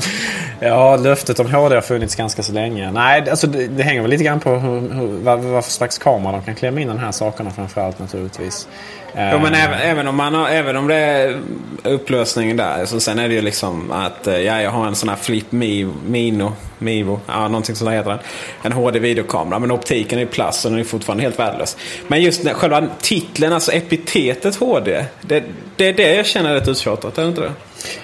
ja, 0.60 0.96
löftet 0.96 1.40
om 1.40 1.54
HD 1.54 1.74
har 1.74 1.82
funnits 1.82 2.16
ganska 2.16 2.42
så 2.42 2.52
länge. 2.52 2.90
Nej, 2.90 3.30
alltså 3.30 3.46
det, 3.46 3.66
det 3.66 3.82
hänger 3.82 4.02
väl 4.02 4.10
lite 4.10 4.24
grann 4.24 4.40
på 4.40 4.50
hur, 4.50 4.94
hur, 4.94 5.06
vad, 5.06 5.38
vad 5.38 5.64
för 5.64 5.72
slags 5.72 5.98
kamera 5.98 6.32
de 6.32 6.42
kan 6.42 6.54
klämma 6.54 6.80
in 6.80 6.88
de 6.88 6.98
här 6.98 7.12
sakerna 7.12 7.50
framförallt 7.50 7.98
naturligtvis. 7.98 8.68
Ja, 9.14 9.38
men 9.38 9.54
även, 9.54 9.78
även, 9.78 10.08
om 10.08 10.16
man 10.16 10.34
har, 10.34 10.48
även 10.48 10.76
om 10.76 10.88
det 10.88 10.96
är 10.96 11.40
upplösningen 11.82 12.56
där. 12.56 12.86
Så 12.86 13.00
sen 13.00 13.18
är 13.18 13.28
det 13.28 13.34
ju 13.34 13.40
liksom 13.40 13.92
att 13.92 14.26
ja, 14.26 14.62
jag 14.62 14.70
har 14.70 14.86
en 14.86 14.94
sån 14.94 15.08
här 15.08 15.16
Flip 15.16 15.52
Mino, 15.52 16.52
Mivo, 16.78 17.20
ja, 17.26 17.48
någonting 17.48 17.76
sånt 17.76 17.90
heter 17.90 18.10
den. 18.10 18.18
En 18.62 18.72
HD-videokamera. 18.72 19.58
Men 19.58 19.70
optiken 19.70 20.18
är 20.18 20.22
ju 20.22 20.28
plast 20.28 20.64
och 20.64 20.70
den 20.70 20.80
är 20.80 20.84
fortfarande 20.84 21.22
helt 21.22 21.38
värdelös. 21.38 21.76
Men 22.08 22.22
just 22.22 22.44
när, 22.44 22.54
själva 22.54 22.86
titeln, 23.00 23.52
alltså 23.52 23.72
epitetet 23.72 24.56
HD. 24.56 25.04
Det, 25.20 25.44
det 25.76 25.88
är 25.88 25.92
det 25.92 26.14
jag 26.14 26.26
känner 26.26 26.54
rätt 26.54 26.68
uttjatat, 26.68 27.18
är 27.18 27.22
det 27.22 27.28
inte 27.28 27.40
det? 27.40 27.52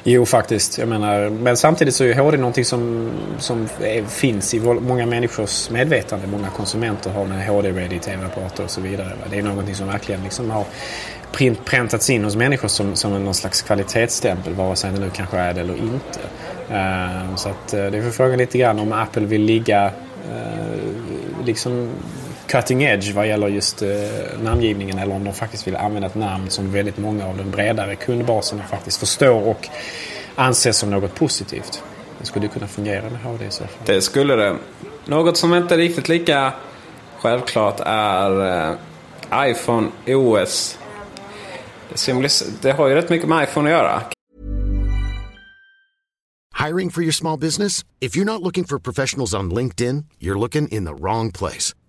Jo, 0.02 0.26
faktiskt. 0.26 0.78
Jag 0.78 0.88
menar, 0.88 1.30
men 1.30 1.56
samtidigt 1.56 1.94
så 1.94 2.04
är 2.04 2.14
HD 2.14 2.37
någonting 2.37 2.64
som, 2.64 3.10
som 3.38 3.68
är, 3.80 4.04
finns 4.04 4.54
i 4.54 4.60
många 4.60 5.06
människors 5.06 5.70
medvetande. 5.70 6.26
Många 6.26 6.50
konsumenter 6.50 7.10
har 7.10 7.26
med 7.26 7.48
HD-ready 7.48 7.98
tv-apparater 7.98 8.64
och 8.64 8.70
så 8.70 8.80
vidare. 8.80 9.12
Det 9.30 9.38
är 9.38 9.42
någonting 9.42 9.74
som 9.74 9.87
verkligen 9.87 10.22
liksom 10.22 10.50
har 10.50 10.64
print, 11.32 11.64
präntats 11.64 12.10
in 12.10 12.24
hos 12.24 12.37
människor 12.37 12.68
som, 12.68 12.96
som 12.96 13.24
någon 13.24 13.34
slags 13.34 13.62
kvalitetsstämpel, 13.62 14.54
vare 14.54 14.76
sig 14.76 14.92
det 14.92 15.00
nu 15.00 15.10
kanske 15.14 15.38
är 15.38 15.54
det 15.54 15.60
eller 15.60 15.76
inte. 15.76 16.20
Uh, 16.70 17.37
så 17.37 17.48
att, 17.48 17.74
uh, 17.74 17.90
det 17.90 17.98
är 17.98 18.10
frågan 18.10 18.38
lite 18.38 18.58
grann 18.58 18.78
om 18.78 18.92
Apple 18.92 19.26
vill 19.26 19.42
ligga 19.42 19.87
uh, 19.87 21.44
liksom 21.44 21.90
cutting 22.46 22.83
edge 22.83 23.12
vad 23.12 23.28
gäller 23.28 23.48
just 23.48 23.83
eh, 23.83 23.88
namngivningen 24.42 24.98
eller 24.98 25.14
om 25.14 25.24
de 25.24 25.33
faktiskt 25.33 25.66
vill 25.66 25.76
använda 25.76 26.07
ett 26.07 26.14
namn 26.14 26.50
som 26.50 26.72
väldigt 26.72 26.98
många 26.98 27.26
av 27.26 27.37
den 27.37 27.50
bredare 27.50 27.96
kundbasen 27.96 28.62
faktiskt 28.70 28.98
förstår 28.98 29.48
och 29.48 29.68
anser 30.35 30.72
som 30.72 30.90
något 30.90 31.14
positivt. 31.14 31.83
Det 32.20 32.26
skulle 32.26 32.48
kunna 32.48 32.66
fungera 32.66 33.11
med 33.11 33.20
HD 33.20 33.44
i 33.44 33.50
så 33.50 33.64
fall. 33.64 33.87
Det 33.87 34.02
skulle 34.02 34.37
det. 34.37 34.57
Något 35.07 35.37
som 35.37 35.54
inte 35.54 35.74
är 35.74 35.78
riktigt 35.78 36.09
lika 36.09 36.52
självklart 37.18 37.80
är 37.85 38.70
eh, 38.70 39.50
iPhone 39.50 39.88
OS. 40.07 40.78
Det, 42.07 42.62
det 42.62 42.72
har 42.72 42.88
ju 42.88 42.94
rätt 42.94 43.11
mycket 43.11 43.28
med 43.28 43.48
iPhone 43.48 43.68
att 43.68 43.76
göra. 43.76 44.02
Hiring 46.66 46.90
for 46.90 47.02
your 47.02 47.12
small 47.12 47.38
business? 47.38 47.85
If 48.00 48.16
you're 48.16 48.24
not 48.24 48.40
looking 48.40 48.64
for 48.64 48.78
professionals 48.78 49.35
on 49.35 49.50
LinkedIn, 49.50 50.04
you're 50.18 50.38
looking 50.38 50.68
in 50.68 50.85
the 50.85 50.94
wrong 50.94 51.33
place. 51.33 51.74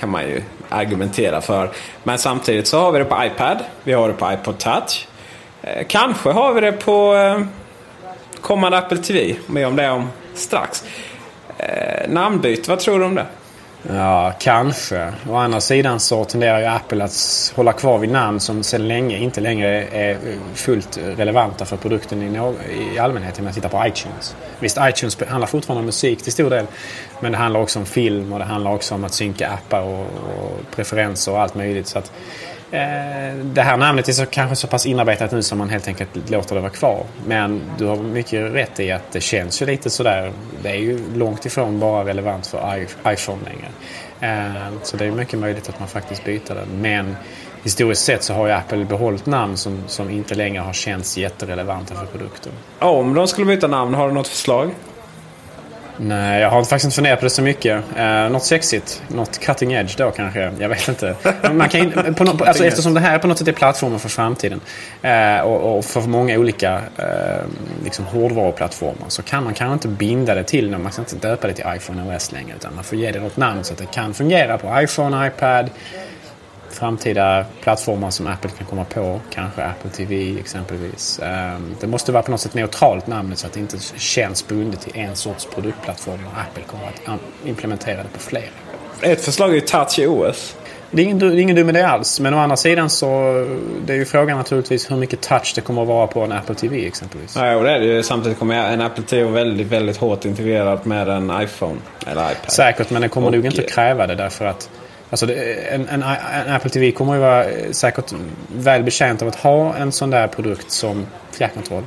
Kan 0.00 0.10
man 0.10 0.22
ju 0.22 0.42
argumentera 0.68 1.40
för. 1.40 1.70
Men 2.02 2.18
samtidigt 2.18 2.66
så 2.66 2.80
har 2.80 2.92
vi 2.92 2.98
det 2.98 3.04
på 3.04 3.24
iPad. 3.24 3.58
Vi 3.84 3.92
har 3.92 4.08
det 4.08 4.14
på 4.14 4.32
iPod 4.32 4.58
Touch. 4.58 5.06
Eh, 5.62 5.86
kanske 5.88 6.30
har 6.30 6.52
vi 6.52 6.60
det 6.60 6.72
på 6.72 7.14
eh, 7.14 7.40
kommande 8.40 8.78
Apple 8.78 8.98
TV. 8.98 9.36
Mer 9.46 9.66
om 9.66 9.76
det 9.76 9.90
om 9.90 10.08
strax. 10.34 10.84
Eh, 11.58 12.10
namnbyte, 12.10 12.70
vad 12.70 12.78
tror 12.78 12.98
du 12.98 13.04
om 13.04 13.14
det? 13.14 13.26
Ja, 13.88 14.32
kanske. 14.38 15.12
Å 15.28 15.34
andra 15.34 15.60
sidan 15.60 16.00
så 16.00 16.24
tenderar 16.24 16.60
ju 16.60 16.66
Apple 16.66 17.04
att 17.04 17.52
hålla 17.56 17.72
kvar 17.72 17.98
vid 17.98 18.10
namn 18.10 18.40
som 18.40 18.62
sedan 18.62 18.88
länge 18.88 19.16
inte 19.18 19.40
längre 19.40 19.84
är 19.84 20.18
fullt 20.54 20.98
relevanta 21.16 21.64
för 21.64 21.76
produkten 21.76 22.22
i, 22.22 22.54
i 22.94 22.98
allmänhet. 22.98 23.38
Om 23.38 23.44
man 23.44 23.54
tittar 23.54 23.68
på 23.68 23.86
iTunes. 23.86 24.36
Visst, 24.58 24.78
iTunes 24.80 25.22
handlar 25.28 25.46
fortfarande 25.46 25.78
om 25.78 25.86
musik 25.86 26.22
till 26.22 26.32
stor 26.32 26.50
del. 26.50 26.66
Men 27.20 27.32
det 27.32 27.38
handlar 27.38 27.60
också 27.60 27.78
om 27.78 27.86
film 27.86 28.32
och 28.32 28.38
det 28.38 28.44
handlar 28.44 28.72
också 28.72 28.94
om 28.94 29.04
att 29.04 29.14
synka 29.14 29.48
appar 29.48 29.80
och, 29.80 30.06
och 30.06 30.70
preferenser 30.70 31.32
och 31.32 31.40
allt 31.40 31.54
möjligt. 31.54 31.86
Så 31.86 31.98
att 31.98 32.12
Eh, 32.72 33.36
det 33.36 33.62
här 33.62 33.76
namnet 33.76 34.08
är 34.08 34.12
så, 34.12 34.26
kanske 34.26 34.56
så 34.56 34.66
pass 34.66 34.86
inarbetat 34.86 35.32
nu 35.32 35.42
som 35.42 35.58
man 35.58 35.68
helt 35.70 35.88
enkelt 35.88 36.30
låter 36.30 36.54
det 36.54 36.60
vara 36.60 36.70
kvar. 36.70 37.04
Men 37.26 37.62
du 37.78 37.86
har 37.86 37.96
mycket 37.96 38.52
rätt 38.54 38.80
i 38.80 38.92
att 38.92 39.12
det 39.12 39.20
känns 39.20 39.62
ju 39.62 39.66
lite 39.66 39.90
sådär. 39.90 40.32
Det 40.62 40.68
är 40.68 40.76
ju 40.76 40.98
långt 41.14 41.46
ifrån 41.46 41.80
bara 41.80 42.04
relevant 42.04 42.46
för 42.46 42.86
iPhone 43.06 43.38
längre. 43.44 43.68
Eh, 44.20 44.72
så 44.82 44.96
det 44.96 45.04
är 45.04 45.10
mycket 45.10 45.38
möjligt 45.38 45.68
att 45.68 45.78
man 45.78 45.88
faktiskt 45.88 46.24
byter 46.24 46.54
den. 46.54 46.68
Men 46.80 47.16
historiskt 47.62 48.04
sett 48.04 48.22
så 48.22 48.34
har 48.34 48.46
ju 48.46 48.52
Apple 48.52 48.84
behållit 48.84 49.26
namn 49.26 49.56
som, 49.56 49.82
som 49.86 50.10
inte 50.10 50.34
längre 50.34 50.62
har 50.62 50.72
känts 50.72 51.18
jätterelevanta 51.18 51.94
för 51.94 52.06
produkten. 52.06 52.52
Om 52.78 53.14
de 53.14 53.28
skulle 53.28 53.46
byta 53.46 53.66
namn, 53.66 53.94
har 53.94 54.08
du 54.08 54.14
något 54.14 54.28
förslag? 54.28 54.70
Nej, 56.02 56.40
jag 56.40 56.50
har 56.50 56.64
faktiskt 56.64 56.84
inte 56.84 56.94
funderat 56.94 57.18
på 57.18 57.24
det 57.24 57.30
så 57.30 57.42
mycket. 57.42 57.84
Uh, 57.96 58.30
något 58.30 58.44
sexigt. 58.44 59.02
Något 59.08 59.38
cutting 59.38 59.72
edge 59.72 59.94
då 59.98 60.10
kanske. 60.10 60.52
Jag 60.58 60.68
vet 60.68 60.88
inte. 60.88 61.14
Man 61.52 61.68
kan, 61.68 62.14
på 62.14 62.24
no, 62.24 62.44
alltså, 62.44 62.64
eftersom 62.64 62.94
det 62.94 63.00
här 63.00 63.18
på 63.18 63.26
något 63.26 63.38
sätt 63.38 63.48
är 63.48 63.52
plattformen 63.52 63.98
för 63.98 64.08
framtiden. 64.08 64.60
Uh, 65.04 65.40
och, 65.40 65.78
och, 65.78 65.84
för 65.84 66.00
många 66.00 66.38
olika 66.38 66.76
uh, 66.76 66.84
liksom 67.84 68.04
hårdvaruplattformar. 68.04 69.08
Så 69.08 69.22
kan 69.22 69.44
man 69.44 69.54
kanske 69.54 69.72
inte 69.72 69.88
binda 69.88 70.34
det 70.34 70.44
till 70.44 70.78
Man 70.78 70.92
ska 70.92 71.02
inte 71.02 71.28
döpa 71.28 71.46
det 71.46 71.54
till 71.54 71.64
iPhone 71.76 72.16
OS 72.16 72.32
längre. 72.32 72.56
Utan 72.56 72.74
man 72.74 72.84
får 72.84 72.98
ge 72.98 73.12
det 73.12 73.20
något 73.20 73.36
namn 73.36 73.64
så 73.64 73.72
att 73.72 73.78
det 73.78 73.86
kan 73.92 74.14
fungera 74.14 74.58
på 74.58 74.82
iPhone, 74.82 75.26
iPad, 75.26 75.70
framtida 76.80 77.44
plattformar 77.62 78.10
som 78.10 78.26
Apple 78.26 78.50
kan 78.58 78.66
komma 78.66 78.84
på. 78.84 79.20
Kanske 79.30 79.62
Apple 79.62 79.90
TV 79.90 80.38
exempelvis. 80.40 81.20
Ehm, 81.22 81.76
det 81.80 81.86
måste 81.86 82.12
vara 82.12 82.22
på 82.22 82.30
något 82.30 82.40
sätt 82.40 82.54
neutralt 82.54 83.06
namnet 83.06 83.38
så 83.38 83.46
att 83.46 83.52
det 83.52 83.60
inte 83.60 83.76
känns 83.96 84.48
bundet 84.48 84.80
till 84.80 84.92
en 85.00 85.16
sorts 85.16 85.46
produktplattform 85.54 86.26
och 86.26 86.40
Apple 86.40 86.62
kommer 86.64 86.84
att 86.84 87.20
implementera 87.44 87.96
det 87.96 88.08
på 88.12 88.20
fler. 88.20 88.50
Ett 89.00 89.24
förslag 89.24 89.50
är 89.50 89.54
ju 89.54 89.60
Touch 89.60 89.98
OS. 89.98 90.56
Det 90.90 91.02
är 91.02 91.04
ingen, 91.04 91.18
det 91.18 91.26
är 91.26 91.38
ingen 91.38 91.56
dum 91.56 91.68
idé 91.68 91.82
alls. 91.82 92.20
Men 92.20 92.34
å 92.34 92.38
andra 92.38 92.56
sidan 92.56 92.90
så 92.90 93.06
det 93.86 93.92
är 93.92 93.96
ju 93.96 94.04
frågan 94.04 94.38
naturligtvis 94.38 94.90
hur 94.90 94.96
mycket 94.96 95.20
touch 95.20 95.52
det 95.54 95.60
kommer 95.60 95.82
att 95.82 95.88
vara 95.88 96.06
på 96.06 96.20
en 96.20 96.32
Apple 96.32 96.54
TV 96.54 96.86
exempelvis. 96.86 97.36
Ja, 97.36 97.56
och 97.56 97.64
det 97.64 97.70
är 97.70 97.78
det 97.78 97.86
ju. 97.86 98.02
Samtidigt 98.02 98.38
kommer 98.38 98.54
en 98.54 98.80
Apple 98.80 99.04
TV 99.04 99.22
vara 99.22 99.34
väldigt, 99.34 99.66
väldigt 99.66 99.96
hårt 99.96 100.24
integrerad 100.24 100.86
med 100.86 101.08
en 101.08 101.42
iPhone 101.42 101.76
eller 102.06 102.32
iPad. 102.32 102.50
Säkert, 102.50 102.90
men 102.90 103.00
den 103.00 103.10
kommer 103.10 103.26
och, 103.26 103.34
nog 103.34 103.46
inte 103.46 103.62
kräva 103.62 104.06
det 104.06 104.14
därför 104.14 104.44
att 104.44 104.70
Alltså 105.10 105.34
en, 105.34 105.88
en, 105.88 106.02
en, 106.02 106.52
Apple 106.52 106.70
TV 106.70 106.92
kommer 106.92 107.14
ju 107.14 107.20
vara 107.20 107.44
eh, 107.44 107.70
säkert 107.70 108.12
väl 108.56 108.82
betjänt 108.82 109.22
av 109.22 109.28
att 109.28 109.34
ha 109.36 109.76
en 109.76 109.92
sån 109.92 110.10
där 110.10 110.26
produkt 110.26 110.70
som 110.70 111.06
fjärrkontroll. 111.32 111.84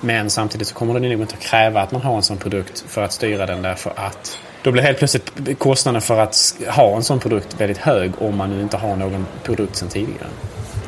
Men 0.00 0.30
samtidigt 0.30 0.68
så 0.68 0.74
kommer 0.74 0.94
den 0.94 1.02
nog 1.02 1.20
inte 1.20 1.34
att 1.34 1.42
kräva 1.42 1.80
att 1.80 1.92
man 1.92 2.02
har 2.02 2.16
en 2.16 2.22
sån 2.22 2.36
produkt 2.36 2.84
för 2.88 3.02
att 3.02 3.12
styra 3.12 3.46
den 3.46 3.62
därför 3.62 3.92
att 3.96 4.38
då 4.62 4.72
blir 4.72 4.82
helt 4.82 4.98
plötsligt 4.98 5.58
kostnaden 5.58 6.00
för 6.00 6.20
att 6.20 6.54
ha 6.68 6.96
en 6.96 7.02
sån 7.02 7.20
produkt 7.20 7.60
väldigt 7.60 7.78
hög 7.78 8.12
om 8.18 8.36
man 8.36 8.50
nu 8.50 8.62
inte 8.62 8.76
har 8.76 8.96
någon 8.96 9.26
produkt 9.42 9.76
sedan 9.76 9.88
tidigare. 9.88 10.28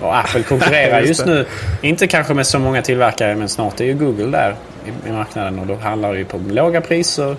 Och 0.01 0.19
Apple 0.19 0.43
konkurrerar 0.43 1.01
just 1.07 1.27
nu, 1.27 1.47
inte 1.83 2.07
kanske 2.07 2.35
med 2.35 2.47
så 2.47 2.59
många 2.59 2.83
tillverkare 2.83 3.37
men 3.37 3.49
snart 3.49 3.81
är 3.81 3.85
ju 3.85 3.95
Google 3.95 4.39
där 4.39 4.57
i, 4.87 5.09
i 5.09 5.13
marknaden 5.13 5.59
och 5.59 5.67
då 5.67 5.75
handlar 5.75 6.13
det 6.13 6.19
ju 6.19 6.25
på 6.25 6.39
låga 6.39 6.81
priser 6.81 7.37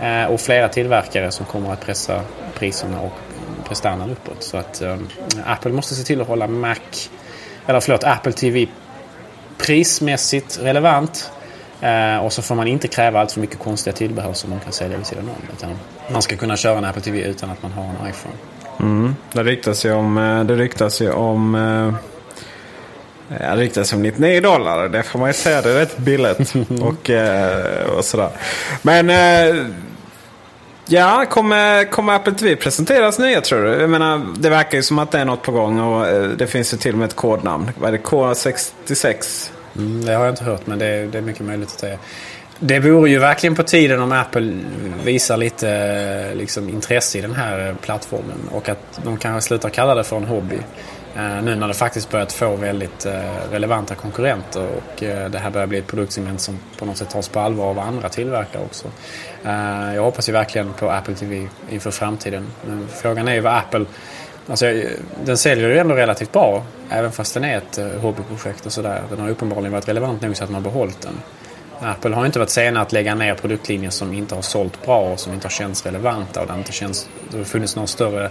eh, 0.00 0.24
och 0.24 0.40
flera 0.40 0.68
tillverkare 0.68 1.30
som 1.30 1.46
kommer 1.46 1.72
att 1.72 1.86
pressa 1.86 2.20
priserna 2.54 3.00
och 3.00 3.12
prestandan 3.68 4.10
uppåt. 4.10 4.42
Så 4.42 4.56
att 4.56 4.82
um, 4.82 5.08
Apple 5.46 5.72
måste 5.72 5.94
se 5.94 6.02
till 6.02 6.20
att 6.20 6.28
hålla 6.28 6.46
Mac, 6.46 6.76
eller 7.66 7.80
förlåt, 7.80 8.04
Apple 8.04 8.32
TV 8.32 8.66
prismässigt 9.58 10.58
relevant. 10.62 11.30
Uh, 11.82 12.24
och 12.24 12.32
så 12.32 12.42
får 12.42 12.54
man 12.54 12.68
inte 12.68 12.88
kräva 12.88 13.20
allt 13.20 13.32
för 13.32 13.40
mycket 13.40 13.58
konstiga 13.58 13.96
tillbehör 13.96 14.32
som 14.32 14.50
man 14.50 14.60
kan 14.60 14.72
sälja 14.72 14.96
vid 14.96 15.06
sidan 15.06 15.28
om. 15.28 15.76
Man 16.12 16.22
ska 16.22 16.36
kunna 16.36 16.56
köra 16.56 16.78
en 16.78 16.84
Apple 16.84 17.02
TV 17.02 17.20
utan 17.20 17.50
att 17.50 17.62
man 17.62 17.72
har 17.72 17.84
en 17.84 18.10
iPhone. 18.10 18.34
Mm. 18.80 19.16
Det 19.32 19.42
ryktas 19.42 19.84
ju 19.84 19.92
om, 19.92 20.18
eh, 20.18 20.44
det 20.44 20.54
ryktas 20.54 21.00
ju 21.00 21.12
om 21.12 21.52
det 23.28 23.56
ryktas 23.56 23.92
om 23.92 24.02
99 24.02 24.40
dollar. 24.40 24.88
Det 24.88 25.02
får 25.02 25.18
man 25.18 25.28
ju 25.28 25.32
säga. 25.32 25.62
Det 25.62 25.70
är 25.70 25.74
rätt 25.74 25.98
billigt. 25.98 26.54
och, 26.80 27.10
och 27.96 28.04
sådär. 28.04 28.30
Men 28.82 29.10
Ja, 30.86 31.24
kommer, 31.30 31.84
kommer 31.84 32.12
Apple 32.12 32.32
TV 32.32 32.56
presenteras 32.56 33.18
nya 33.18 33.40
tror 33.40 33.62
du? 33.62 33.68
Jag 33.68 33.90
menar, 33.90 34.26
det 34.36 34.50
verkar 34.50 34.78
ju 34.78 34.82
som 34.82 34.98
att 34.98 35.10
det 35.10 35.18
är 35.18 35.24
något 35.24 35.42
på 35.42 35.52
gång 35.52 35.80
och 35.80 36.06
eh, 36.06 36.28
det 36.28 36.46
finns 36.46 36.74
ju 36.74 36.78
till 36.78 36.92
och 36.92 36.98
med 36.98 37.06
ett 37.06 37.16
kodnamn. 37.16 37.70
Vad 37.78 37.88
är 37.88 37.92
det? 37.92 38.04
K66? 38.04 39.50
Mm, 39.76 40.04
det 40.04 40.12
har 40.12 40.24
jag 40.24 40.32
inte 40.32 40.44
hört 40.44 40.66
men 40.66 40.78
det 40.78 40.86
är, 40.86 41.06
det 41.06 41.18
är 41.18 41.22
mycket 41.22 41.46
möjligt 41.46 41.68
att 41.68 41.78
det 41.78 41.88
är. 41.88 41.98
Det 42.58 42.78
vore 42.78 43.10
ju 43.10 43.18
verkligen 43.18 43.54
på 43.54 43.62
tiden 43.62 44.02
om 44.02 44.12
Apple 44.12 44.58
visar 45.04 45.36
lite 45.36 45.70
eh, 46.30 46.36
liksom, 46.36 46.68
intresse 46.68 47.18
i 47.18 47.20
den 47.20 47.34
här 47.34 47.76
plattformen 47.80 48.48
och 48.50 48.68
att 48.68 49.00
de 49.04 49.16
kanske 49.16 49.48
slutar 49.48 49.68
kalla 49.68 49.94
det 49.94 50.04
för 50.04 50.16
en 50.16 50.24
hobby. 50.24 50.58
Eh, 51.16 51.42
nu 51.42 51.56
när 51.56 51.68
det 51.68 51.74
faktiskt 51.74 52.10
börjat 52.10 52.32
få 52.32 52.56
väldigt 52.56 53.06
eh, 53.06 53.50
relevanta 53.50 53.94
konkurrenter 53.94 54.66
och 54.76 55.02
eh, 55.02 55.30
det 55.30 55.38
här 55.38 55.50
börjar 55.50 55.66
bli 55.66 55.78
ett 55.78 55.86
produktsegment 55.86 56.40
som 56.40 56.58
på 56.78 56.84
något 56.84 56.96
sätt 56.96 57.10
tas 57.10 57.28
på 57.28 57.40
allvar 57.40 57.64
av 57.64 57.78
andra 57.78 58.08
tillverkare 58.08 58.62
också. 58.62 58.88
jag 59.94 60.02
hoppas 60.02 60.28
ju 60.28 60.32
verkligen 60.32 60.72
på 60.72 60.90
Apple 60.90 61.14
TV 61.14 61.48
inför 61.70 61.90
framtiden. 61.90 62.46
Men 62.66 62.88
frågan 62.88 63.28
är 63.28 63.34
ju 63.34 63.40
vad 63.40 63.56
Apple... 63.56 63.84
Alltså, 64.48 64.66
den 65.24 65.38
säljer 65.38 65.68
ju 65.68 65.78
ändå 65.78 65.94
relativt 65.94 66.32
bra 66.32 66.62
även 66.90 67.12
fast 67.12 67.34
den 67.34 67.44
är 67.44 67.58
ett 67.58 67.78
hobbyprojekt 68.02 68.66
och 68.66 68.72
sådär. 68.72 69.02
Den 69.10 69.20
har 69.20 69.28
uppenbarligen 69.28 69.72
varit 69.72 69.88
relevant 69.88 70.22
nog 70.22 70.36
så 70.36 70.44
att 70.44 70.50
man 70.50 70.64
har 70.64 70.70
behållit 70.70 71.00
den. 71.00 71.20
Apple 71.80 72.14
har 72.14 72.26
inte 72.26 72.38
varit 72.38 72.50
sena 72.50 72.80
att 72.80 72.92
lägga 72.92 73.14
ner 73.14 73.34
produktlinjer 73.34 73.90
som 73.90 74.12
inte 74.12 74.34
har 74.34 74.42
sålt 74.42 74.84
bra 74.84 75.12
och 75.12 75.20
som 75.20 75.32
inte 75.32 75.44
har 75.44 75.50
känts 75.50 75.86
relevanta 75.86 76.40
och 76.40 76.46
där 76.46 76.54
det 76.54 76.58
inte 76.58 76.72
känns, 76.72 77.08
det 77.30 77.36
har 77.36 77.44
funnits 77.44 77.76
någon 77.76 77.88
större 77.88 78.30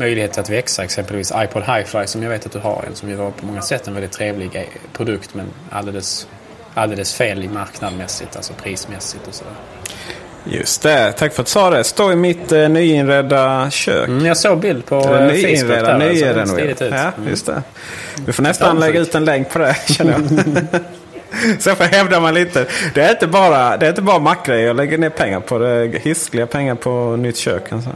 möjlighet 0.00 0.38
att 0.38 0.50
växa. 0.50 0.84
Exempelvis 0.84 1.32
iPod 1.36 1.62
Hi-Fi 1.62 2.06
som 2.06 2.22
jag 2.22 2.30
vet 2.30 2.46
att 2.46 2.52
du 2.52 2.58
har 2.58 2.84
en 2.88 2.94
som 2.94 3.08
ju 3.08 3.14
var 3.14 3.30
på 3.30 3.46
många 3.46 3.62
sätt 3.62 3.88
en 3.88 3.94
väldigt 3.94 4.12
trevlig 4.12 4.56
eh, 4.56 4.62
produkt 4.92 5.34
men 5.34 5.46
alldeles, 5.70 6.26
alldeles 6.74 7.14
fel 7.14 7.44
i 7.44 7.48
marknadmässigt, 7.48 8.36
alltså 8.36 8.52
prismässigt 8.62 9.28
och 9.28 9.34
sådär. 9.34 9.52
Just 10.44 10.82
det, 10.82 11.12
tack 11.12 11.32
för 11.32 11.42
att 11.42 11.46
du 11.46 11.50
sa 11.50 11.70
det. 11.70 11.84
Står 11.84 12.12
i 12.12 12.16
mitt 12.16 12.52
eh, 12.52 12.68
nyinredda 12.68 13.70
kök. 13.70 14.08
Mm, 14.08 14.26
jag 14.26 14.36
såg 14.36 14.58
bild 14.60 14.86
på 14.86 14.96
eh, 14.96 15.26
nyinredda, 15.26 15.98
nyrenoverat. 15.98 16.80
Ja, 16.80 16.86
mm. 16.86 17.28
just 17.28 17.46
det. 17.46 17.62
Vi 18.26 18.32
får 18.32 18.42
nästan 18.42 18.80
lägga 18.80 19.00
ut 19.00 19.14
en 19.14 19.24
länk 19.24 19.50
på 19.50 19.58
det 19.58 19.76
känner 19.86 20.12
jag. 20.12 20.20
Så 21.60 21.74
får 21.74 21.84
hävda 21.84 22.20
man 22.20 22.34
lite. 22.34 22.66
Det 22.94 23.02
är 23.02 23.10
inte 23.10 23.26
bara, 23.26 23.76
det 23.76 23.86
är 23.86 23.90
inte 23.90 24.02
bara 24.02 24.18
mackgrejer 24.18 24.66
jag 24.66 24.76
lägger 24.76 24.98
ner 24.98 25.10
pengar 25.10 25.40
på. 25.40 25.58
Det 25.58 25.98
hiskliga 26.02 26.46
pengar 26.46 26.74
på 26.74 27.16
nytt 27.16 27.36
kök. 27.36 27.72
Alltså. 27.72 27.90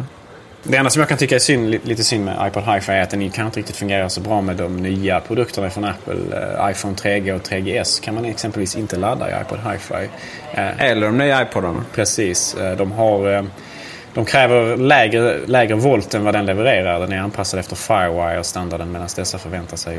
Det 0.66 0.77
enda 0.77 0.90
som 0.90 1.00
jag 1.00 1.09
kan 1.09 1.18
tycka 1.18 1.35
är 1.35 1.38
synd, 1.38 1.70
lite 1.70 2.05
synd 2.05 2.24
med 2.24 2.48
iPod 2.48 2.62
Hi-Fi 2.62 2.92
är 2.92 3.03
att 3.03 3.11
den 3.11 3.31
kan 3.31 3.46
inte 3.46 3.59
riktigt 3.59 3.77
fungera 3.77 4.09
så 4.11 4.20
bra 4.20 4.40
med 4.40 4.57
de 4.57 4.77
nya 4.77 5.20
produkterna 5.20 5.70
från 5.70 5.85
Apple. 5.85 6.14
Uh, 6.14 6.70
iPhone 6.70 6.94
3G 6.94 7.33
och 7.33 7.42
3GS 7.42 8.03
kan 8.03 8.14
man 8.14 8.24
exempelvis 8.24 8.77
inte 8.77 8.96
ladda 8.96 9.31
i 9.31 9.42
iPod 9.42 9.59
Hi-Fi. 9.59 10.05
Uh, 10.61 10.83
Eller 10.83 11.07
de 11.07 11.18
nya 11.18 11.42
iPodarna. 11.42 11.85
Precis. 11.94 12.57
Uh, 12.61 12.77
de 12.77 12.92
har... 12.92 13.46
De 14.14 14.24
kräver 14.24 14.77
lägre, 14.77 15.38
lägre 15.46 15.74
volt 15.74 16.14
än 16.14 16.24
vad 16.24 16.35
den 16.35 16.46
levererar. 16.46 17.00
Den 17.00 17.12
är 17.12 17.18
anpassad 17.18 17.61
efter 17.61 17.77
Firewire-standarden 17.77 18.92
medan 18.92 19.09
dessa 19.16 19.38
förväntar 19.38 19.77
sig 19.77 19.98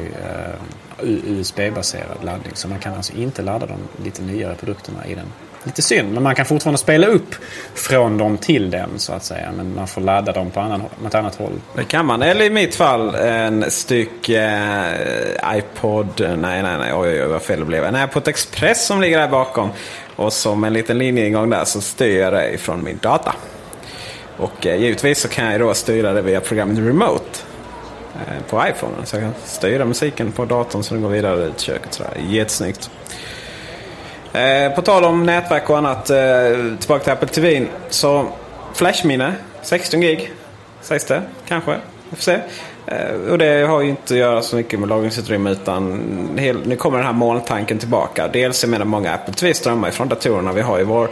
USB-baserad 1.03 2.23
laddning. 2.23 2.51
Så 2.53 2.67
man 2.67 2.79
kan 2.79 2.93
alltså 2.93 3.13
inte 3.13 3.41
ladda 3.41 3.65
de 3.65 4.03
lite 4.03 4.21
nyare 4.21 4.55
produkterna 4.55 5.05
i 5.07 5.15
den 5.15 5.25
lite 5.65 5.81
synd. 5.81 6.13
Men 6.13 6.23
man 6.23 6.35
kan 6.35 6.45
fortfarande 6.45 6.77
spela 6.77 7.07
upp 7.07 7.35
från 7.73 8.17
dem 8.17 8.37
till 8.37 8.71
den 8.71 8.89
så 8.97 9.13
att 9.13 9.23
säga. 9.23 9.51
Men 9.57 9.75
man 9.75 9.87
får 9.87 10.01
ladda 10.01 10.31
dem 10.31 10.51
på, 10.51 10.59
annan, 10.59 10.83
ett 11.07 11.15
annat 11.15 11.35
håll. 11.35 11.61
Det 11.75 11.83
kan 11.83 12.05
man. 12.05 12.21
Eller 12.21 12.45
i 12.45 12.49
mitt 12.49 12.75
fall 12.75 13.15
en 13.15 13.71
styck 13.71 14.29
eh, 14.29 15.57
iPod. 15.57 16.07
Nej, 16.19 16.63
nej, 16.63 16.77
nej. 16.77 16.93
Oj, 16.93 17.09
oj, 17.09 17.23
oj, 17.23 17.27
vad 17.27 17.41
fel 17.41 17.59
det 17.59 17.65
blev. 17.65 17.83
En 17.83 18.03
iPod 18.03 18.27
Express 18.27 18.85
som 18.85 19.01
ligger 19.01 19.19
där 19.19 19.27
bakom. 19.27 19.69
Och 20.15 20.33
som 20.33 20.63
en 20.63 20.73
liten 20.73 20.97
linjeingång 20.97 21.49
där 21.49 21.65
så 21.65 21.81
styr 21.81 22.19
jag 22.19 22.33
det 22.33 22.53
ifrån 22.53 22.83
min 22.83 22.99
data. 23.01 23.35
Och 24.37 24.67
eh, 24.67 24.75
givetvis 24.75 25.19
så 25.19 25.27
kan 25.27 25.51
jag 25.51 25.61
då 25.61 25.73
styra 25.73 26.13
det 26.13 26.21
via 26.21 26.39
programmet 26.39 26.77
Remote. 26.77 27.39
Eh, 28.15 28.43
på 28.49 28.63
iPhone. 28.67 28.93
Så 29.05 29.15
jag 29.15 29.23
kan 29.23 29.33
styra 29.45 29.85
musiken 29.85 30.31
på 30.31 30.45
datorn 30.45 30.83
så 30.83 30.93
den 30.93 31.03
går 31.03 31.09
vidare 31.09 31.45
ut 31.45 31.61
i 31.61 31.65
köket. 31.65 31.93
Sådär. 31.93 32.11
Jättesnyggt. 32.27 32.89
Eh, 34.35 34.75
på 34.75 34.81
tal 34.81 35.03
om 35.03 35.23
nätverk 35.23 35.69
och 35.69 35.77
annat, 35.77 36.09
eh, 36.09 36.17
tillbaka 36.79 37.03
till 37.03 37.13
Apple 37.13 37.27
TV. 37.27 37.65
Så 37.89 38.25
flashminne, 38.73 39.33
16 39.61 40.01
gig 40.01 40.31
sägs 40.81 41.05
det 41.05 41.21
kanske. 41.47 41.75
Vi 42.09 42.15
får 42.15 42.23
se. 42.23 42.39
Eh, 42.87 43.31
och 43.31 43.37
det 43.37 43.67
har 43.67 43.81
ju 43.81 43.89
inte 43.89 44.13
att 44.13 44.19
göra 44.19 44.41
så 44.41 44.55
mycket 44.55 44.79
med 44.79 44.89
lagringsutrymme 44.89 45.51
utan 45.51 46.03
hel, 46.37 46.67
nu 46.67 46.75
kommer 46.75 46.97
den 46.97 47.05
här 47.05 47.13
molntanken 47.13 47.77
tillbaka. 47.77 48.27
Dels 48.27 48.63
jag 48.63 48.69
menar 48.69 48.85
många 48.85 49.13
Apple 49.13 49.33
TV 49.33 49.53
strömmar 49.53 49.89
ifrån 49.89 50.09
datorerna. 50.09 50.53
Vi 50.53 50.61
har 50.61 50.77
ju 50.77 50.83
vår, 50.83 51.09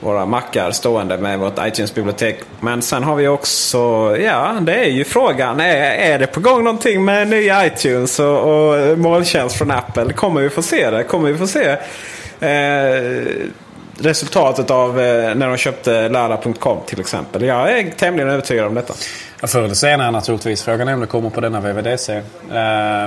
våra 0.00 0.26
mackar 0.26 0.70
stående 0.70 1.18
med 1.18 1.38
vårt 1.38 1.58
iTunes-bibliotek. 1.58 2.40
Men 2.60 2.82
sen 2.82 3.04
har 3.04 3.16
vi 3.16 3.28
också, 3.28 3.78
ja 4.20 4.56
det 4.60 4.74
är 4.74 4.90
ju 4.90 5.04
frågan. 5.04 5.60
Är, 5.60 6.12
är 6.12 6.18
det 6.18 6.26
på 6.26 6.40
gång 6.40 6.64
någonting 6.64 7.04
med 7.04 7.28
nya 7.28 7.66
iTunes 7.66 8.20
och, 8.20 8.38
och 8.38 8.98
molntjänst 8.98 9.58
från 9.58 9.70
Apple? 9.70 10.12
Kommer 10.12 10.40
vi 10.40 10.50
få 10.50 10.62
se 10.62 10.90
det? 10.90 11.04
Kommer 11.04 11.32
vi 11.32 11.38
få 11.38 11.46
se 11.46 11.76
Eh, 12.40 13.48
resultatet 13.98 14.70
av 14.70 15.00
eh, 15.00 15.34
när 15.34 15.48
de 15.48 15.56
köpte 15.56 16.08
Lala.com 16.08 16.78
till 16.86 17.00
exempel. 17.00 17.42
Jag 17.42 17.78
är 17.78 17.90
tämligen 17.90 18.30
övertygad 18.30 18.66
om 18.66 18.74
detta. 18.74 18.94
Ja, 19.40 19.46
förr 19.46 19.62
eller 19.62 19.74
senare 19.74 20.10
naturligtvis. 20.10 20.62
Frågan 20.62 20.88
är 20.88 20.94
om 20.94 21.00
det 21.00 21.06
kommer 21.06 21.30
på 21.30 21.40
denna 21.40 21.60
VVDC. 21.60 22.12
Eh, 22.12 22.22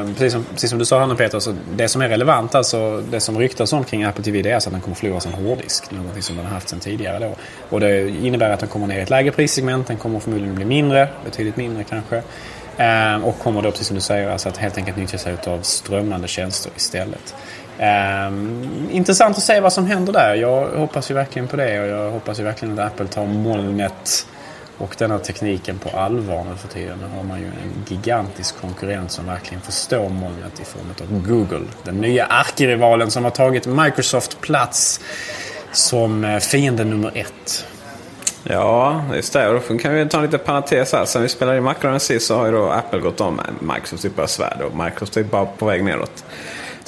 precis, 0.08 0.34
som, 0.34 0.44
precis 0.54 0.70
som 0.70 0.80
du 0.80 0.86
sa 0.86 1.00
här 1.00 1.08
nu 1.08 1.16
Peter, 1.16 1.40
så 1.40 1.56
det 1.76 1.88
som 1.88 2.02
är 2.02 2.10
relevant, 2.10 2.56
alltså 2.56 3.04
det 3.12 3.20
som 3.20 3.38
ryktas 3.40 3.74
om 3.74 3.84
kring 3.84 4.04
Apple 4.04 4.24
TV 4.24 4.42
det 4.42 4.50
är 4.50 4.54
alltså 4.54 4.70
att 4.70 4.74
den 4.74 4.82
kommer 4.82 4.96
förlora 4.96 5.20
sin 5.20 5.34
hårddisk. 5.34 5.92
Någonting 5.92 6.22
som 6.22 6.36
den 6.36 6.46
har 6.46 6.54
haft 6.54 6.70
sedan 6.70 6.80
tidigare 6.80 7.20
då. 7.20 7.36
Och 7.70 7.80
det 7.80 8.10
innebär 8.10 8.50
att 8.50 8.60
den 8.60 8.70
kommer 8.70 8.88
ner 8.88 9.00
i 9.00 9.02
ett 9.02 9.10
lägre 9.10 9.32
prissegment. 9.32 9.88
Den 9.88 9.98
kommer 9.98 10.20
förmodligen 10.20 10.56
bli 10.56 10.66
mindre, 10.66 11.08
betydligt 11.26 11.58
mindre 11.58 11.84
kanske. 11.84 12.22
Eh, 12.78 13.26
och 13.26 13.40
kommer 13.40 13.62
då, 13.62 13.72
precis 13.72 13.88
som 13.88 13.96
du 13.96 14.02
säger, 14.02 14.30
alltså 14.30 14.50
att 14.50 14.58
helt 14.58 14.78
enkelt 14.78 14.98
nyttja 14.98 15.18
sig 15.18 15.38
av 15.48 15.62
strömmande 15.62 16.28
tjänster 16.28 16.72
istället. 16.76 17.36
Eh, 17.80 18.28
intressant 18.96 19.38
att 19.38 19.44
se 19.44 19.60
vad 19.60 19.74
som 19.74 19.86
händer 19.86 20.14
där. 20.14 20.36
Jag 20.36 20.66
hoppas 20.66 21.12
ju 21.12 21.16
verkligen 21.16 21.48
på 21.48 21.56
det 21.56 21.80
och 21.80 21.88
jag 21.88 22.12
hoppas 22.12 22.40
ju 22.40 22.44
verkligen 22.44 22.80
att 22.80 22.86
Apple 22.86 23.08
tar 23.08 23.26
molnet 23.26 24.26
och 24.78 24.96
denna 24.98 25.20
tekniken 25.20 25.80
på 25.80 25.98
allvar 25.98 26.46
nu 26.50 26.56
för 26.56 26.68
tiden. 26.68 26.98
Nu 27.00 27.18
har 27.18 27.24
man 27.24 27.40
ju 27.40 27.46
en 27.46 27.86
gigantisk 27.88 28.62
konkurrent 28.62 29.12
som 29.12 29.26
verkligen 29.26 29.62
förstår 29.62 30.10
molnet 30.10 30.60
i 30.62 30.64
form 30.64 30.86
av 31.02 31.28
Google. 31.28 31.66
Den 31.84 31.96
nya 31.96 32.26
ärkerivalen 32.26 33.12
som 33.12 33.24
har 33.24 33.32
tagit 33.32 33.68
Microsoft 33.68 34.42
plats 34.42 35.00
som 35.72 36.26
eh, 36.26 36.40
fiende 36.40 36.84
nummer 36.84 37.12
ett. 37.16 37.66
Ja, 38.44 39.04
just 39.16 39.34
det. 39.34 39.48
Och 39.48 39.62
då 39.70 39.78
kan 39.78 39.94
vi 39.94 40.10
ta 40.10 40.18
en 40.18 40.24
liten 40.24 40.40
parentes 40.40 40.94
här. 40.94 41.06
Sen 41.06 41.22
vi 41.22 41.30
spelade 41.30 41.58
i 41.58 41.62
Macron 41.62 42.00
sist 42.00 42.28
så 42.28 42.38
har 42.38 42.46
ju 42.46 42.52
då 42.52 42.70
Apple 42.70 43.00
gått 43.00 43.22
om 43.22 43.42
Microsoft 43.60 44.06
i 44.06 44.10
bara 44.10 44.28
svärd 44.28 44.62
och 44.62 44.78
Microsoft 44.78 45.18
är 45.18 45.24
bara 45.24 45.46
på 45.46 45.66
väg 45.66 45.84
neråt. 45.84 46.24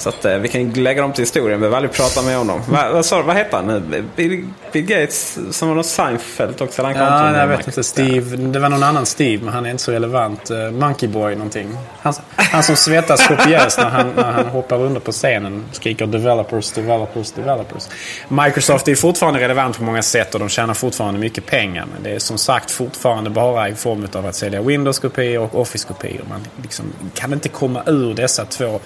Så 0.02 0.08
att, 0.08 0.24
eh, 0.24 0.36
vi 0.36 0.48
kan 0.48 0.70
lägga 0.70 1.02
dem 1.02 1.12
till 1.12 1.22
historien. 1.22 1.58
Vi 1.58 1.60
behöver 1.60 1.76
aldrig 1.76 1.92
prata 1.92 2.22
mer 2.22 2.38
om 2.38 2.46
dem. 2.46 2.60
vad, 2.68 2.92
vad, 2.92 3.04
sa, 3.04 3.22
vad 3.22 3.36
heter 3.36 3.56
han 3.56 3.66
nu? 3.66 4.04
Bill, 4.16 4.48
Bill 4.72 4.84
Gates 4.84 5.38
som 5.50 5.68
var 5.68 5.74
någon 5.74 5.84
Seinfeld 5.84 6.62
också? 6.62 6.82
Han 6.82 6.96
ja, 6.96 7.36
jag 7.36 7.46
vet 7.46 7.66
inte. 7.66 7.84
Steve. 7.84 8.36
Det 8.36 8.58
var 8.58 8.68
någon 8.68 8.82
annan 8.82 9.06
Steve, 9.06 9.44
men 9.44 9.54
han 9.54 9.66
är 9.66 9.70
inte 9.70 9.82
så 9.82 9.92
relevant. 9.92 10.50
Uh, 10.50 10.70
Monkey 10.70 11.08
Boy 11.08 11.34
någonting. 11.34 11.78
Han, 12.00 12.14
han 12.36 12.62
som 12.62 12.76
svettas 12.76 13.26
kopiöst 13.28 13.78
när 13.78 13.88
han, 13.88 14.12
när 14.16 14.32
han 14.32 14.46
hoppar 14.46 14.76
under 14.82 15.00
på 15.00 15.12
scenen. 15.12 15.64
Skriker 15.72 16.06
developers, 16.06 16.70
developers, 16.70 17.32
developers. 17.32 17.88
Microsoft 18.28 18.88
är 18.88 18.94
fortfarande 18.94 19.40
relevant 19.40 19.76
på 19.76 19.82
många 19.84 20.02
sätt 20.02 20.34
och 20.34 20.40
de 20.40 20.48
tjänar 20.48 20.74
fortfarande 20.74 21.20
mycket 21.20 21.46
pengar. 21.46 21.86
Men 21.94 22.02
det 22.02 22.10
är 22.10 22.18
som 22.18 22.38
sagt 22.38 22.70
fortfarande 22.70 23.30
bara 23.30 23.68
i 23.68 23.74
form 23.74 24.06
av 24.12 24.26
att 24.26 24.34
sälja 24.34 24.62
Windows-kopior 24.62 25.42
och 25.42 25.60
Office-kopior. 25.60 26.24
Man 26.28 26.40
liksom 26.62 26.84
kan 27.14 27.32
inte 27.32 27.48
komma 27.48 27.82
ur 27.86 28.14
dessa 28.14 28.44
två 28.44 28.80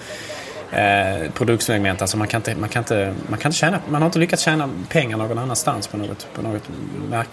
eh, 0.71 1.31
produktsegment. 1.31 2.01
Alltså 2.01 2.17
man, 2.17 2.27
kan 2.27 2.39
inte, 2.39 2.55
man, 2.55 2.69
kan 2.69 2.81
inte, 2.81 3.13
man, 3.29 3.39
kan 3.39 3.49
inte 3.49 3.59
tjäna, 3.59 3.79
man 3.89 4.01
har 4.01 4.05
inte 4.07 4.19
lyckats 4.19 4.43
tjäna 4.43 4.69
pengar 4.89 5.17
någon 5.17 5.37
annanstans 5.37 5.87
på 5.87 5.97
något, 5.97 6.27
på 6.33 6.41
något 6.41 6.63
märk, 7.09 7.27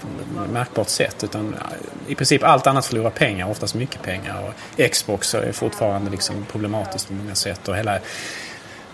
märkbart 0.52 0.88
sätt. 0.88 1.24
Utan 1.24 1.54
eh, 1.54 2.10
i 2.12 2.14
princip 2.14 2.42
allt 2.42 2.66
annat 2.66 2.86
förlorar 2.86 3.10
pengar, 3.10 3.50
oftast 3.50 3.74
mycket 3.74 4.02
pengar. 4.02 4.36
Och 4.42 4.90
Xbox 4.92 5.34
är 5.34 5.52
fortfarande 5.52 6.10
liksom 6.10 6.46
problematiskt 6.52 7.08
på 7.08 7.14
många 7.14 7.34
sätt. 7.34 7.68
Och 7.68 7.76
hela, 7.76 7.98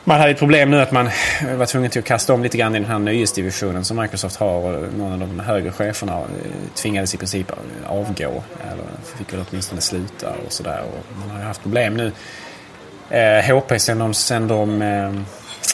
man 0.05 0.21
hade 0.21 0.31
ett 0.31 0.39
problem 0.39 0.71
nu 0.71 0.81
att 0.81 0.93
man 0.93 1.07
eh, 1.07 1.57
var 1.57 1.67
tvungen 1.67 1.91
till 1.91 1.99
att 1.99 2.05
kasta 2.05 2.35
om 2.35 2.43
lite 2.43 2.59
grann 2.59 2.75
i 2.77 2.79
den 2.79 2.89
här 2.89 2.99
nyhetsdivisionen 2.99 3.85
som 3.85 3.97
Microsoft 3.97 4.37
har. 4.37 4.75
Och 4.75 4.95
någon 4.95 5.13
av 5.13 5.19
de 5.19 5.41
högre 5.41 5.73
cheferna 5.73 6.19
eh, 6.19 6.27
tvingades 6.75 7.15
i 7.15 7.19
princip 7.19 7.53
avgå. 7.87 8.43
Eller 8.73 8.85
fick 9.19 9.33
väl 9.33 9.45
åtminstone 9.51 9.81
sluta 9.81 10.31
och 10.47 10.53
sådär. 10.53 10.85
Man 11.21 11.31
har 11.31 11.39
ju 11.39 11.45
haft 11.45 11.63
problem 11.63 11.97
nu 11.97 12.13
Eh, 13.11 13.57
HP 13.57 13.79
sen 13.79 13.99
de, 13.99 14.15
sen, 14.15 14.49
de, 14.49 14.83
eh, 14.83 15.13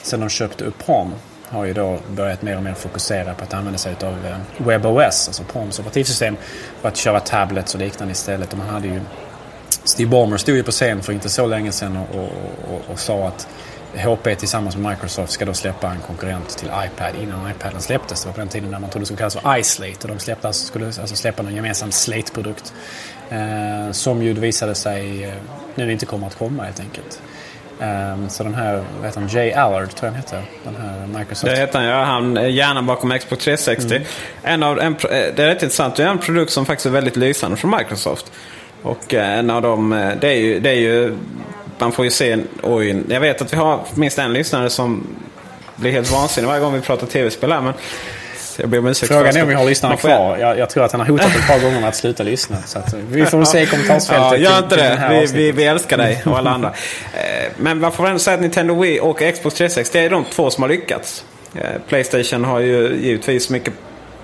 sen 0.03 0.21
de 0.21 0.29
köpte 0.29 0.65
upp 0.65 0.85
PROM 0.85 1.15
har 1.49 1.65
ju 1.65 1.73
då 1.73 1.99
börjat 2.11 2.43
mer 2.43 2.57
och 2.57 2.63
mer 2.63 2.75
fokusera 2.75 3.35
på 3.35 3.45
att 3.45 3.55
använda 3.55 3.79
sig 3.79 3.97
av 4.03 4.27
eh, 4.27 4.67
WebOS, 4.67 5.29
alltså 5.29 5.43
PROMs 5.45 5.79
operativsystem, 5.79 6.37
för 6.81 6.89
att 6.89 6.97
köra 6.97 7.21
tablets 7.21 7.75
och 7.75 7.81
liknande 7.81 8.13
istället. 8.13 8.53
Och 8.53 8.59
man 8.59 8.69
hade 8.69 8.89
ju, 8.89 9.01
Steve 9.85 10.11
Ballmer 10.11 10.37
stod 10.37 10.57
ju 10.57 10.63
på 10.63 10.71
scen 10.71 11.03
för 11.03 11.13
inte 11.13 11.29
så 11.29 11.47
länge 11.47 11.73
sedan 11.73 11.97
och, 11.97 12.19
och, 12.19 12.31
och, 12.75 12.91
och 12.93 12.99
sa 12.99 13.29
att 13.29 13.49
HP 13.95 14.35
tillsammans 14.39 14.77
med 14.77 14.91
Microsoft 14.91 15.33
ska 15.33 15.45
då 15.45 15.55
släppa 15.55 15.91
en 15.91 16.01
konkurrent 16.01 16.59
till 16.59 16.69
iPad 16.69 17.23
innan 17.23 17.51
iPaden 17.51 17.81
släpptes. 17.81 18.23
Det 18.23 18.29
var 18.29 18.35
på 18.35 18.41
den 18.41 18.49
tiden 18.49 18.71
när 18.71 18.79
man 18.79 18.91
trodde 18.91 19.03
det 19.03 19.07
skulle 19.07 19.19
kallas 19.19 19.37
för 19.37 19.59
iSlate 19.59 19.99
och 20.03 20.09
de 20.09 20.19
släppte, 20.19 20.53
skulle 20.53 20.87
alltså 20.87 21.17
släppa 21.17 21.43
en 21.43 21.55
gemensam 21.55 21.93
Slate-produkt. 21.93 22.75
Eh, 23.31 23.93
som 23.93 24.23
ju 24.23 24.33
visade 24.33 24.75
sig 24.75 25.25
eh, 25.25 25.35
nu 25.75 25.93
inte 25.93 26.07
kommer 26.07 26.27
att 26.27 26.39
komma 26.39 26.63
helt 26.63 26.81
enkelt. 26.81 27.23
Um, 27.81 28.29
så 28.29 28.43
den 28.43 28.55
här, 28.55 28.85
vad 28.97 29.07
heter 29.07 29.21
han, 29.21 29.29
Jay 29.29 29.53
Allard 29.53 29.95
tror 29.95 30.07
jag 30.07 30.11
han 30.11 30.21
heter. 30.21 30.43
Den 30.65 30.77
här 30.77 31.07
Microsoft. 31.07 31.53
Det 31.53 31.57
heter 31.61 31.79
han 31.79 31.89
ja. 31.89 32.05
Han 32.05 32.37
är 32.37 32.47
hjärnan 32.47 32.87
bakom 32.87 33.19
Xbox 33.19 33.45
360. 33.45 33.97
Mm. 33.97 34.09
En 34.43 34.63
av, 34.63 34.81
en, 34.81 34.93
eh, 34.93 34.99
det 35.09 35.39
är 35.39 35.47
rätt 35.47 35.63
intressant. 35.63 35.97
Det 35.97 36.03
är 36.03 36.09
en 36.09 36.19
produkt 36.19 36.53
som 36.53 36.67
faktiskt 36.67 36.87
är 36.87 36.91
väldigt 36.91 37.17
lysande 37.17 37.57
från 37.57 37.71
Microsoft. 37.71 38.33
Och 38.83 39.15
en 39.15 39.51
av 39.51 39.63
dem, 39.63 39.91
det 40.21 40.29
är 40.29 40.37
ju, 40.37 40.61
det 40.61 40.71
är 40.71 40.75
ju 40.75 41.17
man 41.79 41.93
får 41.93 42.05
ju 42.05 42.11
se, 42.11 42.39
oj, 42.63 43.03
jag 43.09 43.21
vet 43.21 43.43
att 43.43 43.53
vi 43.53 43.57
har 43.57 43.81
minst 43.95 44.19
en 44.19 44.33
lyssnare 44.33 44.71
som 44.71 45.07
blir 45.77 45.93
helt 45.93 46.13
vansinnig 46.13 46.49
varje 46.49 46.61
gång 46.61 46.75
vi 46.75 46.81
pratar 46.81 47.07
tv-spel 47.07 47.53
här. 47.53 47.61
Men 47.61 47.75
jag 48.59 48.69
ber 48.69 48.79
om 48.79 48.87
ursäkt 48.87 49.13
Frågan 49.13 49.37
är 49.37 49.43
om 49.43 49.49
vi 49.49 49.55
har 49.55 49.65
lyssnarna 49.65 49.97
kvar. 49.97 50.37
Jag, 50.37 50.59
jag, 50.59 50.71
tror 50.71 50.85
att 50.85 50.93
han 50.93 51.01
har 51.01 51.09
hotat 51.09 51.37
ett 51.37 51.47
par 51.47 51.59
gånger 51.59 51.81
med 51.81 51.89
att 51.89 51.97
sluta 51.97 52.23
lyssna. 52.23 52.57
Så 52.67 52.81
vi 53.09 53.27
får 53.27 53.45
se 53.45 53.63
i 53.63 53.67
kommentarsfältet. 53.67 54.31
Ja, 54.31 54.37
gör 54.37 54.59
inte 54.59 54.77
det. 54.77 55.09
Vi, 55.11 55.27
vi, 55.33 55.53
vi, 55.53 55.65
älskar 55.65 55.97
dig 55.97 56.23
och 56.27 56.39
alla 56.39 56.51
andra. 56.51 56.69
Eh, 57.15 57.53
men 57.57 57.81
man 57.81 57.93
får 57.93 58.07
ändå 58.07 58.19
säga 58.19 58.35
att 58.35 58.41
Nintendo 58.41 58.81
Wii 58.81 59.01
och 59.01 59.19
Xbox 59.19 59.57
360 59.57 59.99
är 59.99 60.11
de 60.11 60.25
två 60.25 60.51
som 60.51 60.63
har 60.63 60.69
lyckats. 60.69 61.25
Eh, 61.55 61.61
Playstation 61.89 62.45
har 62.45 62.61
ju 62.61 62.99
givetvis 63.01 63.51
mycket 63.51 63.75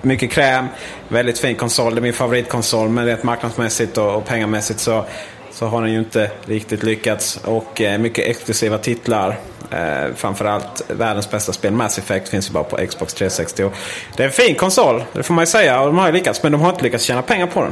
mycket 0.03 0.31
kräm, 0.31 0.67
väldigt 1.07 1.39
fin 1.39 1.55
konsol. 1.55 1.95
Det 1.95 1.99
är 1.99 2.01
min 2.01 2.13
favoritkonsol. 2.13 2.89
Men 2.89 3.05
rent 3.05 3.23
marknadsmässigt 3.23 3.97
och, 3.97 4.15
och 4.15 4.25
pengamässigt 4.25 4.79
så, 4.79 5.05
så 5.53 5.65
har 5.65 5.81
den 5.81 5.91
ju 5.91 5.99
inte 5.99 6.31
riktigt 6.45 6.83
lyckats. 6.83 7.39
Och 7.45 7.81
eh, 7.81 7.97
mycket 7.97 8.25
exklusiva 8.25 8.77
titlar. 8.77 9.39
Eh, 9.71 10.15
framförallt 10.15 10.83
världens 10.87 11.31
bästa 11.31 11.53
spel, 11.53 11.73
Mass 11.73 11.97
Effect, 11.97 12.29
finns 12.29 12.49
ju 12.49 12.53
bara 12.53 12.63
på 12.63 12.87
Xbox 12.87 13.13
360. 13.13 13.63
Och 13.63 13.73
det 14.17 14.23
är 14.23 14.27
en 14.27 14.33
fin 14.33 14.55
konsol, 14.55 15.03
det 15.13 15.23
får 15.23 15.33
man 15.33 15.41
ju 15.41 15.45
säga. 15.45 15.81
Och 15.81 15.85
de 15.85 15.97
har 15.97 16.07
ju 16.07 16.13
lyckats, 16.13 16.43
men 16.43 16.51
de 16.51 16.61
har 16.61 16.69
inte 16.69 16.83
lyckats 16.83 17.03
tjäna 17.03 17.21
pengar 17.21 17.47
på 17.47 17.61
den. 17.61 17.71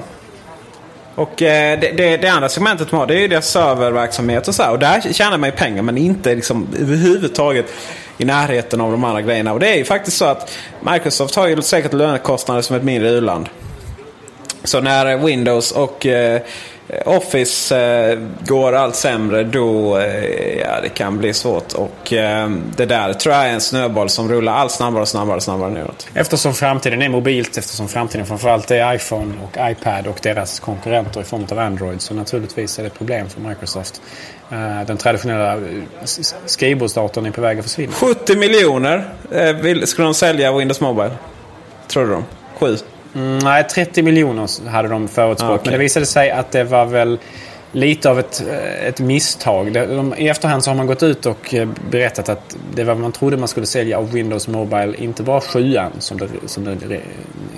Och 1.15 1.41
eh, 1.41 1.80
det, 1.80 1.91
det, 1.91 2.17
det, 2.17 2.28
andra 2.28 2.50
segmentet 2.50 2.89
de 2.89 2.96
har 2.96 3.08
det 3.08 3.15
är 3.15 3.20
ju 3.20 3.28
deras 3.28 3.50
serververksamhet 3.50 4.48
och 4.48 4.56
så 4.56 4.63
här. 4.63 4.72
Och 4.72 4.80
där 4.80 5.13
tjänar 5.13 5.38
man 5.38 5.50
ju 5.50 5.56
pengar 5.56 5.82
men 5.82 5.98
inte 5.98 6.36
liksom 6.36 6.67
överhuvudtaget 6.80 7.65
i 8.17 8.26
närheten 8.26 8.82
av 8.82 8.91
de 8.91 9.04
andra 9.04 9.22
grejerna. 9.22 9.54
Och 9.54 9.60
det 9.60 9.67
är 9.67 9.76
ju 9.76 9.86
faktiskt 9.86 10.17
så 10.17 10.26
att 10.26 10.52
Microsoft 10.91 11.36
har 11.36 11.48
ju 11.48 11.62
säkert 11.62 11.94
lönekostnader 11.94 12.62
som 12.62 12.76
ett 12.76 12.84
mindre 12.84 13.10
u-land. 13.10 13.50
Så 14.63 14.82
när 14.82 15.17
Windows 15.17 15.72
och 15.72 16.06
Eh, 16.06 16.41
Office 17.06 17.78
eh, 17.78 18.20
går 18.46 18.74
allt 18.74 18.96
sämre 18.96 19.44
då 19.44 19.98
eh, 19.98 20.60
ja, 20.60 20.82
det 20.82 20.89
kan 20.89 21.17
bli 21.17 21.34
svårt. 21.34 21.74
Och 21.74 22.13
eh, 22.13 22.50
det 22.78 22.86
där 22.86 23.13
tror 23.13 23.36
jag 23.36 23.46
är 23.46 23.54
en 23.54 23.62
snöboll 23.62 24.10
som 24.10 24.30
rullar 24.30 24.54
allt 24.54 24.72
snabbare 24.72 25.02
och 25.02 25.08
snabbare 25.08 25.36
och 25.36 25.44
snabbare 25.44 25.72
neråt. 25.72 26.08
Eftersom 26.13 26.54
framtiden 26.54 27.02
är 27.02 27.10
mobilt, 27.10 27.58
eftersom 27.58 27.88
framtiden 27.88 28.26
framförallt 28.26 28.72
är 28.72 28.96
iPhone 28.96 29.34
och 29.44 29.72
iPad 29.72 30.08
och 30.08 30.20
deras 30.22 30.60
konkurrenter 30.60 31.22
i 31.22 31.24
form 31.24 31.46
av 31.52 31.60
Android 31.60 32.02
så 32.02 32.13
naturligtvis 32.13 32.80
är 32.80 32.84
det 32.84 32.88
ett 32.88 32.98
problem 32.98 33.30
för 33.30 33.41
Microsoft. 33.41 34.02
Eh, 34.52 34.86
den 34.88 34.98
traditionella 34.98 35.54
eh, 35.56 35.62
skrivbordsdatorn 36.46 37.26
är 37.26 37.32
på 37.32 37.41
väg 37.41 37.60
att 37.60 37.65
försvinna. 37.65 37.94
70 37.94 38.38
miljoner 38.38 39.13
eh, 39.32 39.84
skulle 39.84 40.06
de 40.06 40.13
sälja 40.13 40.58
Windows 40.58 40.82
Mobile. 40.82 41.12
Tror 41.88 42.06
du 42.06 42.12
de? 42.12 42.26
7? 42.60 42.78
Mm, 43.15 43.38
nej, 43.38 43.63
30 43.63 44.04
miljoner 44.04 44.69
hade 44.69 44.88
de 44.88 45.08
förutspått. 45.08 45.50
Ah, 45.50 45.54
okay. 45.54 45.65
Men 45.65 45.74
det 45.74 45.80
visade 45.80 46.06
sig 46.06 46.32
att 46.32 46.52
det 46.52 46.63
var 46.63 46.86
väl 46.86 47.19
lite 47.71 48.10
av 48.10 48.19
ett, 48.19 48.43
eh, 48.50 48.88
ett 48.88 49.00
misstag. 49.00 49.74
De, 49.74 50.13
I 50.17 50.28
efterhand 50.28 50.63
så 50.63 50.69
har 50.69 50.76
man 50.76 50.88
gått 50.88 51.04
ut 51.04 51.26
och 51.26 51.54
eh, 51.54 51.69
berättat 51.91 52.30
att 52.30 52.58
det 52.76 52.84
var 52.84 52.93
vad 52.93 53.02
man 53.02 53.12
trodde 53.12 53.38
man 53.38 53.47
skulle 53.47 53.65
sälja 53.65 53.97
av 53.97 54.12
Windows 54.12 54.47
Mobile. 54.47 54.95
Inte 54.97 55.24
bara 55.24 55.41
7 55.41 55.78
som 56.00 56.17
det, 56.17 56.28
som 56.45 56.65
det, 56.65 57.00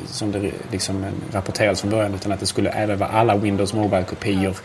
som 0.08 0.32
det 0.32 0.52
liksom 0.72 1.06
rapporterades 1.32 1.82
från 1.82 1.92
början 1.92 2.14
utan 2.16 2.32
att 2.32 2.40
det 2.40 2.46
skulle 2.46 2.70
även 2.70 2.98
vara 2.98 3.10
alla 3.10 3.36
Windows 3.36 3.74
Mobile-kopior. 3.74 4.56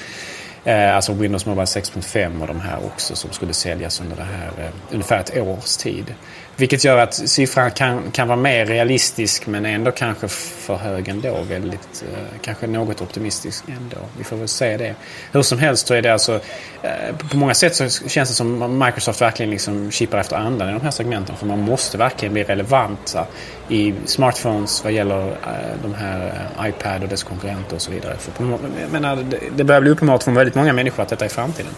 Eh, 0.68 0.96
alltså 0.96 1.12
Windows 1.12 1.46
Mobile 1.46 1.64
6.5 1.64 2.40
och 2.40 2.46
de 2.46 2.60
här 2.60 2.78
också 2.86 3.16
som 3.16 3.32
skulle 3.32 3.52
säljas 3.52 4.00
under 4.00 4.16
det 4.16 4.22
här 4.22 4.64
eh, 4.64 4.70
ungefär 4.90 5.20
ett 5.20 5.36
års 5.36 5.76
tid. 5.76 6.14
Vilket 6.56 6.84
gör 6.84 6.98
att 6.98 7.14
siffran 7.14 7.70
kan, 7.70 8.10
kan 8.10 8.28
vara 8.28 8.36
mer 8.36 8.66
realistisk 8.66 9.46
men 9.46 9.66
ändå 9.66 9.90
kanske 9.90 10.28
för 10.28 10.76
hög 10.76 11.08
ändå. 11.08 11.42
Väldigt, 11.48 12.04
eh, 12.12 12.38
kanske 12.42 12.66
något 12.66 13.00
optimistisk 13.00 13.64
ändå. 13.68 13.96
Vi 14.18 14.24
får 14.24 14.36
väl 14.36 14.48
se 14.48 14.76
det. 14.76 14.94
Hur 15.32 15.42
som 15.42 15.58
helst 15.58 15.86
så 15.86 15.94
är 15.94 16.02
det 16.02 16.12
alltså... 16.12 16.40
Eh, 16.82 17.16
på 17.30 17.36
många 17.36 17.54
sätt 17.54 17.74
så 17.74 17.88
känns 18.08 18.28
det 18.28 18.34
som 18.34 18.78
Microsoft 18.78 19.20
verkligen 19.20 19.50
liksom 19.50 19.90
kippar 19.90 20.18
efter 20.18 20.36
andan 20.36 20.68
i 20.68 20.72
de 20.72 20.80
här 20.80 20.90
segmenten. 20.90 21.36
För 21.36 21.46
man 21.46 21.58
måste 21.58 21.98
verkligen 21.98 22.32
bli 22.32 22.44
relevanta 22.44 23.26
i 23.68 23.94
smartphones 24.04 24.84
vad 24.84 24.92
gäller 24.92 25.28
eh, 25.28 25.82
de 25.82 25.94
här 25.94 26.48
eh, 26.58 26.68
iPad 26.68 27.02
och 27.02 27.08
dess 27.08 27.22
konkurrenter 27.22 27.76
och 27.76 27.82
så 27.82 27.90
vidare. 27.90 28.16
För 28.18 28.32
på, 28.32 28.58
menar, 28.92 29.24
det 29.56 29.64
börjar 29.64 29.80
bli 29.80 29.90
uppenbart 29.90 30.22
för 30.22 30.32
väldigt 30.32 30.54
många 30.54 30.72
människor 30.72 31.02
att 31.02 31.08
detta 31.08 31.24
är 31.24 31.28
framtiden. 31.28 31.72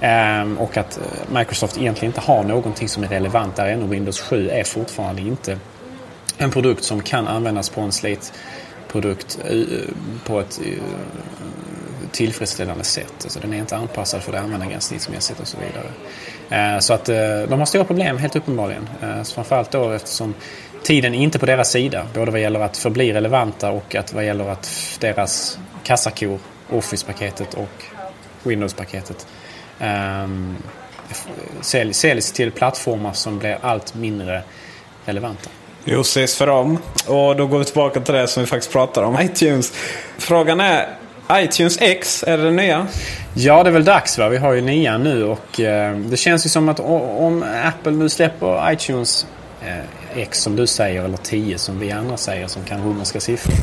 Ehm, 0.00 0.58
och 0.58 0.76
att 0.76 0.98
eh, 0.98 1.38
Microsoft 1.38 1.78
egentligen 1.78 2.10
inte 2.10 2.20
har 2.20 2.44
någonting 2.44 2.88
som 2.88 3.04
är 3.04 3.08
relevant 3.08 3.56
där 3.56 3.66
ännu. 3.66 3.86
Windows 3.86 4.20
7 4.20 4.48
är 4.48 4.64
fortfarande 4.64 5.22
inte 5.22 5.58
en 6.38 6.50
produkt 6.50 6.84
som 6.84 7.00
kan 7.00 7.28
användas 7.28 7.68
på 7.68 7.80
en 7.80 7.92
Slate-produkt 7.92 9.38
på 10.24 10.40
ett 10.40 10.60
tillfredsställande 12.12 12.84
sätt. 12.84 13.14
Alltså 13.22 13.40
den 13.40 13.52
är 13.52 13.58
inte 13.58 13.76
anpassad 13.76 14.22
för 14.22 14.32
det 14.32 14.40
användargränssnittsmässigt 14.40 15.40
och 15.40 15.48
så 15.48 15.56
vidare. 15.56 15.90
Ehm, 16.50 16.80
så 16.80 16.94
att 16.94 17.04
de 17.48 17.58
har 17.58 17.64
stora 17.66 17.84
problem 17.84 18.18
helt 18.18 18.36
uppenbarligen. 18.36 18.88
Ehm, 19.02 19.24
framförallt 19.24 19.70
då 19.70 19.90
eftersom 19.90 20.34
tiden 20.84 21.14
är 21.14 21.18
inte 21.18 21.38
på 21.38 21.46
deras 21.46 21.70
sida. 21.70 22.06
Både 22.14 22.30
vad 22.30 22.40
gäller 22.40 22.60
att 22.60 22.76
förbli 22.76 23.12
relevanta 23.12 23.70
och 23.70 23.94
att 23.94 24.12
vad 24.12 24.26
gäller 24.26 24.48
att 24.48 24.96
deras 25.00 25.58
kassakor, 25.84 26.38
Office-paketet 26.70 27.54
och 27.54 27.84
Windows-paketet 28.42 29.26
um, 29.80 30.56
säljs 31.92 32.32
till 32.32 32.50
plattformar 32.50 33.12
som 33.12 33.38
blir 33.38 33.58
allt 33.60 33.94
mindre 33.94 34.42
relevanta. 35.04 35.50
Jo, 35.84 36.00
ses 36.00 36.36
för 36.36 36.46
dem. 36.46 36.78
Och 37.06 37.36
då 37.36 37.46
går 37.46 37.58
vi 37.58 37.64
tillbaka 37.64 38.00
till 38.00 38.14
det 38.14 38.28
som 38.28 38.42
vi 38.42 38.46
faktiskt 38.46 38.72
pratar 38.72 39.02
om, 39.02 39.20
iTunes. 39.20 39.72
Frågan 40.18 40.60
är, 40.60 40.88
iTunes 41.32 41.78
X, 41.80 42.24
är 42.26 42.38
det 42.38 42.44
den 42.44 42.56
nya? 42.56 42.86
Ja, 43.34 43.62
det 43.62 43.70
är 43.70 43.72
väl 43.72 43.84
dags 43.84 44.18
va? 44.18 44.28
Vi 44.28 44.36
har 44.36 44.52
ju 44.52 44.60
nian 44.60 45.02
nu 45.02 45.24
och 45.24 45.60
eh, 45.60 45.96
det 45.96 46.16
känns 46.16 46.46
ju 46.46 46.50
som 46.50 46.68
att 46.68 46.80
om 46.80 47.44
Apple 47.64 47.92
nu 47.92 48.08
släpper 48.08 48.72
iTunes 48.72 49.26
eh, 49.62 50.03
X 50.16 50.42
som 50.42 50.56
du 50.56 50.66
säger 50.66 51.04
eller 51.04 51.16
10 51.16 51.58
som 51.58 51.78
vi 51.78 51.92
andra 51.92 52.16
säger 52.16 52.46
som 52.46 52.64
kan 52.64 52.84
romerska 52.84 53.20
siffror. 53.20 53.54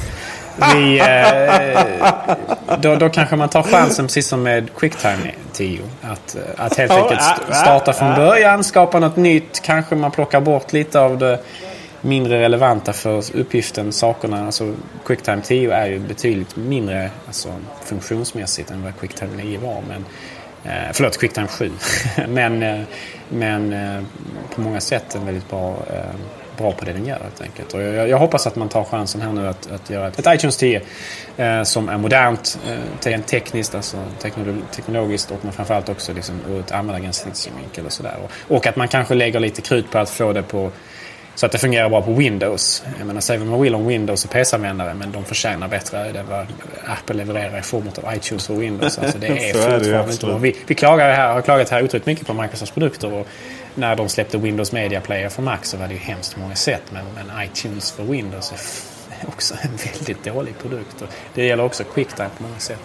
Vi, 0.73 0.99
eh, 0.99 2.77
då, 2.81 2.95
då 2.95 3.09
kanske 3.09 3.35
man 3.35 3.49
tar 3.49 3.63
chansen 3.63 4.05
precis 4.05 4.27
som 4.27 4.43
med 4.43 4.75
Quicktime 4.75 5.31
10. 5.53 5.81
Att, 6.01 6.37
att 6.57 6.77
helt 6.77 6.91
enkelt 6.91 7.21
starta 7.51 7.93
från 7.93 8.15
början, 8.15 8.63
skapa 8.63 8.99
något 8.99 9.15
nytt. 9.15 9.61
Kanske 9.61 9.95
man 9.95 10.11
plockar 10.11 10.41
bort 10.41 10.73
lite 10.73 10.99
av 10.99 11.17
det 11.17 11.39
mindre 12.01 12.41
relevanta 12.41 12.93
för 12.93 13.37
uppgiften, 13.37 13.91
sakerna. 13.91 14.45
Alltså 14.45 14.73
Quicktime 15.05 15.41
10 15.41 15.71
är 15.71 15.87
ju 15.87 15.99
betydligt 15.99 16.55
mindre 16.55 17.09
alltså, 17.27 17.49
funktionsmässigt 17.85 18.71
än 18.71 18.83
vad 18.83 18.99
Quicktime 18.99 19.43
9 19.43 19.59
var. 19.59 19.81
Men, 19.87 20.05
eh, 20.63 20.89
förlåt, 20.93 21.17
Quicktime 21.17 21.47
7. 21.47 21.71
men 22.27 22.63
eh, 22.63 22.81
men 23.31 23.73
eh, 23.73 24.03
på 24.55 24.61
många 24.61 24.81
sätt 24.81 25.15
en 25.15 25.25
väldigt 25.25 25.49
bra 25.49 25.75
eh, 25.93 26.15
bra 26.57 26.71
på 26.71 26.85
det 26.85 26.93
den 26.93 27.05
gör 27.05 27.19
helt 27.19 27.41
enkelt. 27.41 27.73
Och 27.73 27.81
jag, 27.81 28.09
jag, 28.09 28.17
hoppas 28.17 28.47
att 28.47 28.55
man 28.55 28.69
tar 28.69 28.83
chansen 28.83 29.21
här 29.21 29.31
nu 29.31 29.47
att, 29.47 29.71
att 29.71 29.89
göra 29.89 30.07
ett, 30.07 30.19
ett 30.19 30.35
iTunes 30.35 30.57
10 30.57 30.81
eh, 31.37 31.63
som 31.63 31.89
är 31.89 31.97
modernt, 31.97 32.59
eh, 33.05 33.21
tekniskt, 33.21 33.75
alltså 33.75 33.97
teknologiskt 34.75 35.31
och 35.31 35.39
men 35.41 35.53
framförallt 35.53 35.89
också 35.89 36.13
liksom 36.13 36.35
ur 36.49 36.59
ett 36.59 36.71
användargränssynvinkel 36.71 37.85
och 37.85 37.91
sådär. 37.91 38.15
Och, 38.23 38.55
och 38.55 38.67
att 38.67 38.75
man 38.75 38.87
kanske 38.87 39.13
lägger 39.13 39.39
lite 39.39 39.61
krut 39.61 39.91
på 39.91 39.97
att 39.97 40.09
få 40.09 40.33
det 40.33 40.43
på 40.43 40.71
så 41.35 41.45
att 41.45 41.51
det 41.51 41.57
fungerar 41.57 41.89
bra 41.89 42.01
på 42.01 42.13
Windows. 42.13 42.83
Jag 42.97 43.07
menar, 43.07 43.21
säger 43.21 43.39
vad 43.39 43.49
man 43.49 43.61
vill 43.61 43.75
om 43.75 43.87
Windows 43.87 44.25
och 44.25 44.31
PC-användare 44.31 44.93
men 44.93 45.11
de 45.11 45.25
förtjänar 45.25 45.67
bättre 45.67 46.05
än 46.05 46.27
vad 46.29 46.47
Apple 46.85 47.15
levererar 47.15 47.59
i 47.59 47.61
form 47.61 47.89
av 48.03 48.15
iTunes 48.15 48.49
och 48.49 48.61
Windows. 48.61 48.99
Alltså 48.99 49.17
det 49.17 49.27
är 49.49 49.53
fortfarande 49.53 50.11
inte 50.11 50.25
bra. 50.25 50.37
Vi, 50.37 50.55
vi 50.67 50.75
klagar 50.75 51.13
här, 51.13 51.33
har 51.33 51.41
klagat 51.41 51.69
här 51.69 51.83
otroligt 51.83 52.05
mycket 52.05 52.27
på 52.27 52.33
Microsofts 52.33 52.71
produkter. 52.71 53.13
Och 53.13 53.27
när 53.75 53.95
de 53.95 54.09
släppte 54.09 54.37
Windows 54.37 54.71
Media 54.71 55.01
Player 55.01 55.29
för 55.29 55.41
Mac 55.41 55.57
så 55.63 55.77
var 55.77 55.87
det 55.87 55.93
ju 55.93 55.99
hemskt 55.99 56.37
många 56.37 56.55
sätt. 56.55 56.83
Men, 56.89 57.05
men 57.15 57.43
iTunes 57.43 57.91
för 57.91 58.03
Windows 58.03 58.51
är 58.51 59.27
också 59.27 59.53
en 59.61 59.75
väldigt 59.75 60.23
dålig 60.23 60.59
produkt. 60.59 61.01
Och 61.01 61.07
det 61.33 61.45
gäller 61.45 61.63
också 61.63 61.83
QuickTime 61.83 62.29
på 62.37 62.43
många 62.43 62.59
sätt. 62.59 62.79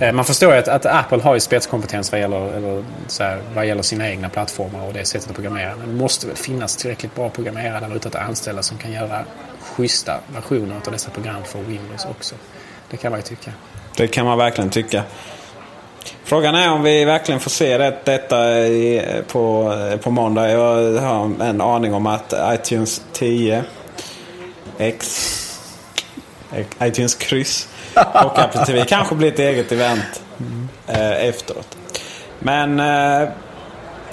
Eh, 0.00 0.12
man 0.12 0.24
förstår 0.24 0.52
ju 0.52 0.58
att, 0.58 0.68
att, 0.68 0.86
Apple 0.86 1.22
har 1.22 1.34
ju 1.34 1.40
spetskompetens 1.40 2.12
vad 2.12 2.20
gäller, 2.20 2.52
eller 2.52 2.84
så 3.06 3.22
här, 3.22 3.40
vad 3.54 3.66
gäller 3.66 3.82
sina 3.82 4.08
egna 4.08 4.28
plattformar 4.28 4.86
och 4.86 4.92
det 4.92 5.04
sättet 5.04 5.28
att 5.28 5.34
programmera. 5.34 5.76
Men 5.76 5.88
det 5.88 5.94
måste 5.94 6.26
väl 6.26 6.36
finnas 6.36 6.76
tillräckligt 6.76 7.14
bra 7.14 7.28
programmerare 7.30 7.88
där 7.88 7.96
ute 7.96 8.08
att 8.08 8.14
anställa 8.14 8.62
som 8.62 8.78
kan 8.78 8.92
göra 8.92 9.24
schyssta 9.60 10.20
versioner 10.34 10.76
av 10.86 10.92
dessa 10.92 11.10
program 11.10 11.42
för 11.44 11.58
Windows 11.58 12.04
också. 12.04 12.34
Det 12.90 12.96
kan 12.96 13.10
man 13.12 13.20
ju 13.20 13.24
tycka. 13.24 13.52
Det 13.96 14.08
kan 14.08 14.26
man 14.26 14.38
verkligen 14.38 14.70
tycka. 14.70 15.02
Frågan 16.32 16.54
är 16.54 16.72
om 16.72 16.82
vi 16.82 17.04
verkligen 17.04 17.40
får 17.40 17.50
se 17.50 17.78
det, 17.78 17.98
detta 18.04 18.58
i, 18.58 19.02
på, 19.28 19.74
på 20.02 20.10
måndag. 20.10 20.50
Jag 20.50 21.00
har 21.00 21.44
en 21.44 21.60
aning 21.60 21.94
om 21.94 22.06
att 22.06 22.34
iTunes 22.46 23.02
10 23.12 23.64
X 24.78 25.28
iTunes 26.82 27.14
kryss 27.14 27.68
och 27.94 28.38
Apple 28.38 28.64
TV 28.64 28.84
kanske 28.88 29.14
blir 29.14 29.32
ett 29.32 29.38
eget 29.38 29.72
event 29.72 30.22
eh, 30.86 31.26
efteråt. 31.26 31.76
Men 32.38 32.80
eh, 32.80 33.28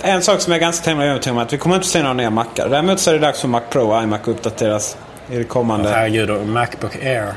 en 0.03 0.21
sak 0.21 0.41
som 0.41 0.53
jag 0.53 0.57
är 0.57 0.61
ganska 0.61 0.85
tämligen 0.85 1.11
övertygad 1.11 1.35
om 1.35 1.39
är 1.39 1.45
att 1.45 1.53
vi 1.53 1.57
kommer 1.57 1.75
inte 1.75 1.87
se 1.87 2.01
några 2.01 2.13
nya 2.13 2.29
Macar. 2.29 2.69
Däremot 2.69 2.99
så 2.99 3.09
är 3.09 3.13
det 3.13 3.19
dags 3.19 3.41
för 3.41 3.47
Mac 3.47 3.61
Pro 3.69 3.91
och 3.91 4.03
iMac 4.03 4.27
uppdateras 4.27 4.97
i 5.29 5.37
det 5.37 5.43
kommande. 5.43 5.89
Herregud, 5.89 6.29
och 6.29 6.47
Macbook 6.47 6.95
Air. 6.95 7.33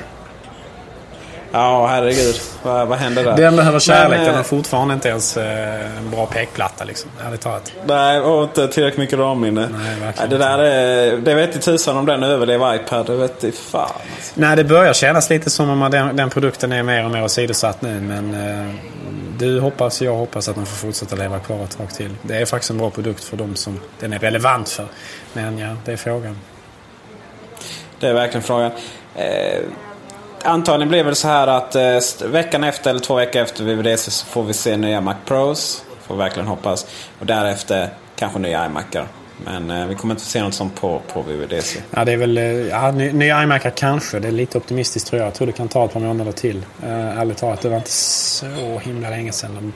Ja, 1.53 1.87
herregud. 1.87 2.41
Vad, 2.63 2.89
vad 2.89 2.99
händer 2.99 3.25
där? 3.25 3.37
Den 3.37 3.57
behöver 3.57 3.79
kärlek. 3.79 4.19
Den 4.21 4.31
har 4.31 4.41
eh, 4.41 4.43
fortfarande 4.43 4.95
inte 4.95 5.09
ens 5.09 5.37
eh, 5.37 5.99
en 5.99 6.11
bra 6.11 6.27
pekplatta 6.27 6.85
liksom. 6.85 7.11
Ärligt 7.27 7.41
talat. 7.41 7.73
Nej, 7.87 8.21
och 8.21 8.43
inte 8.43 8.69
tillräckligt 8.69 8.99
mycket 8.99 9.19
ramminne. 9.19 9.69
Nej, 9.69 10.29
det 10.29 10.39
där 10.39 10.59
är, 10.59 11.17
Det 11.17 11.35
vet 11.35 11.57
i 11.57 11.59
tusan 11.59 11.97
om 11.97 12.07
den 12.07 12.23
överlever 12.23 12.75
iPad. 12.75 13.07
Det 13.07 13.17
vet 13.17 13.45
i 13.45 13.53
fan. 13.53 13.81
Alltså. 13.83 14.33
Nej, 14.35 14.57
det 14.57 14.65
börjar 14.65 14.93
kännas 14.93 15.31
lite 15.31 15.51
som 15.51 15.83
om 15.83 15.91
den, 15.91 16.17
den 16.17 16.31
produkten 16.31 16.73
är 16.73 16.83
mer 16.83 17.05
och 17.05 17.11
mer 17.11 17.25
åsidosatt 17.25 17.83
nu. 17.83 18.01
Men 18.01 18.35
eh, 18.35 18.75
du 19.39 19.61
hoppas, 19.61 20.03
jag 20.03 20.15
hoppas 20.15 20.49
att 20.49 20.57
den 20.57 20.67
får 20.67 20.77
fortsätta 20.87 21.17
leva 21.17 21.39
kvar 21.39 21.65
ett 21.65 21.79
tag 21.79 21.91
till. 21.95 22.11
Det 22.23 22.37
är 22.37 22.47
faktiskt 22.47 22.71
en 22.71 22.79
bra 22.79 22.91
produkt 22.91 23.25
för 23.25 23.37
de 23.37 23.57
som 23.57 23.81
den 24.01 24.13
är 24.13 24.19
relevant 24.19 24.69
för. 24.69 24.87
Men 25.33 25.59
ja, 25.59 25.77
det 25.85 25.93
är 25.93 25.97
frågan. 25.97 26.39
Det 28.01 28.09
är 28.09 28.15
verkligen 28.15 28.43
frågan. 28.43 28.71
Eh, 29.15 29.61
antagligen 30.45 30.89
blir 30.89 31.05
det 31.05 31.15
så 31.15 31.29
här 31.29 31.47
att 31.47 31.75
eh, 31.75 32.29
veckan 32.29 32.65
efter 32.65 32.91
eller 32.91 33.01
två 33.01 33.15
veckor 33.15 33.43
efter 33.43 33.65
VVDC 33.65 34.11
så 34.11 34.27
får 34.27 34.43
vi 34.43 34.53
se 34.53 34.77
nya 34.77 35.01
Mac 35.01 35.15
Pros. 35.25 35.85
Får 36.07 36.17
verkligen 36.17 36.49
hoppas. 36.49 36.87
Och 37.19 37.27
därefter 37.27 37.89
kanske 38.17 38.39
nya 38.39 38.67
iMacar. 38.67 39.07
Men 39.45 39.71
eh, 39.71 39.87
vi 39.87 39.95
kommer 39.95 40.15
inte 40.15 40.25
få 40.25 40.31
se 40.31 40.43
något 40.43 40.55
sånt 40.55 40.81
på, 40.81 41.01
på 41.13 41.23
VVDC. 41.23 41.81
Ja, 41.91 42.05
det 42.05 42.13
är 42.13 42.17
väl... 42.17 42.39
Eh, 42.39 42.45
ja, 42.45 42.91
nya 42.91 43.43
iMacar 43.43 43.71
kanske. 43.71 44.19
Det 44.19 44.29
är 44.29 44.33
lite 44.33 44.59
optimistiskt 44.59 45.09
tror 45.09 45.21
jag. 45.21 45.27
Jag 45.27 45.35
tror 45.35 45.47
det 45.47 45.53
kan 45.53 45.69
ta 45.69 45.85
ett 45.85 45.93
par 45.93 46.01
månader 46.01 46.33
till. 46.33 46.65
Eh, 46.83 47.19
ärligt 47.19 47.39
talat, 47.39 47.61
det 47.61 47.69
var 47.69 47.77
inte 47.77 47.91
så 47.91 48.47
himla 48.83 49.11
länge 49.11 49.33
sedan 49.33 49.55
de 49.55 49.73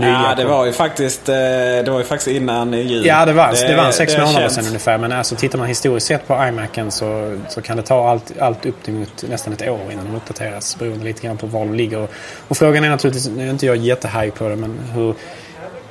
Ja, 0.00 0.34
det 0.36 0.44
var 0.44 0.66
ju 0.66 0.72
faktiskt, 0.72 1.28
eh, 1.28 1.34
det 1.34 1.88
var 1.90 1.98
ju 1.98 2.04
faktiskt 2.04 2.36
innan 2.36 2.72
jul. 2.72 3.06
Ja, 3.06 3.24
det 3.26 3.32
var, 3.32 3.52
det, 3.52 3.68
det 3.68 3.76
var 3.76 3.90
sex 3.90 4.14
det 4.14 4.24
månader 4.24 4.48
sedan 4.48 4.66
ungefär. 4.66 4.98
Men 4.98 5.12
alltså, 5.12 5.36
tittar 5.36 5.58
man 5.58 5.68
historiskt 5.68 6.06
sett 6.06 6.28
på 6.28 6.34
iMacen 6.48 6.90
så, 6.90 7.38
så 7.48 7.62
kan 7.62 7.76
det 7.76 7.82
ta 7.82 8.10
allt, 8.10 8.32
allt 8.40 8.66
upp 8.66 8.82
till 8.82 9.06
nästan 9.28 9.52
ett 9.52 9.68
år 9.68 9.80
innan 9.92 10.04
de 10.04 10.16
uppdateras. 10.16 10.78
Beroende 10.78 11.04
lite 11.04 11.26
grann 11.26 11.36
på 11.36 11.46
var 11.46 11.60
de 11.60 11.74
ligger. 11.74 11.98
Och, 11.98 12.10
och 12.48 12.56
frågan 12.56 12.84
är 12.84 12.90
naturligtvis, 12.90 13.28
nu 13.28 13.46
är 13.46 13.50
inte 13.50 13.66
jag 13.66 13.76
jättehaj 13.76 14.30
på 14.30 14.48
det, 14.48 14.56
men 14.56 14.78
hur, 14.94 15.14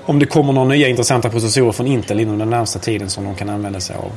om 0.06 0.20
det 0.20 0.26
kommer 0.26 0.54
några 0.54 0.68
nya 0.68 0.88
intressanta 0.88 1.30
processorer 1.30 1.72
från 1.72 1.88
Intel 1.88 2.20
inom 2.20 2.38
den 2.38 2.50
närmsta 2.50 2.80
tiden 2.80 3.10
som 3.10 3.24
de 3.24 3.36
kan 3.36 3.50
använda 3.50 3.80
sig 3.80 3.96
av. 3.96 4.12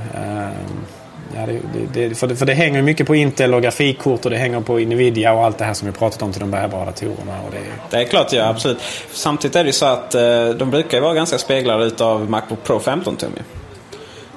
Ja, 1.35 1.47
det, 1.47 2.09
det, 2.09 2.15
för, 2.15 2.27
det, 2.27 2.37
för 2.37 2.47
det 2.47 2.55
hänger 2.55 2.83
mycket 2.83 3.07
på 3.07 3.15
Intel 3.15 3.55
och 3.55 3.63
grafikkort 3.63 4.25
och 4.25 4.31
det 4.31 4.37
hänger 4.37 4.61
på 4.61 4.79
Nvidia 4.79 5.33
och 5.33 5.45
allt 5.45 5.59
det 5.59 5.65
här 5.65 5.75
som 5.75 5.87
vi 5.87 5.93
pratat 5.93 6.23
om 6.23 6.33
till 6.33 6.41
de 6.41 6.51
bärbara 6.51 6.85
datorerna. 6.85 7.41
Och 7.47 7.53
det... 7.53 7.59
det 7.91 7.97
är 7.97 8.05
klart, 8.05 8.33
ja 8.33 8.49
absolut. 8.49 8.79
Samtidigt 9.13 9.57
är 9.57 9.65
det 9.65 9.69
ju 9.69 9.73
så 9.73 9.87
att 9.87 10.15
eh, 10.15 10.49
de 10.49 10.71
brukar 10.71 10.99
ju 10.99 11.03
vara 11.03 11.15
ganska 11.15 11.39
speglade 11.39 11.85
utav 11.85 12.31
Macbook 12.31 12.65
Pro 12.65 12.81
15 12.81 13.17
tum 13.17 13.31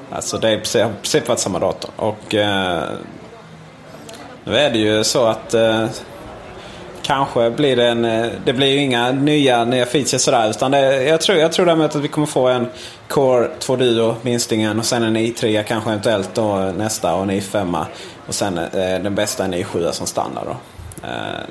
Alltså 0.09 0.37
det 0.37 0.49
är 0.49 0.57
precis 1.01 1.27
varit 1.27 1.39
samma 1.39 1.59
dator. 1.59 1.91
Och 1.95 2.35
eh, 2.35 2.83
nu 4.43 4.57
är 4.57 4.69
det 4.69 4.77
ju 4.77 5.03
så 5.03 5.25
att 5.25 5.53
eh, 5.53 5.85
kanske 7.01 7.49
blir 7.49 7.75
det 7.75 7.87
en... 7.87 8.05
Eh, 8.05 8.27
det 8.45 8.53
blir 8.53 8.67
ju 8.67 8.77
inga 8.77 9.11
nya, 9.11 9.65
nya 9.65 9.85
features 9.85 10.23
sådär. 10.23 10.49
Utan 10.49 10.71
det, 10.71 11.03
jag, 11.03 11.21
tror, 11.21 11.37
jag 11.37 11.51
tror 11.51 11.65
däremot 11.65 11.95
att 11.95 12.01
vi 12.01 12.07
kommer 12.07 12.27
få 12.27 12.47
en 12.47 12.67
Core 13.13 13.49
2 13.59 13.75
Duo 13.75 14.15
minstingen 14.21 14.79
och 14.79 14.85
sen 14.85 15.03
en 15.03 15.17
i3 15.17 15.63
kanske 15.63 15.89
eventuellt 15.89 16.35
då 16.35 16.73
nästa 16.77 17.15
och 17.15 17.23
en 17.23 17.31
i5. 17.31 17.85
Och 18.27 18.35
sen 18.35 18.57
eh, 18.57 18.69
den 18.73 19.15
bästa 19.15 19.45
en 19.45 19.53
i7 19.53 19.91
som 19.91 20.07
standard 20.07 20.45
då. 20.45 20.57
Eh, 21.07 21.09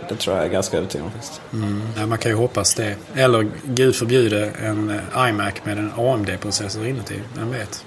det 0.08 0.14
tror 0.14 0.36
jag 0.36 0.44
är 0.44 0.50
ganska 0.50 0.76
övertygad 0.76 1.06
om. 1.06 1.62
Mm, 1.62 1.82
ja, 1.98 2.06
man 2.06 2.18
kan 2.18 2.30
ju 2.30 2.36
hoppas 2.36 2.74
det. 2.74 2.96
Eller 3.14 3.50
gud 3.64 3.96
förbjude 3.96 4.50
en 4.62 4.90
eh, 4.90 5.28
iMac 5.28 5.54
med 5.64 5.78
en 5.78 5.92
AMD-processor 5.96 6.86
inuti. 6.86 7.20
Vem 7.34 7.50
vet? 7.50 7.84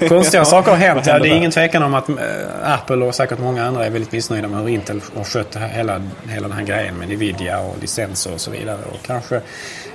Konstiga 0.08 0.44
saker 0.44 0.70
har 0.70 0.78
hänt. 0.78 1.06
Ja, 1.06 1.18
det 1.18 1.28
är 1.28 1.34
ingen 1.34 1.50
tvekan 1.50 1.82
om 1.82 1.94
att 1.94 2.08
äh, 2.08 2.16
Apple 2.64 3.04
och 3.04 3.14
säkert 3.14 3.38
många 3.38 3.64
andra 3.66 3.86
är 3.86 3.90
väldigt 3.90 4.12
missnöjda 4.12 4.48
med 4.48 4.60
hur 4.60 4.68
Intel 4.68 5.00
har 5.16 5.24
skött 5.24 5.56
hela, 5.56 6.02
hela 6.28 6.48
den 6.48 6.56
här 6.56 6.64
grejen 6.64 6.94
med 6.94 7.08
Nvidia 7.08 7.60
och 7.60 7.76
licenser 7.80 8.34
och 8.34 8.40
så 8.40 8.50
vidare. 8.50 8.78
Och 8.92 9.06
kanske 9.06 9.40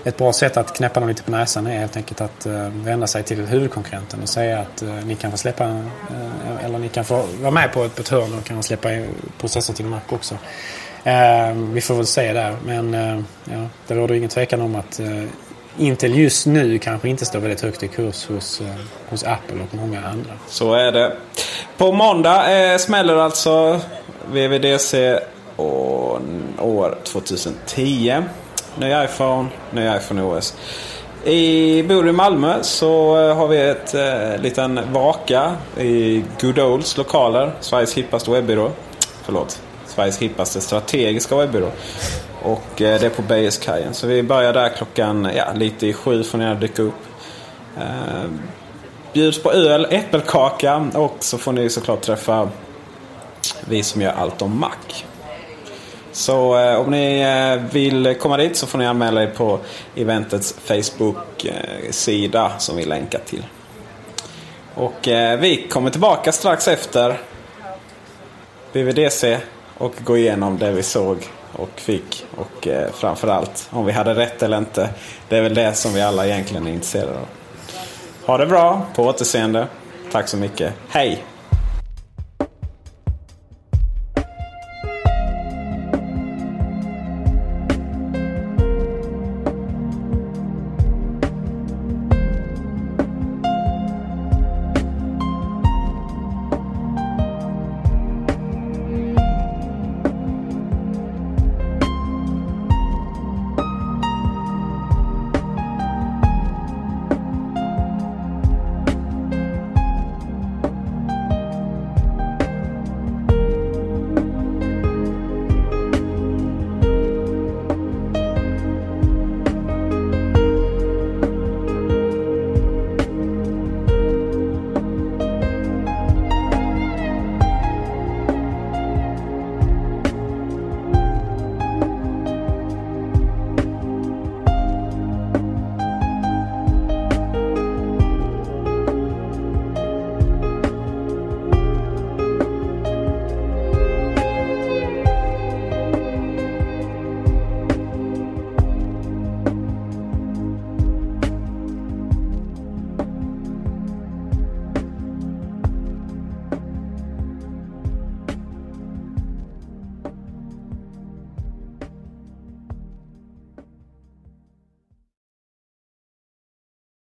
ett 0.05 0.17
bra 0.17 0.33
sätt 0.33 0.57
att 0.57 0.77
knäppa 0.77 0.99
dem 0.99 1.09
lite 1.09 1.23
på 1.23 1.31
näsan 1.31 1.67
är 1.67 1.79
helt 1.79 1.97
enkelt 1.97 2.21
att 2.21 2.45
eh, 2.45 2.69
vända 2.69 3.07
sig 3.07 3.23
till 3.23 3.45
huvudkonkurrenten 3.45 4.21
och 4.21 4.29
säga 4.29 4.59
att 4.59 4.81
eh, 4.81 4.89
ni 5.05 5.15
kan 5.15 5.31
få 5.31 5.37
släppa 5.37 5.63
eh, 5.63 6.65
eller 6.65 6.79
ni 6.79 6.89
kan 6.89 7.05
få 7.05 7.25
vara 7.41 7.51
med 7.51 7.73
på 7.73 7.83
ett, 7.83 8.09
hörn 8.09 8.33
och 8.33 8.43
kan 8.43 8.63
släppa 8.63 8.89
processor 9.39 9.73
till 9.73 9.85
Mac 9.85 10.01
också. 10.09 10.37
vi 11.73 11.81
får 11.81 11.95
väl 11.95 12.05
se 12.05 12.33
där 12.33 12.55
men 12.65 12.93
ja, 13.43 13.67
det 13.87 13.95
råder 13.95 14.15
ingen 14.15 14.29
tvekan 14.29 14.61
om 14.61 14.75
att 14.75 14.99
Intel 15.77 16.15
just 16.15 16.45
nu 16.45 16.79
kanske 16.79 17.09
inte 17.09 17.25
står 17.25 17.39
väldigt 17.39 17.61
högt 17.61 17.83
i 17.83 17.87
kurs 17.87 18.27
hos, 18.27 18.61
eh, 18.61 18.67
hos 19.09 19.23
Apple 19.23 19.55
och 19.61 19.75
många 19.75 20.01
andra. 20.01 20.31
Så 20.47 20.73
är 20.73 20.91
det. 20.91 21.15
På 21.77 21.91
måndag 21.91 22.71
eh, 22.71 22.77
smäller 22.77 23.15
alltså 23.15 23.79
VVDC 24.31 25.19
år 25.57 26.97
2010. 27.03 28.23
Ny 28.77 29.03
iPhone, 29.03 29.49
ny 29.71 29.97
iPhone 29.97 30.23
OS. 30.23 30.53
I, 31.23 31.83
bor 31.83 32.03
du 32.03 32.09
i 32.09 32.13
Malmö 32.13 32.63
så 32.63 33.17
eh, 33.17 33.35
har 33.35 33.47
vi 33.47 33.61
ett 33.61 33.93
eh, 33.93 34.41
liten 34.41 34.79
vaka 34.93 35.55
i 35.77 36.23
Good 36.41 36.59
Olds 36.59 36.97
lokaler. 36.97 37.51
Sveriges 37.59 37.93
hippaste 37.93 38.31
webbyrå. 38.31 38.71
Förlåt. 39.23 39.61
Sveriges 39.87 40.17
hippaste 40.17 40.61
strategiska 40.61 41.35
webbyrå. 41.35 41.71
Och 42.43 42.81
eh, 42.81 42.99
det 42.99 43.05
är 43.05 43.09
på 43.09 43.21
Beijerskajen. 43.21 43.93
Så 43.93 44.07
vi 44.07 44.23
börjar 44.23 44.53
där 44.53 44.69
klockan 44.69 45.29
ja, 45.35 45.45
lite 45.53 45.87
i 45.87 45.93
sju 45.93 46.23
får 46.23 46.37
ni 46.37 46.43
gärna 46.43 46.59
dyka 46.59 46.81
upp. 46.81 47.05
Eh, 47.77 48.29
bjuds 49.13 49.43
på 49.43 49.51
öl, 49.51 49.87
äppelkaka 49.89 50.89
och 50.93 51.17
så 51.19 51.37
får 51.37 51.51
ni 51.51 51.69
såklart 51.69 52.01
träffa 52.01 52.49
vi 53.67 53.83
som 53.83 54.01
gör 54.01 54.11
allt 54.11 54.41
om 54.41 54.59
Mac. 54.59 55.05
Så 56.15 56.59
eh, 56.59 56.75
om 56.75 56.91
ni 56.91 57.21
eh, 57.21 57.71
vill 57.73 58.15
komma 58.19 58.37
dit 58.37 58.57
så 58.57 58.67
får 58.67 58.77
ni 58.77 58.85
anmäla 58.85 59.23
er 59.23 59.27
på 59.27 59.59
eventets 59.95 60.55
Facebook-sida 60.63 62.51
som 62.57 62.77
vi 62.77 62.85
länkar 62.85 63.19
till. 63.25 63.45
Och 64.73 65.07
eh, 65.07 65.39
vi 65.39 65.67
kommer 65.67 65.89
tillbaka 65.89 66.31
strax 66.31 66.67
efter 66.67 67.19
BVDC 68.73 69.37
och 69.77 69.93
gå 70.03 70.17
igenom 70.17 70.57
det 70.57 70.71
vi 70.71 70.83
såg 70.83 71.17
och 71.51 71.79
fick. 71.79 72.25
Och 72.37 72.67
eh, 72.67 72.91
framförallt 72.93 73.67
om 73.71 73.85
vi 73.85 73.91
hade 73.91 74.13
rätt 74.13 74.43
eller 74.43 74.57
inte. 74.57 74.89
Det 75.29 75.37
är 75.37 75.41
väl 75.41 75.53
det 75.53 75.73
som 75.73 75.93
vi 75.93 76.01
alla 76.01 76.27
egentligen 76.27 76.67
är 76.67 76.71
intresserade 76.71 77.17
av. 77.19 77.27
Ha 78.25 78.37
det 78.37 78.45
bra, 78.45 78.81
på 78.95 79.03
återseende. 79.03 79.67
Tack 80.11 80.27
så 80.27 80.37
mycket. 80.37 80.73
Hej! 80.89 81.23